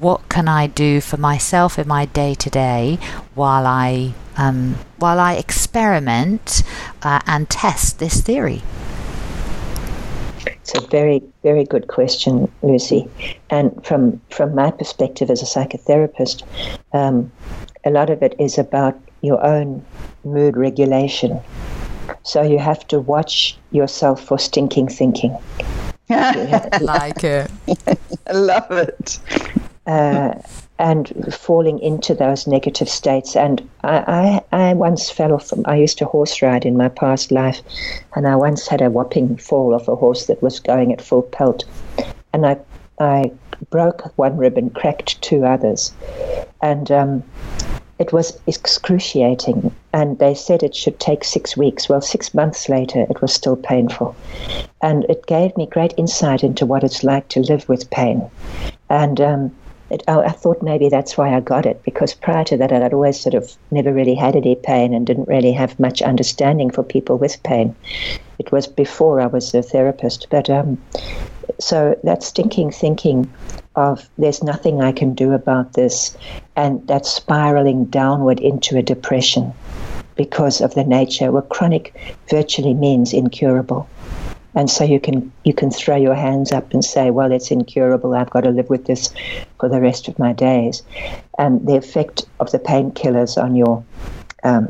What 0.00 0.28
can 0.28 0.48
I 0.48 0.66
do 0.66 1.00
for 1.00 1.16
myself 1.16 1.78
in 1.78 1.86
my 1.86 2.06
day 2.06 2.34
to 2.34 2.50
day 2.50 2.98
while 3.34 3.66
I 3.66 4.14
um, 4.36 4.76
while 4.98 5.20
I 5.20 5.34
experiment 5.34 6.62
uh, 7.02 7.20
and 7.26 7.48
test 7.48 7.98
this 7.98 8.20
theory? 8.20 8.62
It's 10.46 10.74
a 10.74 10.80
very, 10.80 11.22
very 11.42 11.64
good 11.64 11.88
question, 11.88 12.50
Lucy. 12.62 13.08
And 13.50 13.84
from 13.84 14.20
from 14.30 14.54
my 14.54 14.70
perspective 14.70 15.30
as 15.30 15.42
a 15.42 15.46
psychotherapist, 15.46 16.44
um, 16.92 17.30
a 17.84 17.90
lot 17.90 18.10
of 18.10 18.22
it 18.22 18.34
is 18.38 18.58
about 18.58 18.98
your 19.20 19.44
own 19.44 19.84
mood 20.24 20.56
regulation. 20.56 21.40
So 22.22 22.42
you 22.42 22.58
have 22.58 22.86
to 22.88 23.00
watch 23.00 23.56
yourself 23.70 24.22
for 24.24 24.38
stinking 24.38 24.88
thinking. 24.88 25.36
like 26.10 27.22
it. 27.22 27.50
I 28.26 28.32
love 28.32 28.70
it. 28.70 29.18
Uh, 29.86 30.34
and 30.80 31.34
falling 31.34 31.78
into 31.80 32.14
those 32.14 32.46
negative 32.46 32.88
states. 32.88 33.36
And 33.36 33.68
I, 33.84 34.40
I, 34.52 34.70
I, 34.70 34.74
once 34.74 35.10
fell 35.10 35.32
off, 35.34 35.52
I 35.66 35.76
used 35.76 35.98
to 35.98 36.06
horse 36.06 36.40
ride 36.40 36.64
in 36.64 36.76
my 36.76 36.88
past 36.88 37.30
life, 37.30 37.60
and 38.16 38.26
I 38.26 38.34
once 38.36 38.66
had 38.66 38.80
a 38.80 38.90
whopping 38.90 39.36
fall 39.36 39.74
off 39.74 39.88
a 39.88 39.94
horse 39.94 40.26
that 40.26 40.42
was 40.42 40.58
going 40.58 40.92
at 40.92 41.02
full 41.02 41.22
pelt. 41.22 41.64
And 42.32 42.46
I, 42.46 42.58
I 42.98 43.30
broke 43.68 44.16
one 44.16 44.38
rib 44.38 44.56
and 44.56 44.74
cracked 44.74 45.20
two 45.20 45.44
others. 45.44 45.92
And 46.62 46.90
um, 46.90 47.22
it 47.98 48.12
was 48.12 48.38
excruciating. 48.46 49.74
And 49.92 50.18
they 50.18 50.34
said 50.34 50.62
it 50.62 50.74
should 50.74 51.00
take 51.00 51.24
six 51.24 51.56
weeks. 51.56 51.88
Well, 51.88 52.00
six 52.00 52.32
months 52.32 52.68
later, 52.68 53.06
it 53.10 53.20
was 53.20 53.32
still 53.32 53.56
painful. 53.56 54.14
And 54.80 55.04
it 55.08 55.26
gave 55.26 55.56
me 55.56 55.66
great 55.66 55.94
insight 55.96 56.44
into 56.44 56.64
what 56.64 56.84
it's 56.84 57.02
like 57.02 57.28
to 57.28 57.40
live 57.40 57.68
with 57.68 57.90
pain. 57.90 58.30
And 58.88 59.20
um, 59.20 59.52
it, 59.90 60.04
I, 60.06 60.20
I, 60.20 60.30
thought 60.30 60.62
maybe 60.62 60.88
that's 60.88 61.18
why 61.18 61.34
I 61.34 61.40
got 61.40 61.66
it 61.66 61.82
because 61.82 62.14
prior 62.14 62.44
to 62.44 62.56
that, 62.58 62.72
I'd 62.72 62.94
always 62.94 63.18
sort 63.18 63.34
of 63.34 63.56
never 63.70 63.92
really 63.92 64.14
had 64.14 64.36
any 64.36 64.54
pain 64.54 64.94
and 64.94 65.06
didn't 65.06 65.28
really 65.28 65.52
have 65.52 65.78
much 65.80 66.00
understanding 66.00 66.70
for 66.70 66.84
people 66.84 67.18
with 67.18 67.42
pain. 67.42 67.74
It 68.38 68.52
was 68.52 68.66
before 68.68 69.20
I 69.20 69.26
was 69.26 69.52
a 69.52 69.62
therapist, 69.62 70.28
but 70.30 70.48
um, 70.48 70.78
so 71.58 71.98
that 72.04 72.22
stinking 72.22 72.70
thinking 72.70 73.30
of 73.76 74.08
there's 74.18 74.42
nothing 74.42 74.80
I 74.80 74.92
can 74.92 75.14
do 75.14 75.32
about 75.32 75.72
this, 75.74 76.16
and 76.56 76.86
that 76.86 77.06
spiraling 77.06 77.84
downward 77.86 78.40
into 78.40 78.76
a 78.76 78.82
depression 78.82 79.52
because 80.24 80.60
of 80.60 80.74
the 80.74 80.84
nature, 80.84 81.32
where 81.32 81.50
chronic 81.54 81.94
virtually 82.28 82.74
means 82.74 83.14
incurable. 83.14 83.88
And 84.54 84.68
so 84.68 84.84
you 84.84 85.00
can 85.00 85.32
you 85.44 85.54
can 85.54 85.70
throw 85.70 85.96
your 85.96 86.14
hands 86.14 86.52
up 86.52 86.74
and 86.74 86.84
say, 86.84 87.10
well, 87.10 87.32
it's 87.32 87.50
incurable. 87.50 88.12
I've 88.14 88.28
got 88.28 88.42
to 88.42 88.50
live 88.50 88.68
with 88.68 88.84
this 88.84 89.14
for 89.58 89.68
the 89.70 89.80
rest 89.80 90.08
of 90.08 90.18
my 90.18 90.32
days. 90.34 90.82
And 91.38 91.66
the 91.66 91.76
effect 91.76 92.26
of 92.38 92.50
the 92.50 92.58
painkillers 92.58 93.42
on 93.42 93.54
your 93.56 93.82
um, 94.42 94.66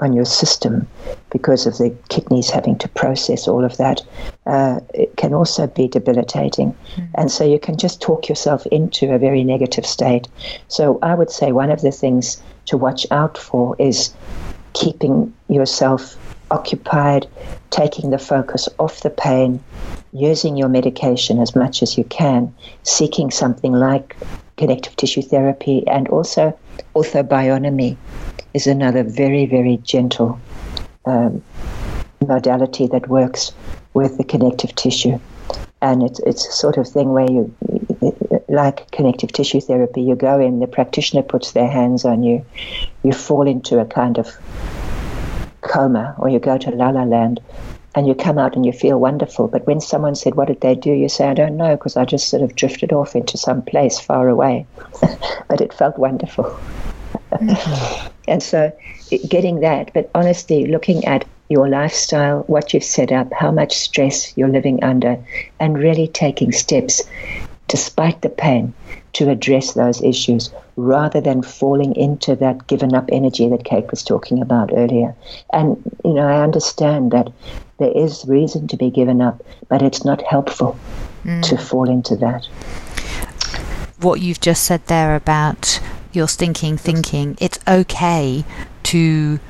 on 0.00 0.12
your 0.14 0.24
system, 0.24 0.86
because 1.30 1.66
of 1.66 1.76
the 1.76 1.94
kidneys 2.08 2.50
having 2.50 2.78
to 2.78 2.88
process 2.88 3.46
all 3.46 3.64
of 3.64 3.76
that, 3.76 4.02
uh, 4.46 4.80
it 4.94 5.16
can 5.16 5.34
also 5.34 5.66
be 5.66 5.86
debilitating. 5.86 6.74
Mm. 6.96 7.08
And 7.14 7.30
so 7.30 7.44
you 7.44 7.58
can 7.58 7.76
just 7.76 8.00
talk 8.00 8.28
yourself 8.28 8.66
into 8.66 9.14
a 9.14 9.18
very 9.18 9.44
negative 9.44 9.86
state. 9.86 10.28
So 10.68 10.98
I 11.02 11.14
would 11.14 11.30
say 11.30 11.52
one 11.52 11.70
of 11.70 11.82
the 11.82 11.92
things 11.92 12.42
to 12.66 12.76
watch 12.76 13.06
out 13.10 13.36
for 13.36 13.76
is 13.78 14.14
keeping 14.72 15.32
yourself 15.48 16.16
occupied, 16.50 17.26
taking 17.70 18.10
the 18.10 18.18
focus 18.18 18.68
off 18.78 19.00
the 19.00 19.10
pain, 19.10 19.62
using 20.12 20.56
your 20.56 20.68
medication 20.68 21.40
as 21.40 21.56
much 21.56 21.82
as 21.82 21.98
you 21.98 22.04
can, 22.04 22.54
seeking 22.82 23.30
something 23.30 23.72
like 23.72 24.16
connective 24.56 24.94
tissue 24.96 25.22
therapy, 25.22 25.86
and 25.88 26.08
also 26.08 26.56
orthobionomy 26.94 27.96
is 28.52 28.66
another 28.66 29.02
very, 29.02 29.46
very 29.46 29.78
gentle 29.78 30.38
um, 31.06 31.42
modality 32.26 32.86
that 32.86 33.08
works 33.08 33.52
with 33.94 34.16
the 34.16 34.24
connective 34.24 34.74
tissue. 34.74 35.18
And 35.82 36.02
it's, 36.02 36.20
it's 36.20 36.46
a 36.46 36.52
sort 36.52 36.76
of 36.78 36.88
thing 36.88 37.12
where 37.12 37.30
you, 37.30 37.54
like 38.54 38.90
connective 38.90 39.32
tissue 39.32 39.60
therapy, 39.60 40.02
you 40.02 40.16
go 40.16 40.40
in, 40.40 40.60
the 40.60 40.66
practitioner 40.66 41.22
puts 41.22 41.52
their 41.52 41.68
hands 41.68 42.04
on 42.04 42.22
you, 42.22 42.44
you 43.02 43.12
fall 43.12 43.46
into 43.46 43.78
a 43.78 43.84
kind 43.84 44.18
of 44.18 44.28
coma 45.60 46.14
or 46.18 46.28
you 46.28 46.38
go 46.38 46.56
to 46.58 46.70
La 46.70 46.90
La 46.90 47.04
Land 47.04 47.40
and 47.94 48.06
you 48.06 48.14
come 48.14 48.38
out 48.38 48.56
and 48.56 48.66
you 48.66 48.72
feel 48.72 48.98
wonderful. 48.98 49.48
But 49.48 49.66
when 49.66 49.80
someone 49.80 50.14
said, 50.14 50.34
What 50.34 50.48
did 50.48 50.60
they 50.60 50.74
do? 50.74 50.90
you 50.90 51.08
say, 51.08 51.28
I 51.28 51.34
don't 51.34 51.56
know, 51.56 51.76
because 51.76 51.96
I 51.96 52.04
just 52.04 52.28
sort 52.28 52.42
of 52.42 52.56
drifted 52.56 52.92
off 52.92 53.14
into 53.14 53.38
some 53.38 53.62
place 53.62 54.00
far 54.00 54.28
away. 54.28 54.66
but 55.48 55.60
it 55.60 55.72
felt 55.72 55.98
wonderful. 55.98 56.44
Mm-hmm. 57.32 58.08
and 58.28 58.42
so 58.42 58.72
getting 59.28 59.60
that, 59.60 59.92
but 59.94 60.10
honestly, 60.14 60.66
looking 60.66 61.04
at 61.04 61.24
your 61.48 61.68
lifestyle, 61.68 62.40
what 62.46 62.72
you've 62.72 62.84
set 62.84 63.12
up, 63.12 63.32
how 63.32 63.50
much 63.50 63.76
stress 63.76 64.36
you're 64.36 64.48
living 64.48 64.82
under, 64.82 65.18
and 65.60 65.78
really 65.78 66.08
taking 66.08 66.50
steps 66.52 67.02
despite 67.74 68.22
the 68.22 68.28
pain 68.28 68.72
to 69.12 69.28
address 69.28 69.72
those 69.72 70.00
issues 70.00 70.48
rather 70.76 71.20
than 71.20 71.42
falling 71.42 71.92
into 71.96 72.36
that 72.36 72.64
given 72.68 72.94
up 72.94 73.08
energy 73.10 73.48
that 73.48 73.64
Kate 73.64 73.90
was 73.90 74.04
talking 74.04 74.40
about 74.40 74.70
earlier. 74.72 75.12
And, 75.52 75.82
you 76.04 76.14
know, 76.14 76.28
I 76.28 76.44
understand 76.44 77.10
that 77.10 77.32
there 77.80 77.90
is 77.90 78.24
reason 78.28 78.68
to 78.68 78.76
be 78.76 78.90
given 78.90 79.20
up, 79.20 79.42
but 79.68 79.82
it's 79.82 80.04
not 80.04 80.22
helpful 80.22 80.78
mm. 81.24 81.42
to 81.42 81.58
fall 81.58 81.90
into 81.90 82.14
that. 82.14 82.46
What 84.00 84.20
you've 84.20 84.40
just 84.40 84.62
said 84.62 84.86
there 84.86 85.16
about 85.16 85.80
your 86.12 86.28
stinking 86.28 86.76
thinking, 86.76 87.36
it's 87.40 87.58
okay 87.66 88.44
to 88.84 89.40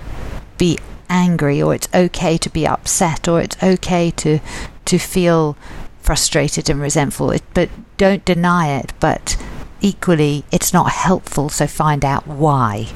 be 0.57 0.79
angry 1.11 1.61
or 1.61 1.75
it's 1.75 1.89
okay 1.93 2.39
to 2.39 2.49
be 2.49 2.66
upset 2.66 3.29
or 3.29 3.43
it's 3.43 3.62
okay 3.62 4.11
to 4.12 4.39
to 4.87 4.99
feel 4.99 5.57
frustrated 6.05 6.71
and 6.71 6.81
resentful 6.81 7.35
but 7.55 7.69
don't 7.97 8.25
deny 8.25 8.69
it 8.69 8.93
but 9.01 9.37
equally 9.85 10.45
it's 10.51 10.73
not 10.73 10.91
helpful, 10.91 11.49
so 11.51 11.67
find 11.67 12.05
out 12.05 12.27
why. 12.27 12.89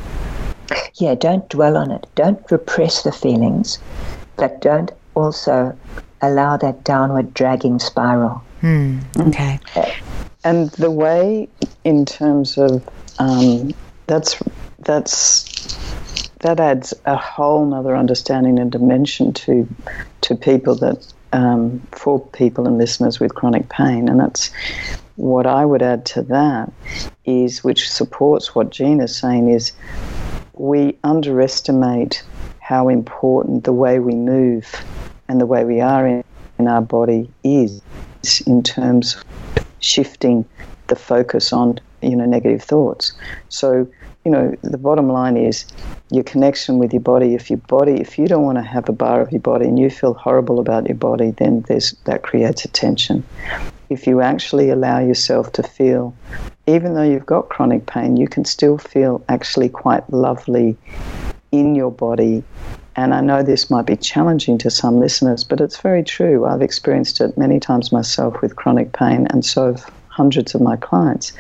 Yeah, 0.95 1.15
don't 1.15 1.49
dwell 1.51 1.77
on 1.77 1.91
it. 1.91 2.07
Don't 2.15 2.41
repress 2.51 3.03
the 3.03 3.13
feelings, 3.13 3.79
but 4.37 4.61
don't 4.63 4.91
also 5.15 5.77
allow 6.23 6.57
that 6.57 6.85
downward 6.85 7.35
dragging 7.35 7.79
spiral. 7.79 8.43
Hmm, 8.63 8.99
okay. 9.19 9.61
And 10.45 10.71
the 10.73 10.91
way, 10.91 11.49
in 11.85 12.07
terms 12.07 12.57
of 12.57 12.89
um, 13.19 13.75
that's 14.07 14.41
that's 14.81 15.77
that 16.41 16.59
adds 16.61 16.95
a 17.05 17.17
whole 17.17 17.75
other 17.75 17.97
understanding 17.97 18.59
and 18.59 18.73
dimension 18.73 19.33
to 19.35 19.69
to 20.23 20.35
people 20.35 20.75
that 20.77 21.13
um, 21.33 21.81
for 21.93 22.21
people 22.29 22.67
and 22.67 22.79
listeners 22.79 23.21
with 23.21 23.35
chronic 23.35 23.69
pain, 23.69 24.09
and 24.09 24.21
that's 24.21 24.51
what 25.17 25.47
I 25.47 25.65
would 25.65 25.83
add 25.83 26.07
to 26.07 26.23
that 26.23 26.73
is, 27.25 27.65
which 27.65 27.91
supports 27.91 28.55
what 28.55 28.71
Jean 28.71 29.01
is 29.01 29.17
saying, 29.17 29.51
is 29.51 29.73
we 30.55 30.97
underestimate 31.05 32.23
how 32.61 32.89
important 32.89 33.65
the 33.65 33.73
way 33.73 33.99
we 33.99 34.15
move 34.15 34.85
and 35.29 35.41
the 35.41 35.47
way 35.47 35.65
we 35.65 35.81
are 35.81 36.07
in, 36.07 36.25
in 36.59 36.69
our 36.69 36.83
body 36.83 37.31
is 37.45 37.83
in 38.47 38.63
terms 38.63 39.17
of 39.17 39.67
shifting 39.81 40.45
the 40.89 40.97
focus 40.97 41.53
on 41.53 41.79
you 42.03 42.17
know 42.17 42.25
negative 42.25 42.63
thoughts. 42.63 43.13
So 43.49 43.89
you 44.29 44.35
know 44.35 44.55
the 44.63 44.77
bottom 44.77 45.09
line 45.09 45.39
is 45.39 45.65
your 46.11 46.25
connection 46.25 46.79
with 46.79 46.93
your 46.93 47.01
body. 47.01 47.35
If 47.35 47.49
your 47.49 47.61
body, 47.61 47.93
if 47.93 48.19
you 48.19 48.29
don't 48.29 48.43
want 48.43 48.59
to 48.59 48.63
have 48.63 48.87
a 48.91 48.93
bar 48.93 49.23
of 49.23 49.33
your 49.33 49.41
body 49.41 49.67
and 49.67 49.79
you 49.79 49.89
feel 49.89 50.13
horrible 50.13 50.61
about 50.61 50.87
your 50.87 50.97
body, 50.97 51.31
then 51.31 51.65
there's 51.69 51.93
that 52.05 52.23
creates 52.23 52.65
a 52.67 52.69
tension 52.69 53.25
if 53.89 54.07
you 54.07 54.21
actually 54.21 54.69
allow 54.71 54.99
yourself 54.99 55.53
to 55.53 55.63
feel, 55.63 56.15
even 56.67 56.95
though 56.95 57.03
you've 57.03 57.27
got 57.27 57.49
chronic 57.49 57.87
pain, 57.87 58.17
you 58.17 58.29
can 58.29 58.45
still 58.45 58.77
feel 58.77 59.25
actually 59.29 59.69
quite 59.69 60.09
lovely 60.13 60.77
in 61.53 61.75
your 61.75 61.91
body. 61.91 62.43
And 62.97 63.15
I 63.15 63.21
know 63.23 63.43
this 63.43 63.71
might 63.71 63.87
be 63.87 63.97
challenging 63.97 64.59
to 64.59 64.71
some 64.71 65.01
listeners, 65.01 65.45
but 65.45 65.61
it's 65.61 65.81
very 65.81 66.03
true. 66.03 66.45
I've 66.45 66.63
experienced 66.63 67.21
it 67.21 67.39
many 67.39 67.61
times 67.61 67.93
myself 67.93 68.43
with 68.43 68.57
chronic 68.57 68.93
pain, 68.93 69.27
and 69.31 69.45
so 69.45 69.73
have 69.73 69.91
hundreds 70.09 70.55
of 70.55 70.61
my 70.61 70.77
clients. 70.77 71.33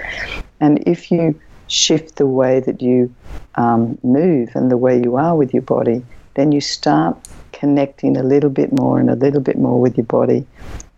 And 0.61 0.83
if 0.87 1.11
you 1.11 1.39
shift 1.69 2.17
the 2.17 2.27
way 2.27 2.61
that 2.61 2.83
you 2.83 3.15
um, 3.55 3.99
move 4.03 4.51
and 4.55 4.71
the 4.71 4.77
way 4.77 5.01
you 5.01 5.17
are 5.17 5.37
with 5.37 5.53
your 5.53 5.63
body, 5.63 6.05
then 6.35 6.53
you 6.53 6.61
start 6.61 7.17
connecting 7.53 8.17
a 8.17 8.23
little 8.23 8.51
bit 8.51 8.73
more 8.79 8.99
and 8.99 9.11
a 9.11 9.17
little 9.17 9.41
bit 9.41 9.59
more 9.59 9.81
with 9.81 9.97
your 9.97 10.07
body 10.07 10.47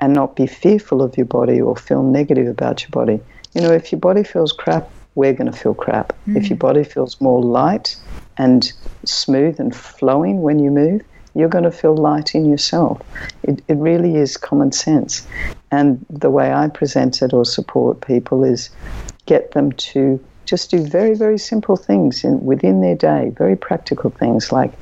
and 0.01 0.13
not 0.13 0.37
be 0.37 0.47
fearful 0.47 1.03
of 1.03 1.17
your 1.17 1.27
body 1.27 1.61
or 1.61 1.77
feel 1.77 2.03
negative 2.03 2.47
about 2.47 2.83
your 2.83 2.91
body. 2.91 3.21
You 3.55 3.61
know, 3.61 3.73
if 3.73 3.93
your 3.93 4.01
body 4.01 4.25
feels 4.25 4.53
crap, 4.53 4.91
we're 5.15 5.33
going 5.33 5.51
to 5.51 5.57
feel 5.57 5.75
crap. 5.75 6.15
Mm. 6.27 6.37
If 6.37 6.51
your 6.51 6.59
body 6.59 6.85
feels 6.85 7.21
more 7.21 7.43
light 7.43 7.97
and 8.39 8.73
smooth 9.05 9.59
and 9.61 9.75
flowing 9.75 10.43
when 10.43 10.59
you 10.59 10.71
move, 10.71 11.03
you're 11.35 11.49
going 11.49 11.65
to 11.65 11.71
feel 11.71 11.97
light 11.97 12.35
in 12.35 12.45
yourself. 12.45 13.01
It, 13.43 13.63
it 13.69 13.77
really 13.77 14.17
is 14.17 14.37
common 14.37 14.73
sense. 14.73 15.27
And 15.71 16.05
the 16.11 16.31
way 16.31 16.53
I 16.53 16.69
present 16.69 17.23
it 17.23 17.33
or 17.33 17.45
support 17.45 18.01
people 18.01 18.45
is 18.45 18.71
get 19.27 19.53
them 19.53 19.73
to 19.73 20.23
just 20.51 20.71
do 20.71 20.85
very, 20.85 21.15
very 21.15 21.39
simple 21.39 21.77
things 21.77 22.25
in, 22.25 22.45
within 22.45 22.81
their 22.81 22.97
day, 22.97 23.31
very 23.39 23.57
practical 23.57 24.11
things 24.11 24.53
like 24.53 24.73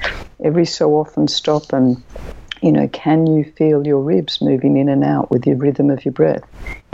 every 0.43 0.67
so 0.67 0.93
often 0.95 1.29
stop 1.29 1.73
and 1.73 2.03
You 2.63 2.73
know, 2.73 2.89
can 2.89 3.27
you 3.27 3.45
feel 3.45 3.87
your 3.87 4.01
ribs 4.01 4.41
moving 4.43 4.77
in 4.77 4.89
and 4.89 5.05
out 5.05 5.31
with 5.31 5.43
the 5.43 5.55
rhythm 5.55 5.91
of 5.91 6.05
your 6.05 6.13
breath? 6.13 6.43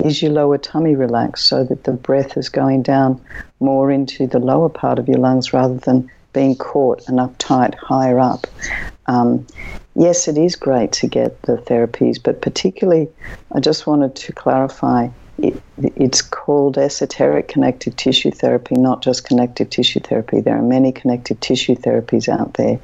Is 0.05 0.20
your 0.20 0.33
lower 0.33 0.59
tummy 0.59 0.95
relaxed 0.95 1.49
so 1.49 1.64
that 1.64 1.85
the 1.85 1.93
breath 1.93 2.37
is 2.37 2.51
going 2.51 2.83
down 2.83 3.22
more 3.61 3.91
into 3.91 4.27
the 4.27 4.39
lower 4.39 4.68
part 4.68 4.99
of 4.99 5.09
your 5.09 5.18
lungs 5.18 5.53
rather 5.53 5.79
than 5.79 6.11
being 6.35 6.57
caught 6.57 7.03
and 7.09 7.18
uptight 7.18 7.75
higher 7.77 8.18
up? 8.18 8.47
Um, 9.07 9.47
yes, 9.95 10.29
it 10.29 10.37
is 10.37 10.57
great 10.57 10.93
to 10.93 11.09
get 11.09 11.41
the 11.43 11.57
therapies, 11.57 12.22
but 12.22 12.43
particularly, 12.43 13.09
I 13.55 13.61
just 13.61 13.87
wanted 13.87 14.14
to 14.16 14.33
clarify 14.33 15.09
it, 15.39 15.61
it's 15.78 16.22
called 16.22 16.78
esoteric 16.78 17.49
connective 17.49 17.97
tissue 17.97 18.30
therapy, 18.30 18.76
not 18.76 19.03
just 19.03 19.24
connective 19.24 19.70
tissue 19.70 20.01
therapy. 20.01 20.41
There 20.41 20.57
are 20.57 20.62
many 20.62 20.93
connective 20.93 21.41
tissue 21.41 21.74
therapies 21.74 22.28
out 22.28 22.55
there, 22.55 22.78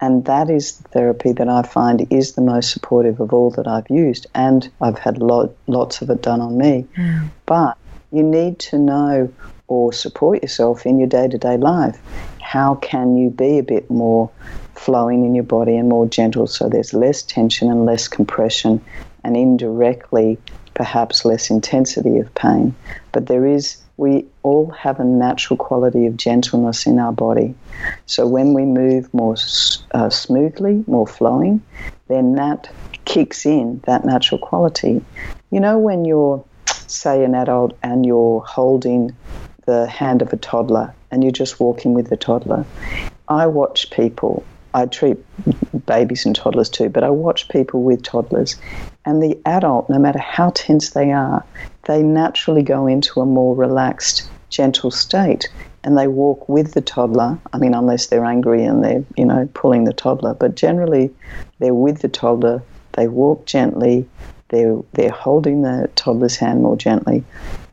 and 0.00 0.24
that 0.26 0.50
is 0.50 0.78
the 0.78 0.88
therapy 0.90 1.32
that 1.32 1.48
I 1.48 1.62
find 1.62 2.06
is 2.12 2.32
the 2.32 2.42
most 2.42 2.70
supportive 2.70 3.20
of 3.20 3.32
all 3.32 3.50
that 3.52 3.66
I've 3.66 3.88
used, 3.88 4.26
and 4.34 4.70
I've 4.80 4.98
had 4.98 5.18
lot, 5.18 5.54
lots 5.66 6.02
of 6.02 6.10
it 6.10 6.22
done 6.22 6.40
on 6.40 6.58
me. 6.58 6.86
Mm. 6.96 7.30
But 7.46 7.78
you 8.12 8.22
need 8.22 8.58
to 8.60 8.78
know 8.78 9.32
or 9.66 9.92
support 9.92 10.42
yourself 10.42 10.84
in 10.84 10.98
your 10.98 11.08
day 11.08 11.28
to 11.28 11.38
day 11.38 11.56
life. 11.56 11.98
How 12.40 12.74
can 12.76 13.16
you 13.16 13.30
be 13.30 13.58
a 13.58 13.62
bit 13.62 13.90
more 13.90 14.30
flowing 14.74 15.24
in 15.24 15.34
your 15.34 15.44
body 15.44 15.76
and 15.76 15.88
more 15.88 16.06
gentle 16.06 16.46
so 16.46 16.68
there's 16.68 16.92
less 16.92 17.22
tension 17.22 17.70
and 17.70 17.86
less 17.86 18.08
compression 18.08 18.84
and 19.22 19.36
indirectly 19.36 20.36
perhaps 20.74 21.24
less 21.24 21.50
intensity 21.50 22.18
of 22.18 22.34
pain. 22.34 22.74
But 23.12 23.26
there 23.26 23.46
is, 23.46 23.76
we 23.96 24.26
all 24.42 24.70
have 24.70 25.00
a 25.00 25.04
natural 25.04 25.56
quality 25.56 26.06
of 26.06 26.16
gentleness 26.16 26.86
in 26.86 26.98
our 26.98 27.12
body. 27.12 27.54
So 28.06 28.26
when 28.26 28.54
we 28.54 28.64
move 28.64 29.12
more 29.14 29.36
uh, 29.92 30.10
smoothly, 30.10 30.84
more 30.86 31.06
flowing, 31.06 31.62
then 32.08 32.34
that 32.34 32.70
kicks 33.04 33.46
in 33.46 33.80
that 33.86 34.04
natural 34.04 34.38
quality. 34.38 35.04
You 35.50 35.60
know, 35.60 35.78
when 35.78 36.04
you're, 36.04 36.44
say, 36.66 37.24
an 37.24 37.34
adult 37.34 37.78
and 37.82 38.04
you're 38.04 38.40
holding 38.40 39.14
the 39.66 39.86
hand 39.86 40.22
of 40.22 40.32
a 40.32 40.36
toddler 40.36 40.94
and 41.10 41.22
you're 41.22 41.32
just 41.32 41.60
walking 41.60 41.94
with 41.94 42.10
the 42.10 42.16
toddler, 42.16 42.64
I 43.28 43.46
watch 43.46 43.90
people 43.90 44.44
I 44.74 44.86
treat 44.86 45.16
babies 45.86 46.26
and 46.26 46.34
toddlers 46.34 46.68
too, 46.68 46.88
but 46.88 47.04
I 47.04 47.10
watch 47.10 47.48
people 47.48 47.84
with 47.84 48.02
toddlers, 48.02 48.56
and 49.06 49.22
the 49.22 49.38
adult, 49.46 49.88
no 49.90 49.98
matter 49.98 50.18
how 50.18 50.50
tense 50.50 50.90
they 50.90 51.12
are, 51.12 51.44
they 51.84 52.02
naturally 52.02 52.62
go 52.62 52.86
into 52.86 53.20
a 53.20 53.26
more 53.26 53.54
relaxed, 53.54 54.30
gentle 54.48 54.90
state 54.90 55.48
and 55.82 55.98
they 55.98 56.06
walk 56.06 56.48
with 56.48 56.72
the 56.72 56.80
toddler. 56.80 57.38
I 57.52 57.58
mean, 57.58 57.74
unless 57.74 58.06
they're 58.06 58.24
angry 58.24 58.64
and 58.64 58.82
they're, 58.82 59.04
you 59.16 59.24
know, 59.24 59.48
pulling 59.52 59.84
the 59.84 59.92
toddler, 59.92 60.34
but 60.34 60.54
generally 60.54 61.14
they're 61.58 61.74
with 61.74 62.00
the 62.00 62.08
toddler, 62.08 62.62
they 62.92 63.06
walk 63.06 63.44
gently, 63.44 64.08
they're, 64.48 64.78
they're 64.94 65.10
holding 65.10 65.62
the 65.62 65.90
toddler's 65.94 66.36
hand 66.36 66.62
more 66.62 66.76
gently. 66.76 67.22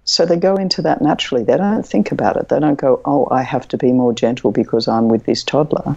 So 0.04 0.26
they 0.26 0.36
go 0.36 0.56
into 0.56 0.82
that 0.82 1.02
naturally. 1.02 1.44
They 1.44 1.56
don't 1.56 1.86
think 1.86 2.12
about 2.12 2.36
it. 2.36 2.50
They 2.50 2.60
don't 2.60 2.80
go, 2.80 3.00
oh, 3.06 3.28
I 3.32 3.44
have 3.44 3.68
to 3.70 3.78
be 3.78 3.94
more 3.94 4.14
gentle 4.14 4.52
because 4.52 4.88
I'm 4.88 5.08
with 5.08 5.26
this 5.26 5.44
toddler. 5.44 5.96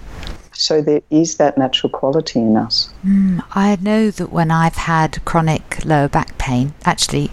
So 0.54 0.80
there 0.80 1.02
is 1.10 1.36
that 1.36 1.58
natural 1.58 1.90
quality 1.90 2.38
in 2.38 2.56
us. 2.56 2.92
Mm, 3.04 3.44
I 3.52 3.76
know 3.80 4.10
that 4.10 4.32
when 4.32 4.50
I've 4.50 4.76
had 4.76 5.24
chronic 5.24 5.84
lower 5.84 6.08
back 6.08 6.38
pain, 6.38 6.74
actually, 6.84 7.30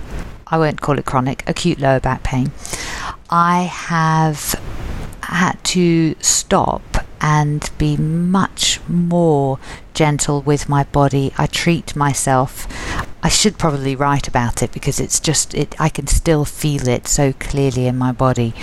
I 0.48 0.58
won't 0.58 0.82
call 0.82 1.00
it 1.00 1.06
chronic, 1.06 1.44
acute 1.48 1.80
lower 1.80 2.00
back 2.00 2.24
pain, 2.24 2.52
I 3.30 3.64
have 3.64 4.60
had 5.24 5.64
to 5.64 6.16
stop 6.20 7.06
and 7.22 7.70
be 7.78 7.96
much 7.96 8.80
more 8.88 9.60
gentle 9.94 10.42
with 10.42 10.68
my 10.68 10.84
body. 10.86 11.32
I 11.38 11.46
treat 11.46 11.96
myself. 11.96 12.68
I 13.24 13.30
should 13.30 13.60
probably 13.60 13.96
write 13.96 14.28
about 14.28 14.64
it 14.64 14.72
because 14.72 15.00
it's 15.00 15.20
just 15.20 15.54
it. 15.54 15.76
I 15.80 15.90
can 15.90 16.08
still 16.08 16.44
feel 16.44 16.88
it 16.88 17.08
so 17.08 17.34
clearly 17.34 17.86
in 17.86 17.98
my 17.98 18.12
body. 18.12 18.56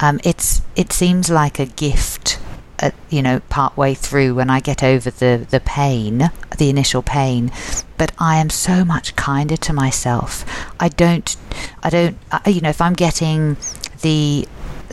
Um, 0.00 0.18
it's 0.24 0.62
it 0.74 0.92
seems 0.92 1.28
like 1.28 1.58
a 1.58 1.66
gift 1.66 2.38
at, 2.78 2.94
you 3.10 3.22
know, 3.22 3.40
part 3.48 3.76
way 3.76 3.94
through 3.94 4.34
when 4.34 4.50
I 4.50 4.60
get 4.60 4.82
over 4.82 5.10
the, 5.10 5.46
the 5.48 5.60
pain, 5.60 6.30
the 6.56 6.70
initial 6.70 7.02
pain, 7.02 7.50
but 7.96 8.12
I 8.18 8.36
am 8.36 8.50
so 8.50 8.84
much 8.84 9.16
kinder 9.16 9.56
to 9.56 9.72
myself. 9.72 10.44
I 10.78 10.88
don't, 10.88 11.36
I 11.82 11.90
don't, 11.90 12.16
you 12.46 12.60
know, 12.60 12.70
if 12.70 12.80
I'm 12.80 12.94
getting 12.94 13.56
the, 14.02 14.46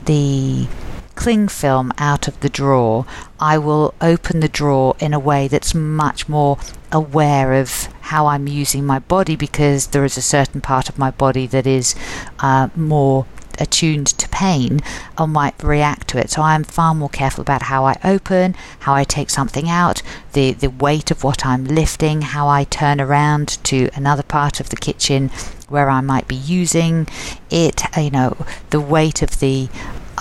the, 0.05 0.67
cling 1.15 1.47
film 1.47 1.91
out 1.97 2.27
of 2.27 2.39
the 2.41 2.49
drawer, 2.49 3.05
I 3.39 3.57
will 3.57 3.93
open 4.01 4.41
the 4.41 4.49
drawer 4.49 4.95
in 4.99 5.13
a 5.13 5.19
way 5.19 5.47
that's 5.47 5.73
much 5.73 6.29
more 6.29 6.57
aware 6.91 7.53
of 7.53 7.87
how 8.01 8.27
I'm 8.27 8.47
using 8.47 8.85
my 8.85 8.99
body 8.99 9.35
because 9.35 9.87
there 9.87 10.05
is 10.05 10.17
a 10.17 10.21
certain 10.21 10.61
part 10.61 10.89
of 10.89 10.99
my 10.99 11.11
body 11.11 11.47
that 11.47 11.65
is 11.65 11.95
uh, 12.39 12.69
more 12.75 13.25
attuned 13.59 14.07
to 14.07 14.29
pain 14.29 14.81
or 15.17 15.27
might 15.27 15.61
react 15.63 16.07
to 16.09 16.19
it. 16.19 16.29
So 16.29 16.41
I'm 16.41 16.63
far 16.63 16.95
more 16.95 17.09
careful 17.09 17.41
about 17.41 17.63
how 17.63 17.85
I 17.85 17.97
open, 18.03 18.55
how 18.79 18.93
I 18.93 19.03
take 19.03 19.29
something 19.29 19.69
out, 19.69 20.01
the, 20.33 20.51
the 20.51 20.69
weight 20.69 21.11
of 21.11 21.23
what 21.23 21.45
I'm 21.45 21.65
lifting, 21.65 22.21
how 22.21 22.47
I 22.47 22.63
turn 22.63 22.99
around 23.01 23.63
to 23.65 23.89
another 23.93 24.23
part 24.23 24.59
of 24.59 24.69
the 24.69 24.75
kitchen 24.75 25.29
where 25.69 25.89
I 25.89 26.01
might 26.01 26.27
be 26.27 26.35
using 26.35 27.07
it, 27.49 27.81
you 27.97 28.11
know, 28.11 28.37
the 28.69 28.79
weight 28.79 29.21
of 29.21 29.39
the 29.39 29.69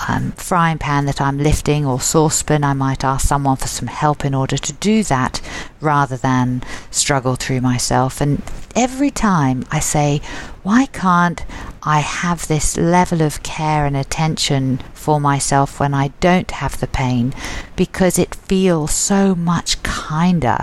um, 0.07 0.31
frying 0.33 0.77
pan 0.77 1.05
that 1.05 1.21
I'm 1.21 1.37
lifting 1.37 1.85
or 1.85 1.99
saucepan, 1.99 2.63
I 2.63 2.73
might 2.73 3.03
ask 3.03 3.27
someone 3.27 3.57
for 3.57 3.67
some 3.67 3.87
help 3.87 4.25
in 4.25 4.33
order 4.33 4.57
to 4.57 4.73
do 4.73 5.03
that 5.03 5.41
rather 5.79 6.17
than 6.17 6.63
struggle 6.91 7.35
through 7.35 7.61
myself. 7.61 8.21
And 8.21 8.41
every 8.75 9.11
time 9.11 9.65
I 9.71 9.79
say, 9.79 10.21
why 10.65 10.87
can't 10.87 11.45
I 11.83 11.99
have 11.99 12.47
this 12.47 12.75
level 12.75 13.21
of 13.21 13.43
care 13.43 13.85
and 13.85 13.95
attention 13.95 14.79
for 14.95 15.19
myself 15.19 15.79
when 15.79 15.93
I 15.93 16.07
don't 16.19 16.49
have 16.49 16.79
the 16.79 16.87
pain? 16.87 17.35
Because 17.75 18.17
it 18.17 18.33
feels 18.33 18.91
so 18.91 19.35
much 19.35 19.83
kinder 19.83 20.57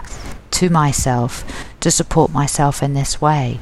to 0.51 0.69
myself 0.71 1.45
to 1.79 1.93
support 1.93 2.33
myself 2.33 2.83
in 2.83 2.95
this 2.95 3.21
way. 3.21 3.61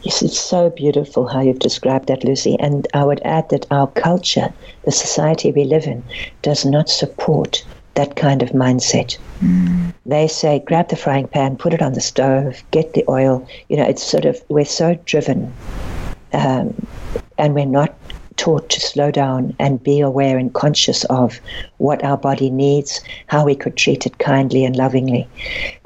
Yes, 0.00 0.22
it's 0.22 0.40
so 0.40 0.70
beautiful 0.70 1.26
how 1.26 1.40
you've 1.40 1.58
described 1.58 2.08
that, 2.08 2.24
Lucy. 2.24 2.56
And 2.58 2.88
I 2.94 3.04
would 3.04 3.20
add 3.26 3.50
that 3.50 3.66
our 3.70 3.88
culture, 3.88 4.54
the 4.86 4.92
society 4.92 5.52
we 5.52 5.64
live 5.64 5.84
in, 5.84 6.02
does 6.40 6.64
not 6.64 6.88
support 6.88 7.62
that 7.96 8.16
kind 8.16 8.42
of 8.42 8.50
mindset. 8.50 9.18
Mm. 9.40 9.92
They 10.06 10.28
say, 10.28 10.60
grab 10.60 10.88
the 10.88 10.96
frying 10.96 11.28
pan, 11.28 11.56
put 11.56 11.74
it 11.74 11.82
on 11.82 11.94
the 11.94 12.00
stove, 12.00 12.62
get 12.70 12.94
the 12.94 13.04
oil. 13.08 13.46
You 13.68 13.76
know, 13.78 13.84
it's 13.84 14.02
sort 14.02 14.24
of, 14.24 14.40
we're 14.48 14.64
so 14.64 14.94
driven. 15.04 15.52
Um, 16.32 16.86
and 17.38 17.54
we're 17.54 17.66
not 17.66 17.94
taught 18.36 18.68
to 18.70 18.80
slow 18.80 19.10
down 19.10 19.54
and 19.58 19.82
be 19.82 20.00
aware 20.00 20.38
and 20.38 20.52
conscious 20.52 21.04
of 21.04 21.40
what 21.78 22.04
our 22.04 22.16
body 22.16 22.50
needs, 22.50 23.00
how 23.26 23.44
we 23.44 23.54
could 23.54 23.76
treat 23.76 24.06
it 24.06 24.18
kindly 24.18 24.64
and 24.64 24.76
lovingly. 24.76 25.28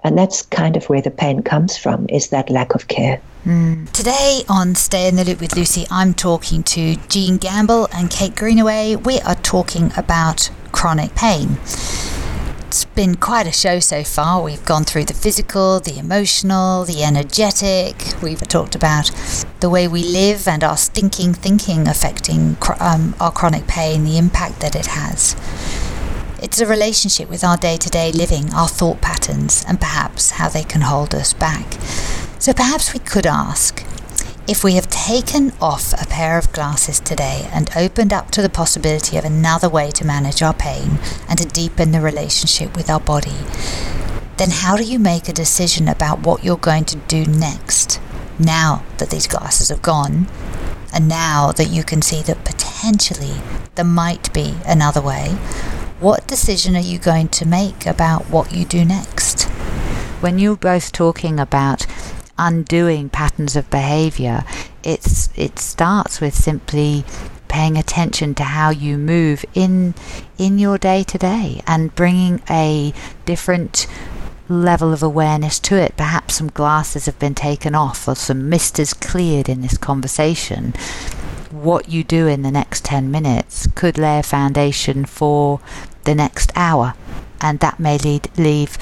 And 0.04 0.16
that's 0.16 0.42
kind 0.42 0.76
of 0.76 0.88
where 0.88 1.02
the 1.02 1.10
pain 1.10 1.42
comes 1.42 1.76
from, 1.76 2.06
is 2.08 2.28
that 2.28 2.50
lack 2.50 2.74
of 2.74 2.88
care. 2.88 3.20
Mm. 3.44 3.90
Today 3.92 4.42
on 4.48 4.74
Stay 4.74 5.08
in 5.08 5.16
the 5.16 5.24
Loop 5.24 5.40
with 5.40 5.56
Lucy, 5.56 5.86
I'm 5.90 6.12
talking 6.12 6.62
to 6.64 6.96
Jean 7.08 7.38
Gamble 7.38 7.88
and 7.94 8.10
Kate 8.10 8.36
Greenaway. 8.36 8.96
We 8.96 9.20
are 9.20 9.36
talking 9.36 9.90
about 9.96 10.50
chronic 10.72 11.14
pain. 11.14 11.58
It's 12.70 12.84
been 12.84 13.16
quite 13.16 13.48
a 13.48 13.52
show 13.52 13.80
so 13.80 14.04
far. 14.04 14.40
We've 14.40 14.64
gone 14.64 14.84
through 14.84 15.06
the 15.06 15.12
physical, 15.12 15.80
the 15.80 15.98
emotional, 15.98 16.84
the 16.84 17.02
energetic. 17.02 17.96
We've 18.22 18.38
talked 18.46 18.76
about 18.76 19.10
the 19.58 19.68
way 19.68 19.88
we 19.88 20.04
live 20.04 20.46
and 20.46 20.62
our 20.62 20.76
stinking 20.76 21.34
thinking 21.34 21.88
affecting 21.88 22.56
um, 22.78 23.16
our 23.18 23.32
chronic 23.32 23.66
pain, 23.66 24.04
the 24.04 24.18
impact 24.18 24.60
that 24.60 24.76
it 24.76 24.86
has. 24.86 25.34
It's 26.40 26.60
a 26.60 26.66
relationship 26.66 27.28
with 27.28 27.42
our 27.42 27.56
day 27.56 27.76
to 27.76 27.90
day 27.90 28.12
living, 28.12 28.54
our 28.54 28.68
thought 28.68 29.00
patterns, 29.00 29.64
and 29.66 29.80
perhaps 29.80 30.30
how 30.30 30.48
they 30.48 30.62
can 30.62 30.82
hold 30.82 31.12
us 31.12 31.32
back. 31.32 31.72
So 32.38 32.52
perhaps 32.52 32.94
we 32.94 33.00
could 33.00 33.26
ask 33.26 33.84
if 34.50 34.64
we 34.64 34.74
have 34.74 34.88
taken 34.88 35.52
off 35.60 35.92
a 35.92 36.06
pair 36.08 36.36
of 36.36 36.52
glasses 36.52 36.98
today 36.98 37.48
and 37.52 37.70
opened 37.76 38.12
up 38.12 38.32
to 38.32 38.42
the 38.42 38.48
possibility 38.48 39.16
of 39.16 39.24
another 39.24 39.68
way 39.68 39.92
to 39.92 40.04
manage 40.04 40.42
our 40.42 40.52
pain 40.52 40.98
and 41.28 41.38
to 41.38 41.46
deepen 41.46 41.92
the 41.92 42.00
relationship 42.00 42.74
with 42.74 42.90
our 42.90 42.98
body, 42.98 43.36
then 44.38 44.50
how 44.50 44.76
do 44.76 44.82
you 44.82 44.98
make 44.98 45.28
a 45.28 45.32
decision 45.32 45.86
about 45.86 46.26
what 46.26 46.42
you're 46.42 46.56
going 46.56 46.84
to 46.84 46.96
do 46.96 47.24
next 47.26 48.00
now 48.40 48.84
that 48.98 49.10
these 49.10 49.28
glasses 49.28 49.68
have 49.68 49.82
gone 49.82 50.26
and 50.92 51.06
now 51.06 51.52
that 51.52 51.70
you 51.70 51.84
can 51.84 52.02
see 52.02 52.20
that 52.20 52.44
potentially 52.44 53.40
there 53.76 53.84
might 53.84 54.32
be 54.32 54.56
another 54.66 55.00
way? 55.00 55.28
What 56.00 56.26
decision 56.26 56.74
are 56.74 56.80
you 56.80 56.98
going 56.98 57.28
to 57.28 57.46
make 57.46 57.86
about 57.86 58.28
what 58.28 58.52
you 58.52 58.64
do 58.64 58.84
next? 58.84 59.44
When 60.20 60.40
you're 60.40 60.56
both 60.56 60.90
talking 60.90 61.38
about 61.38 61.86
undoing 62.40 63.10
patterns 63.10 63.54
of 63.54 63.70
behavior. 63.70 64.44
It's 64.82 65.28
it 65.36 65.58
starts 65.58 66.20
with 66.20 66.34
simply 66.34 67.04
paying 67.46 67.76
attention 67.76 68.34
to 68.36 68.44
how 68.44 68.70
you 68.70 68.96
move 68.96 69.44
in 69.54 69.94
in 70.38 70.58
your 70.58 70.78
day 70.78 71.02
to 71.02 71.18
day 71.18 71.60
and 71.66 71.94
bringing 71.94 72.40
a 72.48 72.92
different 73.26 73.86
level 74.48 74.92
of 74.92 75.02
awareness 75.02 75.60
to 75.60 75.76
it. 75.76 75.96
Perhaps 75.96 76.34
some 76.34 76.48
glasses 76.48 77.06
have 77.06 77.18
been 77.18 77.34
taken 77.34 77.74
off 77.74 78.08
or 78.08 78.16
some 78.16 78.48
mist 78.48 78.78
is 78.78 78.94
cleared 78.94 79.48
in 79.48 79.60
this 79.60 79.76
conversation. 79.76 80.72
What 81.50 81.88
you 81.88 82.02
do 82.04 82.26
in 82.26 82.42
the 82.42 82.50
next 82.50 82.84
10 82.84 83.10
minutes 83.10 83.66
could 83.74 83.98
lay 83.98 84.18
a 84.18 84.22
foundation 84.22 85.04
for 85.04 85.60
the 86.04 86.14
next 86.14 86.52
hour, 86.56 86.94
and 87.40 87.60
that 87.60 87.80
may 87.80 87.98
lead, 87.98 88.28
leave, 88.38 88.78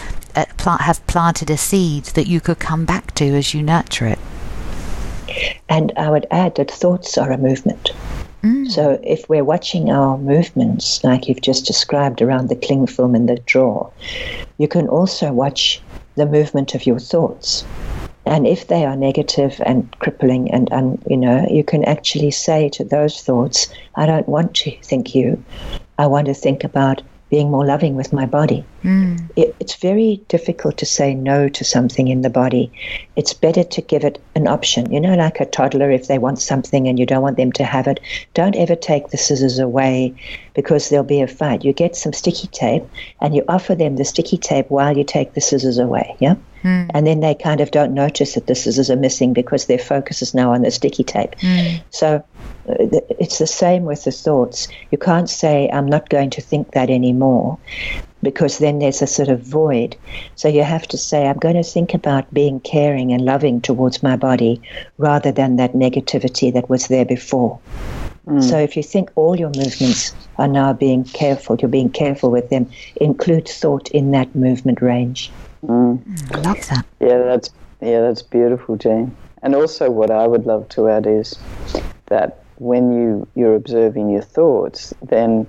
have 0.64 1.06
planted 1.06 1.50
a 1.50 1.56
seed 1.56 2.04
that 2.04 2.26
you 2.26 2.40
could 2.40 2.58
come 2.58 2.84
back 2.84 3.14
to 3.14 3.24
as 3.24 3.54
you 3.54 3.62
nurture 3.62 4.06
it. 4.06 4.18
And 5.68 5.92
I 5.96 6.10
would 6.10 6.26
add 6.30 6.56
that 6.56 6.70
thoughts 6.70 7.18
are 7.18 7.30
a 7.30 7.38
movement. 7.38 7.92
Mm. 8.42 8.70
So 8.70 9.00
if 9.02 9.28
we're 9.28 9.44
watching 9.44 9.90
our 9.90 10.16
movements, 10.16 11.02
like 11.02 11.28
you've 11.28 11.40
just 11.40 11.66
described 11.66 12.22
around 12.22 12.48
the 12.48 12.56
cling 12.56 12.86
film 12.86 13.14
in 13.14 13.26
the 13.26 13.36
drawer, 13.46 13.90
you 14.58 14.68
can 14.68 14.88
also 14.88 15.32
watch 15.32 15.80
the 16.14 16.26
movement 16.26 16.74
of 16.74 16.86
your 16.86 16.98
thoughts. 16.98 17.64
And 18.26 18.46
if 18.46 18.68
they 18.68 18.84
are 18.84 18.96
negative 18.96 19.60
and 19.64 19.90
crippling, 20.00 20.50
and, 20.50 20.70
and 20.70 21.02
you 21.08 21.16
know, 21.16 21.46
you 21.50 21.64
can 21.64 21.82
actually 21.84 22.30
say 22.30 22.68
to 22.70 22.84
those 22.84 23.22
thoughts, 23.22 23.68
I 23.94 24.06
don't 24.06 24.28
want 24.28 24.54
to 24.56 24.70
think 24.82 25.14
you. 25.14 25.42
I 25.98 26.06
want 26.06 26.26
to 26.26 26.34
think 26.34 26.62
about 26.62 27.02
being 27.30 27.50
more 27.50 27.64
loving 27.64 27.94
with 27.94 28.12
my 28.12 28.26
body. 28.26 28.64
Mm. 28.82 29.30
It, 29.36 29.54
it's 29.60 29.74
very 29.74 30.20
difficult 30.28 30.78
to 30.78 30.86
say 30.86 31.14
no 31.14 31.48
to 31.48 31.64
something 31.64 32.08
in 32.08 32.22
the 32.22 32.30
body. 32.30 32.72
It's 33.16 33.34
better 33.34 33.64
to 33.64 33.82
give 33.82 34.04
it 34.04 34.20
an 34.34 34.46
option. 34.46 34.92
You 34.92 35.00
know, 35.00 35.14
like 35.14 35.40
a 35.40 35.46
toddler, 35.46 35.90
if 35.90 36.06
they 36.06 36.18
want 36.18 36.40
something 36.40 36.88
and 36.88 36.98
you 36.98 37.06
don't 37.06 37.22
want 37.22 37.36
them 37.36 37.52
to 37.52 37.64
have 37.64 37.86
it, 37.86 38.00
don't 38.34 38.56
ever 38.56 38.74
take 38.74 39.08
the 39.08 39.18
scissors 39.18 39.58
away 39.58 40.14
because 40.54 40.88
there'll 40.88 41.04
be 41.04 41.20
a 41.20 41.28
fight. 41.28 41.64
You 41.64 41.72
get 41.72 41.96
some 41.96 42.12
sticky 42.12 42.48
tape 42.48 42.84
and 43.20 43.34
you 43.34 43.44
offer 43.48 43.74
them 43.74 43.96
the 43.96 44.04
sticky 44.04 44.38
tape 44.38 44.70
while 44.70 44.96
you 44.96 45.04
take 45.04 45.34
the 45.34 45.40
scissors 45.40 45.78
away. 45.78 46.16
Yeah. 46.20 46.36
Mm. 46.62 46.90
And 46.94 47.06
then 47.06 47.20
they 47.20 47.34
kind 47.34 47.60
of 47.60 47.70
don't 47.70 47.94
notice 47.94 48.34
that 48.34 48.46
the 48.46 48.54
scissors 48.54 48.90
are 48.90 48.96
missing 48.96 49.32
because 49.32 49.66
their 49.66 49.78
focus 49.78 50.22
is 50.22 50.34
now 50.34 50.52
on 50.52 50.62
the 50.62 50.70
sticky 50.70 51.04
tape. 51.04 51.36
Mm. 51.36 51.80
So 51.90 52.24
it's 52.68 53.38
the 53.38 53.46
same 53.46 53.84
with 53.84 54.04
the 54.04 54.12
thoughts. 54.12 54.68
You 54.90 54.98
can't 54.98 55.30
say, 55.30 55.68
I'm 55.72 55.86
not 55.86 56.08
going 56.08 56.30
to 56.30 56.40
think 56.40 56.72
that 56.72 56.90
anymore, 56.90 57.58
because 58.22 58.58
then 58.58 58.78
there's 58.78 59.02
a 59.02 59.06
sort 59.06 59.28
of 59.28 59.40
void. 59.40 59.96
So 60.34 60.48
you 60.48 60.62
have 60.62 60.86
to 60.88 60.98
say, 60.98 61.26
I'm 61.26 61.38
going 61.38 61.56
to 61.56 61.62
think 61.62 61.94
about 61.94 62.32
being 62.34 62.60
caring 62.60 63.12
and 63.12 63.24
loving 63.24 63.60
towards 63.60 64.02
my 64.02 64.16
body 64.16 64.60
rather 64.98 65.32
than 65.32 65.56
that 65.56 65.72
negativity 65.72 66.52
that 66.52 66.68
was 66.68 66.88
there 66.88 67.04
before. 67.04 67.58
Mm. 68.26 68.42
So 68.42 68.58
if 68.58 68.76
you 68.76 68.82
think 68.82 69.10
all 69.14 69.38
your 69.38 69.52
movements 69.56 70.14
are 70.36 70.48
now 70.48 70.72
being 70.72 71.04
careful, 71.04 71.56
you're 71.56 71.68
being 71.70 71.90
careful 71.90 72.30
with 72.30 72.50
them, 72.50 72.68
include 72.96 73.48
thought 73.48 73.90
in 73.92 74.10
that 74.10 74.34
movement 74.34 74.82
range. 74.82 75.30
Mm. 75.64 76.34
I 76.34 76.40
love 76.40 76.66
that. 76.68 76.84
Yeah, 77.00 77.18
that's 77.18 77.50
yeah, 77.80 78.00
that's 78.00 78.22
beautiful, 78.22 78.76
Jane. 78.76 79.16
And 79.42 79.54
also, 79.54 79.88
what 79.90 80.10
I 80.10 80.26
would 80.26 80.46
love 80.46 80.68
to 80.70 80.88
add 80.88 81.06
is 81.06 81.38
that 82.06 82.42
when 82.58 82.92
you, 82.92 83.28
you're 83.34 83.54
observing 83.54 84.10
your 84.10 84.22
thoughts, 84.22 84.92
then 85.02 85.46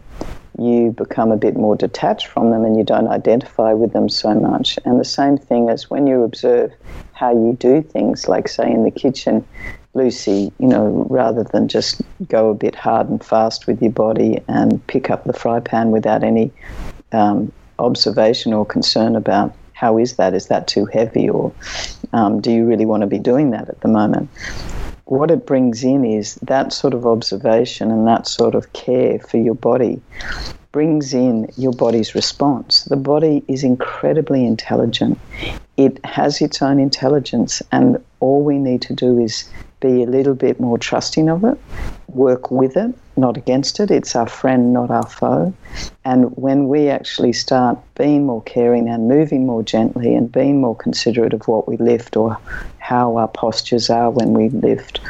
you 0.57 0.91
become 0.91 1.31
a 1.31 1.37
bit 1.37 1.55
more 1.55 1.75
detached 1.75 2.27
from 2.27 2.51
them 2.51 2.65
and 2.65 2.77
you 2.77 2.83
don't 2.83 3.07
identify 3.07 3.73
with 3.73 3.93
them 3.93 4.09
so 4.09 4.33
much. 4.33 4.77
And 4.85 4.99
the 4.99 5.05
same 5.05 5.37
thing 5.37 5.69
as 5.69 5.89
when 5.89 6.05
you 6.05 6.23
observe 6.23 6.71
how 7.13 7.31
you 7.31 7.55
do 7.59 7.81
things, 7.81 8.27
like, 8.27 8.47
say, 8.47 8.69
in 8.69 8.83
the 8.83 8.91
kitchen, 8.91 9.45
Lucy, 9.93 10.51
you 10.59 10.67
know, 10.67 11.07
rather 11.09 11.43
than 11.43 11.67
just 11.67 12.01
go 12.27 12.49
a 12.49 12.53
bit 12.53 12.75
hard 12.75 13.09
and 13.09 13.23
fast 13.23 13.67
with 13.67 13.81
your 13.81 13.91
body 13.91 14.39
and 14.47 14.85
pick 14.87 15.09
up 15.09 15.23
the 15.23 15.33
fry 15.33 15.59
pan 15.59 15.91
without 15.91 16.23
any 16.23 16.51
um, 17.11 17.51
observation 17.79 18.53
or 18.53 18.65
concern 18.65 19.15
about 19.15 19.55
how 19.73 19.97
is 19.97 20.17
that? 20.17 20.33
Is 20.33 20.47
that 20.47 20.67
too 20.67 20.85
heavy? 20.85 21.29
Or 21.29 21.53
um, 22.11 22.41
do 22.41 22.51
you 22.51 22.65
really 22.65 22.85
want 22.85 23.01
to 23.01 23.07
be 23.07 23.19
doing 23.19 23.51
that 23.51 23.69
at 23.69 23.79
the 23.79 23.87
moment? 23.87 24.29
What 25.09 25.31
it 25.31 25.47
brings 25.47 25.83
in 25.83 26.05
is 26.05 26.35
that 26.35 26.71
sort 26.71 26.93
of 26.93 27.07
observation 27.07 27.89
and 27.89 28.07
that 28.07 28.27
sort 28.27 28.53
of 28.53 28.71
care 28.73 29.17
for 29.17 29.37
your 29.37 29.55
body 29.55 29.99
brings 30.71 31.15
in 31.15 31.49
your 31.57 31.73
body's 31.73 32.13
response. 32.13 32.83
The 32.83 32.95
body 32.95 33.43
is 33.47 33.63
incredibly 33.63 34.45
intelligent. 34.45 35.19
It 35.77 36.03
has 36.05 36.41
its 36.41 36.61
own 36.61 36.79
intelligence, 36.79 37.63
and 37.71 38.03
all 38.19 38.43
we 38.43 38.59
need 38.59 38.83
to 38.83 38.93
do 38.93 39.17
is 39.17 39.49
be 39.81 40.03
a 40.03 40.05
little 40.05 40.35
bit 40.35 40.59
more 40.59 40.77
trusting 40.77 41.27
of 41.27 41.43
it, 41.43 41.57
work 42.09 42.51
with 42.51 42.77
it, 42.77 42.93
not 43.19 43.37
against 43.37 43.79
it. 43.79 43.91
It's 43.91 44.15
our 44.15 44.27
friend, 44.27 44.73
not 44.73 44.89
our 44.89 45.05
foe. 45.05 45.53
And 46.05 46.35
when 46.37 46.67
we 46.67 46.89
actually 46.89 47.33
start 47.33 47.77
being 47.95 48.25
more 48.25 48.41
caring 48.43 48.89
and 48.89 49.07
moving 49.07 49.45
more 49.45 49.63
gently 49.63 50.15
and 50.15 50.31
being 50.31 50.61
more 50.61 50.75
considerate 50.75 51.33
of 51.33 51.47
what 51.47 51.67
we 51.67 51.77
lift 51.77 52.17
or 52.17 52.37
how 52.79 53.17
our 53.17 53.27
postures 53.27 53.89
are 53.89 54.09
when 54.09 54.33
we 54.33 54.49
lift, 54.49 55.01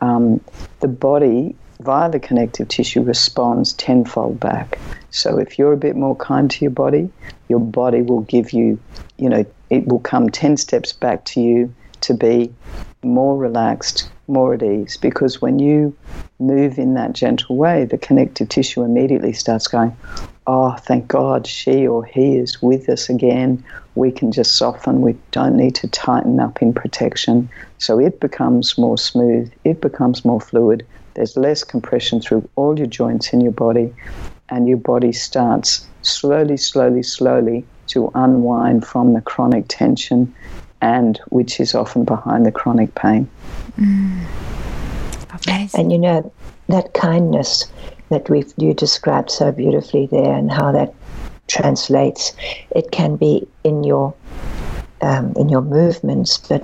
um, 0.00 0.40
the 0.80 0.88
body, 0.88 1.56
via 1.80 2.10
the 2.10 2.20
connective 2.20 2.68
tissue, 2.68 3.02
responds 3.02 3.72
tenfold 3.74 4.38
back. 4.40 4.78
So 5.10 5.38
if 5.38 5.58
you're 5.58 5.72
a 5.72 5.78
bit 5.78 5.96
more 5.96 6.16
kind 6.16 6.50
to 6.50 6.64
your 6.64 6.70
body, 6.70 7.10
your 7.48 7.60
body 7.60 8.02
will 8.02 8.22
give 8.22 8.52
you, 8.52 8.78
you 9.18 9.28
know, 9.28 9.44
it 9.70 9.86
will 9.88 10.00
come 10.00 10.28
10 10.30 10.56
steps 10.56 10.92
back 10.92 11.24
to 11.26 11.40
you 11.40 11.74
to 12.06 12.14
be 12.14 12.52
more 13.02 13.36
relaxed, 13.36 14.10
more 14.28 14.54
at 14.54 14.62
ease. 14.62 14.96
Because 14.96 15.42
when 15.42 15.58
you 15.58 15.96
move 16.38 16.78
in 16.78 16.94
that 16.94 17.12
gentle 17.12 17.56
way, 17.56 17.84
the 17.84 17.98
connective 17.98 18.48
tissue 18.48 18.82
immediately 18.82 19.32
starts 19.32 19.66
going, 19.66 19.96
oh, 20.46 20.76
thank 20.80 21.08
God 21.08 21.46
she 21.46 21.86
or 21.86 22.04
he 22.04 22.36
is 22.36 22.62
with 22.62 22.88
us 22.88 23.08
again. 23.08 23.64
We 23.94 24.12
can 24.12 24.30
just 24.32 24.56
soften. 24.56 25.00
We 25.00 25.16
don't 25.30 25.56
need 25.56 25.74
to 25.76 25.88
tighten 25.88 26.38
up 26.38 26.62
in 26.62 26.72
protection. 26.72 27.48
So 27.78 27.98
it 27.98 28.20
becomes 28.20 28.78
more 28.78 28.98
smooth, 28.98 29.52
it 29.64 29.80
becomes 29.80 30.24
more 30.24 30.40
fluid. 30.40 30.86
There's 31.14 31.36
less 31.36 31.64
compression 31.64 32.20
through 32.20 32.48
all 32.56 32.78
your 32.78 32.86
joints 32.86 33.32
in 33.32 33.40
your 33.40 33.52
body, 33.52 33.92
and 34.48 34.68
your 34.68 34.78
body 34.78 35.12
starts 35.12 35.86
slowly, 36.02 36.56
slowly, 36.56 37.02
slowly 37.02 37.64
to 37.88 38.10
unwind 38.14 38.86
from 38.86 39.14
the 39.14 39.20
chronic 39.20 39.64
tension 39.68 40.34
and 40.86 41.20
which 41.30 41.58
is 41.58 41.74
often 41.74 42.04
behind 42.04 42.46
the 42.46 42.52
chronic 42.52 42.94
pain. 42.94 43.28
Mm. 43.78 44.24
And 45.74 45.90
you 45.90 45.98
know, 45.98 46.32
that 46.68 46.94
kindness 46.94 47.64
that 48.10 48.30
we've 48.30 48.52
you 48.56 48.72
described 48.72 49.30
so 49.30 49.50
beautifully 49.50 50.06
there 50.06 50.34
and 50.34 50.50
how 50.50 50.70
that 50.72 50.94
translates. 51.48 52.32
It 52.70 52.90
can 52.92 53.16
be 53.16 53.46
in 53.64 53.82
your 53.82 54.14
um, 55.00 55.34
in 55.36 55.48
your 55.48 55.62
movements, 55.62 56.38
but 56.38 56.62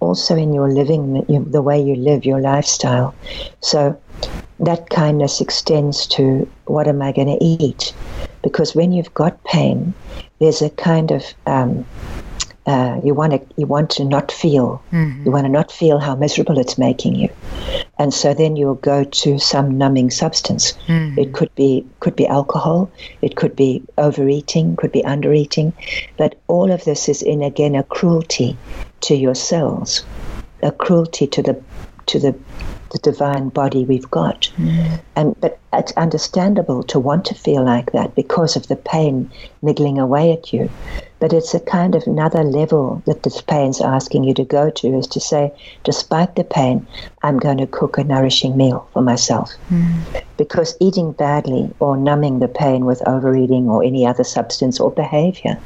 also 0.00 0.36
in 0.36 0.52
your 0.52 0.70
living, 0.70 1.24
the 1.50 1.62
way 1.62 1.80
you 1.80 1.96
live, 1.96 2.24
your 2.24 2.40
lifestyle. 2.40 3.14
So 3.60 3.98
that 4.60 4.90
kindness 4.90 5.40
extends 5.40 6.06
to 6.08 6.48
what 6.66 6.86
am 6.88 7.00
I 7.00 7.12
going 7.12 7.38
to 7.38 7.44
eat? 7.44 7.94
Because 8.42 8.74
when 8.74 8.92
you've 8.92 9.14
got 9.14 9.42
pain, 9.44 9.94
there's 10.40 10.62
a 10.62 10.70
kind 10.70 11.10
of 11.10 11.24
um, 11.46 11.86
uh, 12.66 13.00
you 13.02 13.12
want 13.12 13.32
to 13.32 13.40
you 13.56 13.66
want 13.66 13.90
to 13.90 14.04
not 14.04 14.30
feel 14.30 14.82
mm-hmm. 14.92 15.24
you 15.24 15.30
want 15.32 15.44
to 15.44 15.48
not 15.48 15.72
feel 15.72 15.98
how 15.98 16.14
miserable 16.14 16.58
it's 16.58 16.78
making 16.78 17.14
you 17.14 17.28
and 17.98 18.14
so 18.14 18.32
then 18.32 18.54
you'll 18.54 18.76
go 18.76 19.02
to 19.04 19.38
some 19.38 19.76
numbing 19.76 20.10
substance 20.10 20.72
mm-hmm. 20.86 21.18
it 21.18 21.32
could 21.32 21.52
be 21.56 21.84
could 22.00 22.14
be 22.14 22.26
alcohol 22.26 22.90
it 23.20 23.34
could 23.34 23.56
be 23.56 23.82
overeating 23.98 24.76
could 24.76 24.92
be 24.92 25.02
undereating 25.02 25.72
but 26.16 26.38
all 26.46 26.70
of 26.70 26.84
this 26.84 27.08
is 27.08 27.20
in 27.20 27.42
again 27.42 27.74
a 27.74 27.82
cruelty 27.82 28.56
to 29.00 29.16
your 29.16 29.34
cells 29.34 30.04
a 30.62 30.70
cruelty 30.70 31.26
to 31.26 31.42
the 31.42 31.60
to 32.06 32.20
the 32.20 32.34
the 32.92 32.98
divine 32.98 33.48
body 33.48 33.84
we've 33.84 34.10
got. 34.10 34.50
Mm. 34.56 35.00
And 35.16 35.40
but 35.40 35.58
it's 35.72 35.92
understandable 35.92 36.82
to 36.84 37.00
want 37.00 37.24
to 37.26 37.34
feel 37.34 37.64
like 37.64 37.92
that 37.92 38.14
because 38.14 38.56
of 38.56 38.68
the 38.68 38.76
pain 38.76 39.30
niggling 39.62 39.98
away 39.98 40.32
at 40.32 40.52
you. 40.52 40.70
But 41.18 41.32
it's 41.32 41.54
a 41.54 41.60
kind 41.60 41.94
of 41.94 42.02
another 42.06 42.44
level 42.44 43.02
that 43.06 43.22
this 43.22 43.40
pain's 43.40 43.80
asking 43.80 44.24
you 44.24 44.34
to 44.34 44.44
go 44.44 44.70
to 44.70 44.98
is 44.98 45.06
to 45.08 45.20
say, 45.20 45.52
despite 45.84 46.36
the 46.36 46.44
pain, 46.44 46.86
I'm 47.22 47.38
going 47.38 47.58
to 47.58 47.66
cook 47.66 47.96
a 47.96 48.04
nourishing 48.04 48.56
meal 48.56 48.86
for 48.92 49.02
myself. 49.02 49.54
Mm. 49.70 50.22
Because 50.36 50.76
eating 50.80 51.12
badly 51.12 51.70
or 51.80 51.96
numbing 51.96 52.40
the 52.40 52.48
pain 52.48 52.84
with 52.84 53.06
overeating 53.08 53.68
or 53.68 53.82
any 53.82 54.06
other 54.06 54.24
substance 54.24 54.78
or 54.78 54.90
behavior. 54.90 55.58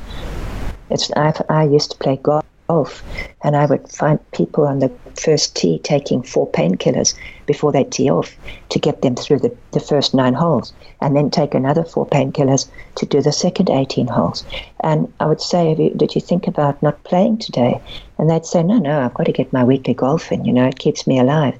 It's 0.88 1.10
I, 1.16 1.32
I 1.48 1.64
used 1.64 1.90
to 1.90 1.98
play 1.98 2.20
golf 2.22 2.44
off. 2.68 3.02
And 3.42 3.56
I 3.56 3.66
would 3.66 3.88
find 3.90 4.18
people 4.32 4.66
on 4.66 4.78
the 4.78 4.90
first 5.20 5.56
tee 5.56 5.78
taking 5.78 6.22
four 6.22 6.50
painkillers 6.50 7.14
before 7.46 7.72
they 7.72 7.84
tee 7.84 8.10
off 8.10 8.36
to 8.70 8.78
get 8.78 9.02
them 9.02 9.14
through 9.14 9.38
the, 9.38 9.56
the 9.72 9.80
first 9.80 10.14
nine 10.14 10.34
holes, 10.34 10.72
and 11.00 11.16
then 11.16 11.30
take 11.30 11.54
another 11.54 11.84
four 11.84 12.06
painkillers 12.06 12.68
to 12.96 13.06
do 13.06 13.22
the 13.22 13.32
second 13.32 13.70
18 13.70 14.08
holes. 14.08 14.44
And 14.80 15.12
I 15.20 15.26
would 15.26 15.40
say, 15.40 15.74
you, 15.74 15.90
Did 15.90 16.14
you 16.14 16.20
think 16.20 16.46
about 16.46 16.82
not 16.82 17.02
playing 17.04 17.38
today? 17.38 17.80
And 18.18 18.30
they'd 18.30 18.46
say, 18.46 18.62
No, 18.62 18.78
no, 18.78 19.00
I've 19.00 19.14
got 19.14 19.26
to 19.26 19.32
get 19.32 19.52
my 19.52 19.64
weekly 19.64 19.94
golf 19.94 20.32
in, 20.32 20.44
you 20.44 20.52
know, 20.52 20.66
it 20.66 20.78
keeps 20.78 21.06
me 21.06 21.18
alive. 21.18 21.58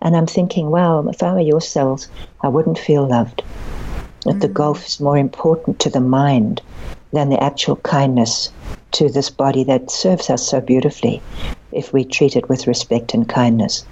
And 0.00 0.16
I'm 0.16 0.26
thinking, 0.26 0.70
Well, 0.70 1.08
if 1.08 1.22
I 1.22 1.32
were 1.34 1.40
your 1.40 1.60
cells, 1.60 2.08
I 2.40 2.48
wouldn't 2.48 2.78
feel 2.78 3.06
loved. 3.06 3.42
That 4.26 4.40
the 4.40 4.48
gulf 4.48 4.86
is 4.86 5.00
more 5.00 5.16
important 5.16 5.78
to 5.80 5.90
the 5.90 6.00
mind 6.00 6.60
than 7.12 7.30
the 7.30 7.42
actual 7.42 7.76
kindness 7.76 8.50
to 8.92 9.08
this 9.08 9.30
body 9.30 9.62
that 9.64 9.90
serves 9.90 10.30
us 10.30 10.46
so 10.46 10.60
beautifully 10.60 11.22
if 11.70 11.92
we 11.92 12.04
treat 12.04 12.34
it 12.34 12.48
with 12.48 12.66
respect 12.66 13.14
and 13.14 13.28
kindness. 13.28 13.84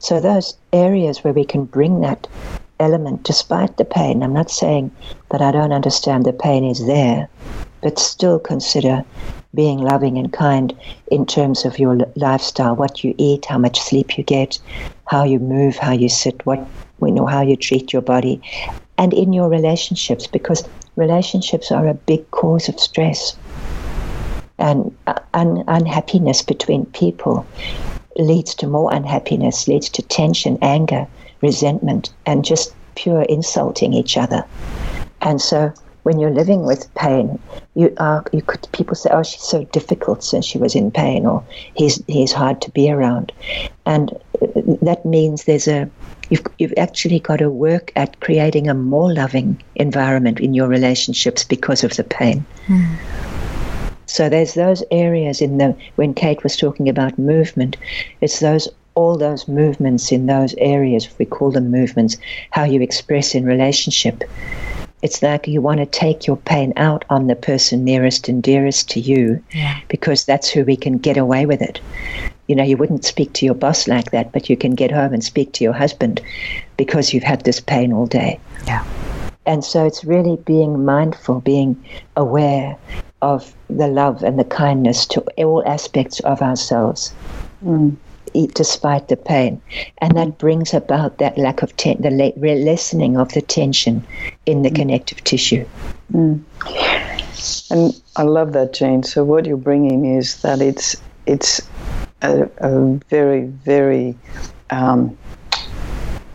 So, 0.00 0.18
those 0.18 0.56
areas 0.72 1.22
where 1.22 1.32
we 1.32 1.44
can 1.44 1.64
bring 1.64 2.00
that 2.00 2.26
element 2.80 3.22
despite 3.22 3.76
the 3.76 3.84
pain, 3.84 4.22
I'm 4.22 4.32
not 4.32 4.50
saying 4.50 4.90
that 5.30 5.40
I 5.40 5.52
don't 5.52 5.72
understand 5.72 6.24
the 6.24 6.32
pain 6.32 6.64
is 6.64 6.86
there, 6.86 7.28
but 7.80 7.98
still 7.98 8.38
consider 8.38 9.04
being 9.54 9.78
loving 9.78 10.18
and 10.18 10.32
kind 10.32 10.76
in 11.12 11.26
terms 11.26 11.64
of 11.64 11.78
your 11.78 11.98
lifestyle, 12.16 12.74
what 12.74 13.04
you 13.04 13.14
eat, 13.18 13.44
how 13.44 13.58
much 13.58 13.80
sleep 13.80 14.18
you 14.18 14.24
get, 14.24 14.58
how 15.06 15.22
you 15.22 15.38
move, 15.38 15.76
how 15.76 15.92
you 15.92 16.08
sit, 16.08 16.44
what 16.44 16.66
you 17.00 17.12
know, 17.12 17.26
how 17.26 17.42
you 17.42 17.56
treat 17.56 17.92
your 17.92 18.02
body, 18.02 18.40
and 18.98 19.12
in 19.12 19.32
your 19.32 19.48
relationships, 19.48 20.26
because 20.26 20.68
relationships 20.96 21.72
are 21.72 21.88
a 21.88 21.94
big 21.94 22.30
cause 22.30 22.68
of 22.68 22.78
stress 22.78 23.36
and 24.58 24.96
uh, 25.06 25.18
un- 25.34 25.64
unhappiness 25.66 26.42
between 26.42 26.86
people 26.86 27.46
leads 28.16 28.54
to 28.54 28.66
more 28.66 28.92
unhappiness, 28.92 29.66
leads 29.66 29.88
to 29.88 30.02
tension, 30.02 30.58
anger, 30.62 31.06
resentment, 31.40 32.12
and 32.26 32.44
just 32.44 32.74
pure 32.94 33.22
insulting 33.22 33.92
each 33.92 34.16
other. 34.16 34.44
And 35.20 35.40
so 35.40 35.72
when 36.04 36.20
you're 36.20 36.30
living 36.30 36.64
with 36.64 36.92
pain, 36.94 37.38
you 37.74 37.92
are 37.98 38.24
you 38.32 38.42
could 38.42 38.66
people 38.72 38.94
say, 38.94 39.10
"Oh, 39.12 39.22
she's 39.22 39.42
so 39.42 39.64
difficult 39.64 40.22
since 40.22 40.44
she 40.44 40.58
was 40.58 40.74
in 40.74 40.90
pain," 40.90 41.26
or 41.26 41.42
"He's 41.74 42.02
he's 42.06 42.32
hard 42.32 42.60
to 42.62 42.70
be 42.70 42.90
around," 42.90 43.32
and 43.84 44.12
that 44.82 45.04
means 45.04 45.44
there's 45.44 45.66
a 45.66 45.90
you've 46.30 46.46
you've 46.58 46.74
actually 46.76 47.18
got 47.18 47.38
to 47.38 47.50
work 47.50 47.90
at 47.96 48.20
creating 48.20 48.68
a 48.68 48.74
more 48.74 49.12
loving 49.12 49.62
environment 49.74 50.40
in 50.40 50.54
your 50.54 50.68
relationships 50.68 51.42
because 51.42 51.82
of 51.82 51.96
the 51.96 52.04
pain. 52.04 52.44
Mm. 52.66 52.96
So 54.06 54.28
there's 54.28 54.54
those 54.54 54.84
areas 54.90 55.40
in 55.40 55.58
the 55.58 55.74
when 55.96 56.14
Kate 56.14 56.42
was 56.42 56.56
talking 56.56 56.88
about 56.88 57.18
movement, 57.18 57.76
it's 58.20 58.40
those 58.40 58.68
all 58.94 59.16
those 59.16 59.48
movements 59.48 60.12
in 60.12 60.26
those 60.26 60.54
areas, 60.58 61.06
if 61.06 61.18
we 61.18 61.24
call 61.24 61.50
them 61.50 61.70
movements, 61.70 62.16
how 62.50 62.64
you 62.64 62.80
express 62.80 63.34
in 63.34 63.44
relationship. 63.44 64.22
It's 65.04 65.22
like 65.22 65.46
you 65.46 65.60
want 65.60 65.80
to 65.80 65.86
take 65.86 66.26
your 66.26 66.38
pain 66.38 66.72
out 66.76 67.04
on 67.10 67.26
the 67.26 67.36
person 67.36 67.84
nearest 67.84 68.26
and 68.26 68.42
dearest 68.42 68.88
to 68.92 69.00
you 69.00 69.44
yeah. 69.52 69.78
because 69.88 70.24
that's 70.24 70.48
who 70.48 70.64
we 70.64 70.76
can 70.76 70.96
get 70.96 71.18
away 71.18 71.44
with 71.44 71.60
it. 71.60 71.78
You 72.46 72.56
know, 72.56 72.64
you 72.64 72.78
wouldn't 72.78 73.04
speak 73.04 73.34
to 73.34 73.44
your 73.44 73.54
boss 73.54 73.86
like 73.86 74.12
that, 74.12 74.32
but 74.32 74.48
you 74.48 74.56
can 74.56 74.74
get 74.74 74.90
home 74.90 75.12
and 75.12 75.22
speak 75.22 75.52
to 75.52 75.64
your 75.64 75.74
husband 75.74 76.22
because 76.78 77.12
you've 77.12 77.22
had 77.22 77.44
this 77.44 77.60
pain 77.60 77.92
all 77.92 78.06
day. 78.06 78.40
Yeah. 78.66 78.82
And 79.44 79.62
so 79.62 79.84
it's 79.84 80.06
really 80.06 80.36
being 80.46 80.86
mindful, 80.86 81.42
being 81.42 81.84
aware 82.16 82.74
of 83.20 83.54
the 83.68 83.88
love 83.88 84.22
and 84.22 84.38
the 84.38 84.44
kindness 84.44 85.04
to 85.08 85.20
all 85.36 85.62
aspects 85.66 86.20
of 86.20 86.40
ourselves. 86.40 87.12
Mm. 87.62 87.96
Eat 88.34 88.54
despite 88.54 89.08
the 89.08 89.16
pain, 89.16 89.62
and 89.98 90.16
that 90.16 90.38
brings 90.38 90.74
about 90.74 91.18
that 91.18 91.38
lack 91.38 91.62
of 91.62 91.76
ten- 91.76 92.02
the 92.02 92.10
lessening 92.10 93.16
of 93.16 93.32
the 93.32 93.40
tension 93.40 94.04
in 94.44 94.62
the 94.62 94.70
mm. 94.70 94.76
connective 94.76 95.22
tissue. 95.22 95.64
Mm. 96.12 96.42
And 97.70 98.02
I 98.16 98.22
love 98.22 98.52
that, 98.52 98.72
Jane. 98.72 99.02
So 99.04 99.24
what 99.24 99.46
you're 99.46 99.56
bringing 99.56 100.04
is 100.04 100.42
that 100.42 100.60
it's 100.60 100.96
it's 101.26 101.62
a, 102.22 102.48
a 102.58 103.00
very 103.08 103.44
very 103.44 104.16
um, 104.70 105.16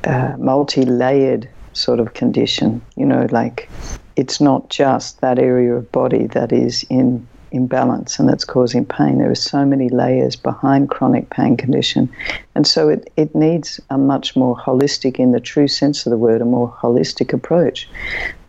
uh, 0.06 0.36
multi-layered 0.38 1.50
sort 1.74 2.00
of 2.00 2.14
condition. 2.14 2.82
You 2.96 3.06
know, 3.06 3.28
like 3.32 3.70
it's 4.16 4.42
not 4.42 4.70
just 4.70 5.22
that 5.22 5.40
area 5.40 5.76
of 5.76 5.92
body 5.92 6.28
that 6.28 6.52
is 6.52 6.86
in 6.90 7.28
imbalance 7.52 8.20
and 8.20 8.28
that's 8.28 8.46
causing 8.46 8.86
pain. 8.86 9.18
There 9.18 9.32
are 9.32 9.36
so 9.36 9.66
many 9.66 9.90
layers 9.90 10.36
behind 10.36 10.90
chronic 10.90 11.30
pain 11.30 11.58
condition. 11.58 12.10
And 12.56 12.66
so 12.66 12.90
it, 12.90 13.12
it 13.16 13.36
needs 13.36 13.80
a 13.90 13.98
much 13.98 14.36
more 14.36 14.56
holistic, 14.56 15.18
in 15.18 15.32
the 15.32 15.40
true 15.40 15.68
sense 15.68 16.06
of 16.06 16.12
the 16.12 16.18
word, 16.18 16.42
a 16.42 16.46
more 16.46 16.72
holistic 16.72 17.34
approach. 17.34 17.90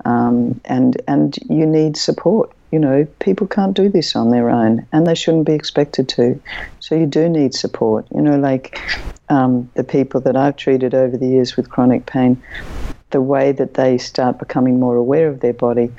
Um, 0.05 0.61
and, 0.65 1.01
and 1.07 1.39
you 1.49 1.67
need 1.67 1.97
support. 1.97 2.53
You 2.73 2.79
know, 2.79 3.07
people 3.19 3.47
can't 3.47 3.75
do 3.75 3.89
this 3.89 4.15
on 4.15 4.31
their 4.31 4.49
own 4.49 4.87
and 4.93 5.07
they 5.07 5.15
shouldn't 5.15 5.45
be 5.45 5.55
expected 5.55 6.09
to. 6.11 6.41
So 6.79 6.95
you 6.95 7.07
do 7.07 7.29
need 7.29 7.55
support. 7.55 8.07
You 8.15 8.23
know, 8.23 8.39
like 8.39 8.79
um, 9.29 9.69
the 9.75 9.85
people 9.85 10.21
that 10.21 10.37
I've 10.37 10.57
treated 10.57 10.95
over 10.95 11.17
the 11.17 11.27
years 11.27 11.57
with 11.57 11.69
chronic 11.69 12.07
pain, 12.07 12.41
the 13.11 13.21
way 13.21 13.53
that 13.53 13.75
they 13.75 13.99
start 13.99 14.39
becoming 14.39 14.79
more 14.79 14.97
aware 14.97 15.29
of 15.29 15.41
their 15.41 15.53
body, 15.53 15.93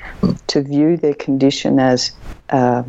to 0.46 0.62
view 0.62 0.96
their 0.96 1.14
condition 1.14 1.78
as 1.78 2.12
uh, 2.50 2.82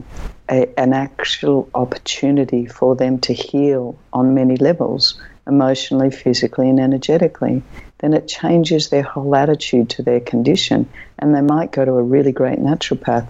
a, 0.50 0.80
an 0.80 0.94
actual 0.94 1.70
opportunity 1.74 2.66
for 2.66 2.96
them 2.96 3.20
to 3.20 3.34
heal 3.34 3.98
on 4.12 4.34
many 4.34 4.56
levels, 4.58 5.20
emotionally, 5.48 6.12
physically, 6.12 6.70
and 6.70 6.80
energetically, 6.80 7.62
then 8.00 8.14
it 8.14 8.28
changes 8.28 8.90
their 8.90 9.04
whole 9.04 9.36
attitude 9.36 9.90
to 9.90 10.04
their 10.04 10.20
condition. 10.20 10.90
And 11.20 11.34
they 11.34 11.42
might 11.42 11.72
go 11.72 11.86
to 11.86 11.94
a 11.94 12.04
really 12.04 12.32
great 12.32 12.60
naturopath 12.60 13.28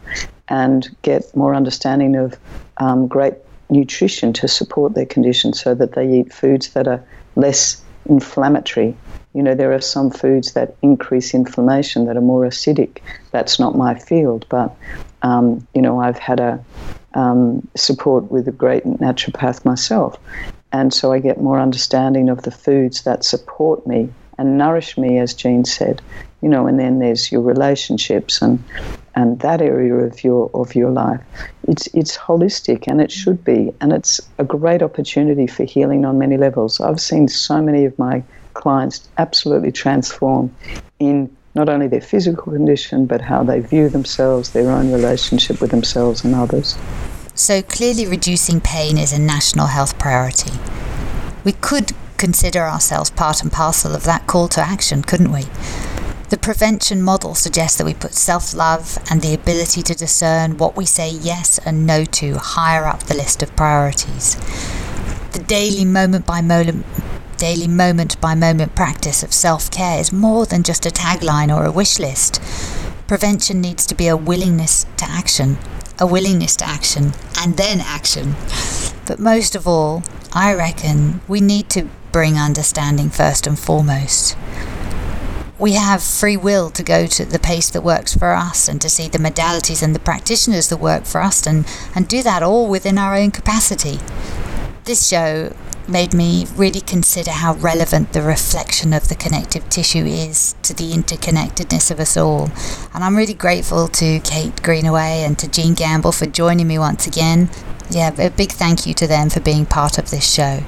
and 0.48 0.90
get 1.04 1.36
more 1.36 1.56
understanding 1.56 2.16
of 2.16 2.38
um, 2.78 3.08
great 3.08 3.36
nutrition 3.70 4.34
to 4.34 4.48
support 4.48 4.94
their 4.94 5.06
condition 5.06 5.54
so 5.54 5.74
that 5.76 5.94
they 5.94 6.20
eat 6.20 6.34
foods 6.34 6.70
that 6.74 6.88
are 6.88 7.04
less 7.36 7.82
inflammatory 8.06 8.96
you 9.34 9.42
know, 9.42 9.56
there 9.56 9.74
are 9.74 9.82
some 9.82 10.12
foods 10.12 10.54
that 10.54 10.76
increase 10.82 11.34
inflammation 11.34 12.06
that 12.06 12.18
are 12.18 12.22
more 12.22 12.46
acidic. 12.46 13.00
That's 13.32 13.60
not 13.60 13.76
my 13.76 13.98
field, 13.98 14.46
but 14.50 14.76
um, 15.24 15.68
you 15.74 15.82
know, 15.82 16.00
I've 16.00 16.20
had 16.20 16.40
a 16.40 16.64
um, 17.16 17.68
support 17.76 18.32
with 18.32 18.48
a 18.48 18.52
great 18.52 18.84
naturopath 18.86 19.66
myself, 19.66 20.20
and 20.72 20.94
so 20.94 21.12
I 21.12 21.20
get 21.20 21.42
more 21.42 21.60
understanding 21.60 22.30
of 22.30 22.44
the 22.44 22.52
foods 22.52 23.04
that 23.04 23.24
support 23.24 23.86
me 23.88 24.10
and 24.38 24.58
nourish 24.58 24.98
me, 24.98 25.20
as 25.20 25.34
Jean 25.34 25.66
said. 25.66 26.02
You 26.42 26.50
know, 26.50 26.68
and 26.68 26.78
then 26.78 27.00
there's 27.00 27.32
your 27.32 27.42
relationships 27.42 28.42
and 28.42 28.64
and 29.16 29.40
that 29.40 29.62
area 29.62 29.94
of 29.94 30.24
your 30.24 30.52
of 30.54 30.76
your 30.76 30.92
life. 30.92 31.22
It's 31.68 31.88
it's 31.88 32.18
holistic 32.18 32.86
and 32.88 33.02
it 33.02 33.12
should 33.12 33.44
be, 33.44 33.74
and 33.82 33.94
it's 33.94 34.20
a 34.38 34.44
great 34.44 34.84
opportunity 34.84 35.48
for 35.48 35.64
healing 35.64 36.06
on 36.06 36.20
many 36.20 36.38
levels. 36.38 36.82
I've 36.82 37.02
seen 37.02 37.28
so 37.28 37.62
many 37.62 37.86
of 37.86 37.98
my 37.98 38.24
clients 38.54 39.08
absolutely 39.18 39.72
transform 39.72 40.54
in 41.00 41.36
not 41.56 41.70
only 41.70 41.88
their 41.88 42.02
physical 42.02 42.54
condition, 42.54 43.06
but 43.06 43.22
how 43.22 43.44
they 43.44 43.60
view 43.60 43.90
themselves, 43.90 44.50
their 44.52 44.72
own 44.72 44.92
relationship 44.92 45.62
with 45.62 45.72
themselves 45.72 46.24
and 46.24 46.34
others. 46.34 46.78
So 47.36 47.62
clearly, 47.62 48.06
reducing 48.08 48.62
pain 48.62 48.98
is 48.98 49.14
a 49.14 49.20
national 49.20 49.68
health 49.68 49.98
priority. 50.00 50.52
We 51.44 51.54
could 51.54 51.92
consider 52.18 52.62
ourselves 52.62 53.10
part 53.10 53.44
and 53.44 53.52
parcel 53.52 53.94
of 53.96 54.04
that 54.06 54.28
call 54.28 54.48
to 54.50 54.62
action, 54.62 55.04
couldn't 55.04 55.32
we? 55.32 55.44
The 56.30 56.38
prevention 56.38 57.02
model 57.02 57.36
suggests 57.36 57.78
that 57.78 57.86
we 57.86 57.94
put 57.94 58.14
self 58.14 58.56
love 58.56 58.98
and 59.12 59.22
the 59.22 59.36
ability 59.36 59.84
to 59.84 59.94
discern 59.94 60.58
what 60.58 60.76
we 60.76 60.86
say 60.86 61.10
yes 61.10 61.60
and 61.60 61.86
no 61.86 62.06
to 62.06 62.38
higher 62.38 62.86
up 62.86 63.04
the 63.04 63.14
list 63.14 63.44
of 63.44 63.56
priorities. 63.56 64.36
The 65.34 65.44
daily 65.46 65.86
moment 65.86 66.26
by 66.26 66.42
moment 66.42 66.86
daily 67.44 67.68
moment 67.68 68.22
by 68.22 68.34
moment 68.34 68.74
practice 68.74 69.22
of 69.22 69.34
self 69.34 69.70
care 69.70 70.00
is 70.00 70.14
more 70.14 70.46
than 70.46 70.64
just 70.64 70.86
a 70.86 70.90
tagline 70.90 71.54
or 71.54 71.66
a 71.66 71.72
wish 71.74 72.00
list. 72.00 72.42
Prevention 73.06 73.60
needs 73.60 73.86
to 73.86 73.94
be 73.94 74.08
a 74.08 74.16
willingness 74.16 74.86
to 74.96 75.04
action, 75.04 75.58
a 76.00 76.08
willingness 76.08 76.56
to 76.56 76.66
action, 76.66 77.12
and 77.38 77.58
then 77.58 77.82
action. 77.82 78.36
But 79.06 79.20
most 79.20 79.58
of 79.58 79.68
all, 79.68 80.04
I 80.32 80.54
reckon 80.54 81.20
we 81.28 81.42
need 81.42 81.70
to 81.72 81.90
bring 82.14 82.38
understanding 82.38 83.10
first 83.10 83.46
and 83.46 83.60
foremost. 83.60 84.38
We 85.60 85.74
have 85.74 86.02
free 86.02 86.38
will 86.38 86.70
to 86.70 86.82
go 86.82 87.08
to 87.08 87.26
the 87.26 87.40
pace 87.40 87.70
that 87.72 87.84
works 87.84 88.16
for 88.16 88.32
us 88.32 88.70
and 88.70 88.80
to 88.80 88.90
see 88.90 89.10
the 89.10 89.18
modalities 89.18 89.84
and 89.84 89.94
the 89.94 90.00
practitioners 90.00 90.70
that 90.70 90.78
work 90.78 91.04
for 91.04 91.20
us 91.20 91.46
and, 91.46 91.66
and 91.94 92.08
do 92.08 92.24
that 92.24 92.42
all 92.42 92.70
within 92.70 92.98
our 92.98 93.18
own 93.18 93.32
capacity. 93.32 94.00
This 94.86 95.08
show 95.08 95.56
made 95.88 96.14
me 96.14 96.46
really 96.58 96.82
consider 96.82 97.32
how 97.32 97.54
relevant 97.54 98.12
the 98.12 98.22
reflection 98.22 98.92
of 98.92 99.08
the 99.08 99.16
connective 99.16 99.70
tissue 99.70 100.04
is 100.04 100.56
to 100.64 100.74
the 100.74 100.92
interconnectedness 100.92 101.90
of 101.90 102.02
us 102.02 102.18
all. 102.18 102.50
And 102.94 103.02
I'm 103.02 103.16
really 103.16 103.34
grateful 103.34 103.88
to 103.88 104.20
Kate 104.20 104.62
Greenaway 104.62 105.24
and 105.24 105.40
to 105.40 105.48
Jean 105.50 105.74
Gamble 105.74 106.12
for 106.12 106.26
joining 106.26 106.68
me 106.68 106.78
once 106.78 107.08
again. 107.08 107.50
Yeah, 107.90 108.14
a 108.18 108.30
big 108.30 108.52
thank 108.52 108.86
you 108.86 108.94
to 108.96 109.08
them 109.08 109.30
for 109.30 109.40
being 109.40 109.66
part 109.66 109.98
of 109.98 110.12
this 110.12 110.30
show. 110.30 110.64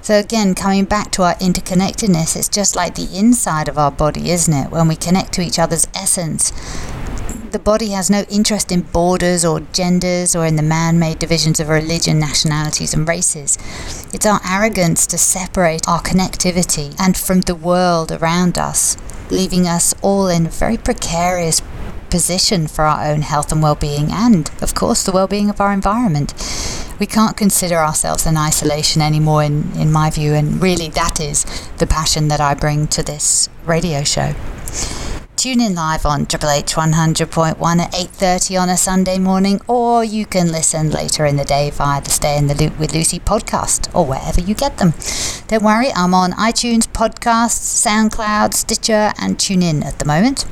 So, 0.00 0.14
again, 0.14 0.54
coming 0.54 0.84
back 0.84 1.10
to 1.12 1.24
our 1.24 1.34
interconnectedness, 1.34 2.36
it's 2.36 2.48
just 2.48 2.76
like 2.76 2.94
the 2.94 3.08
inside 3.12 3.66
of 3.68 3.76
our 3.76 3.90
body, 3.90 4.30
isn't 4.30 4.54
it? 4.54 4.70
When 4.70 4.86
we 4.86 4.94
connect 4.94 5.32
to 5.32 5.42
each 5.42 5.58
other's 5.58 5.88
essence, 5.94 6.52
the 7.52 7.58
body 7.58 7.88
has 7.88 8.10
no 8.10 8.24
interest 8.30 8.70
in 8.70 8.82
borders 8.82 9.44
or 9.44 9.60
genders 9.72 10.36
or 10.36 10.46
in 10.46 10.56
the 10.56 10.62
man 10.62 10.98
made 10.98 11.18
divisions 11.18 11.60
of 11.60 11.68
religion, 11.68 12.18
nationalities, 12.18 12.94
and 12.94 13.08
races. 13.08 13.56
It's 14.12 14.26
our 14.26 14.40
arrogance 14.48 15.06
to 15.08 15.18
separate 15.18 15.88
our 15.88 16.00
connectivity 16.00 16.94
and 16.98 17.16
from 17.16 17.42
the 17.42 17.54
world 17.54 18.12
around 18.12 18.58
us 18.58 18.96
leaving 19.30 19.66
us 19.66 19.94
all 20.02 20.28
in 20.28 20.46
a 20.46 20.50
very 20.50 20.76
precarious 20.76 21.62
position 22.10 22.66
for 22.66 22.84
our 22.84 23.10
own 23.10 23.22
health 23.22 23.52
and 23.52 23.62
well-being 23.62 24.10
and 24.10 24.50
of 24.62 24.74
course 24.74 25.02
the 25.02 25.12
well-being 25.12 25.50
of 25.50 25.60
our 25.60 25.72
environment 25.72 26.32
we 26.98 27.04
can't 27.04 27.36
consider 27.36 27.76
ourselves 27.76 28.24
in 28.24 28.36
isolation 28.36 29.02
anymore 29.02 29.42
in, 29.42 29.70
in 29.76 29.92
my 29.92 30.08
view 30.08 30.32
and 30.32 30.62
really 30.62 30.88
that 30.88 31.20
is 31.20 31.44
the 31.76 31.86
passion 31.86 32.28
that 32.28 32.40
I 32.40 32.54
bring 32.54 32.86
to 32.88 33.02
this 33.02 33.50
radio 33.66 34.02
show 34.04 34.34
Tune 35.38 35.60
in 35.60 35.76
live 35.76 36.04
on 36.04 36.26
Triple 36.26 36.50
H 36.50 36.74
100.1 36.74 37.80
at 37.80 37.92
8.30 37.92 38.60
on 38.60 38.68
a 38.68 38.76
Sunday 38.76 39.20
morning, 39.20 39.60
or 39.68 40.02
you 40.02 40.26
can 40.26 40.50
listen 40.50 40.90
later 40.90 41.26
in 41.26 41.36
the 41.36 41.44
day 41.44 41.70
via 41.70 42.02
the 42.02 42.10
Stay 42.10 42.36
in 42.36 42.48
the 42.48 42.56
Loop 42.56 42.76
with 42.76 42.92
Lucy 42.92 43.20
podcast, 43.20 43.88
or 43.94 44.04
wherever 44.04 44.40
you 44.40 44.56
get 44.56 44.78
them. 44.78 44.94
Don't 45.46 45.62
worry, 45.62 45.92
I'm 45.94 46.12
on 46.12 46.32
iTunes, 46.32 46.88
podcasts, 46.88 47.86
SoundCloud, 47.86 48.52
Stitcher, 48.52 49.12
and 49.16 49.38
TuneIn 49.38 49.84
at 49.84 50.00
the 50.00 50.04
moment. 50.06 50.44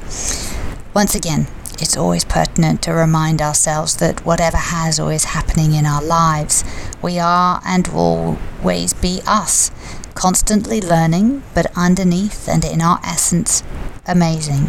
Once 0.95 1.17
again, 1.17 1.49
it's 1.81 1.97
always 1.97 2.25
pertinent 2.25 2.81
to 2.83 2.93
remind 2.93 3.43
ourselves 3.43 3.97
that 3.97 4.25
whatever 4.25 4.57
has 4.57 5.01
or 5.01 5.13
is 5.13 5.25
happening 5.25 5.75
in 5.75 5.85
our 5.85 6.01
lives, 6.01 6.63
we 7.03 7.19
are 7.19 7.61
and 7.67 7.89
will 7.89 8.39
always 8.61 8.93
be 8.93 9.21
us, 9.27 9.73
constantly 10.15 10.81
learning, 10.81 11.43
but 11.55 11.77
underneath 11.77 12.49
and 12.49 12.65
in 12.65 12.81
our 12.81 13.01
essence, 13.03 13.65
amazing. 14.07 14.67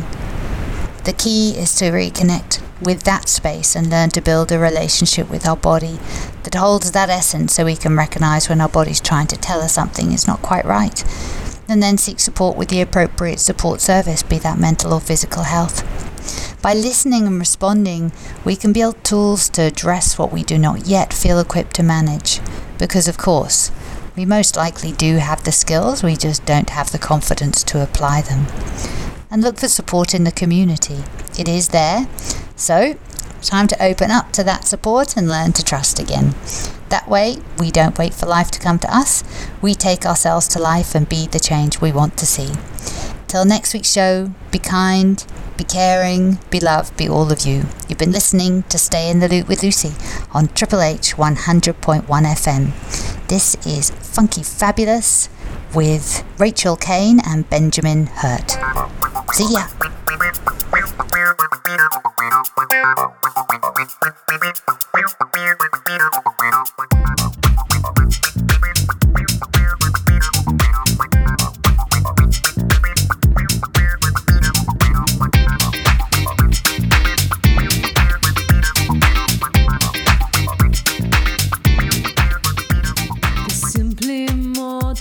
The 1.04 1.16
key 1.18 1.52
is 1.58 1.74
to 1.76 1.86
reconnect 1.86 2.62
with 2.82 3.04
that 3.04 3.30
space 3.30 3.76
and 3.76 3.90
learn 3.90 4.10
to 4.10 4.22
build 4.22 4.52
a 4.52 4.60
relationship 4.60 5.30
with 5.30 5.48
our 5.48 5.56
body 5.56 6.00
that 6.44 6.56
holds 6.56 6.92
that 6.92 7.10
essence 7.10 7.54
so 7.54 7.66
we 7.66 7.76
can 7.76 7.96
recognize 7.96 8.50
when 8.50 8.62
our 8.62 8.70
body's 8.70 9.00
trying 9.00 9.28
to 9.28 9.38
tell 9.38 9.62
us 9.62 9.74
something 9.74 10.12
is 10.12 10.28
not 10.28 10.42
quite 10.42 10.66
right. 10.66 11.04
And 11.70 11.82
then 11.82 11.98
seek 11.98 12.20
support 12.20 12.58
with 12.58 12.70
the 12.70 12.82
appropriate 12.82 13.40
support 13.40 13.82
service, 13.82 14.24
be 14.24 14.40
that 14.40 14.60
mental 14.60 14.94
or 14.94 15.00
physical 15.00 15.44
health. 15.44 15.84
By 16.62 16.74
listening 16.74 17.28
and 17.28 17.40
responding, 17.40 18.12
we 18.44 18.56
can 18.56 18.74
build 18.74 19.02
tools 19.04 19.50
to 19.50 19.64
address 19.64 20.18
what 20.18 20.32
we 20.32 20.44
do 20.44 20.58
not 20.58 20.88
yet 20.88 21.14
feel 21.14 21.40
equipped 21.40 21.76
to 21.76 21.84
manage. 21.84 22.40
Because, 22.78 23.08
of 23.08 23.18
course, 23.18 23.72
we 24.16 24.26
most 24.26 24.56
likely 24.56 24.92
do 24.92 25.18
have 25.18 25.44
the 25.44 25.52
skills, 25.52 26.04
we 26.04 26.16
just 26.16 26.46
don't 26.46 26.72
have 26.72 26.92
the 26.92 27.00
confidence 27.00 27.64
to 27.64 27.84
apply 27.84 28.22
them 28.22 28.48
and 29.30 29.42
look 29.42 29.60
for 29.60 29.68
support 29.68 30.14
in 30.14 30.24
the 30.24 30.32
community. 30.32 31.04
It 31.38 31.48
is 31.48 31.70
there, 31.70 32.08
so 32.56 32.96
time 33.42 33.68
to 33.68 33.84
open 33.84 34.12
up 34.12 34.32
to 34.34 34.44
that 34.44 34.68
support 34.68 35.16
and 35.16 35.30
learn 35.30 35.54
to 35.54 35.64
trust 35.64 36.00
again. 36.00 36.36
That 36.90 37.08
way, 37.08 37.38
we 37.60 37.72
don't 37.72 37.98
wait 37.98 38.14
for 38.14 38.26
life 38.26 38.52
to 38.52 38.60
come 38.60 38.80
to 38.80 38.96
us, 38.96 39.24
we 39.62 39.74
take 39.74 40.06
ourselves 40.06 40.48
to 40.50 40.60
life 40.60 40.96
and 40.96 41.08
be 41.08 41.28
the 41.28 41.40
change 41.40 41.82
we 41.82 41.92
want 41.92 42.18
to 42.18 42.26
see. 42.26 42.54
Till 43.28 43.46
next 43.46 43.74
week's 43.74 43.92
show, 43.92 44.32
be 44.52 44.60
kind, 44.60 45.26
be 45.58 45.64
caring, 45.64 46.40
be 46.50 46.60
loved, 46.60 46.96
be 46.96 47.10
all 47.10 47.32
of 47.32 47.46
you. 47.46 47.66
You've 47.90 47.98
been 47.98 48.12
listening 48.12 48.64
to 48.64 48.78
Stay 48.78 49.10
in 49.10 49.20
the 49.20 49.28
Loop 49.28 49.48
with 49.48 49.64
Lucy 49.64 49.94
on 50.34 50.48
Triple 50.50 50.82
H 50.82 51.16
100.1 51.16 52.06
FM. 52.06 53.28
This 53.28 53.56
is 53.66 53.90
Funky 53.90 54.44
Fabulous 54.44 55.30
with 55.74 56.24
Rachel 56.38 56.76
Kane 56.76 57.20
and 57.26 57.50
Benjamin 57.50 58.08
Hurt. 58.08 58.58
See 59.34 59.54
ya. 59.54 59.68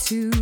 to. 0.06 0.35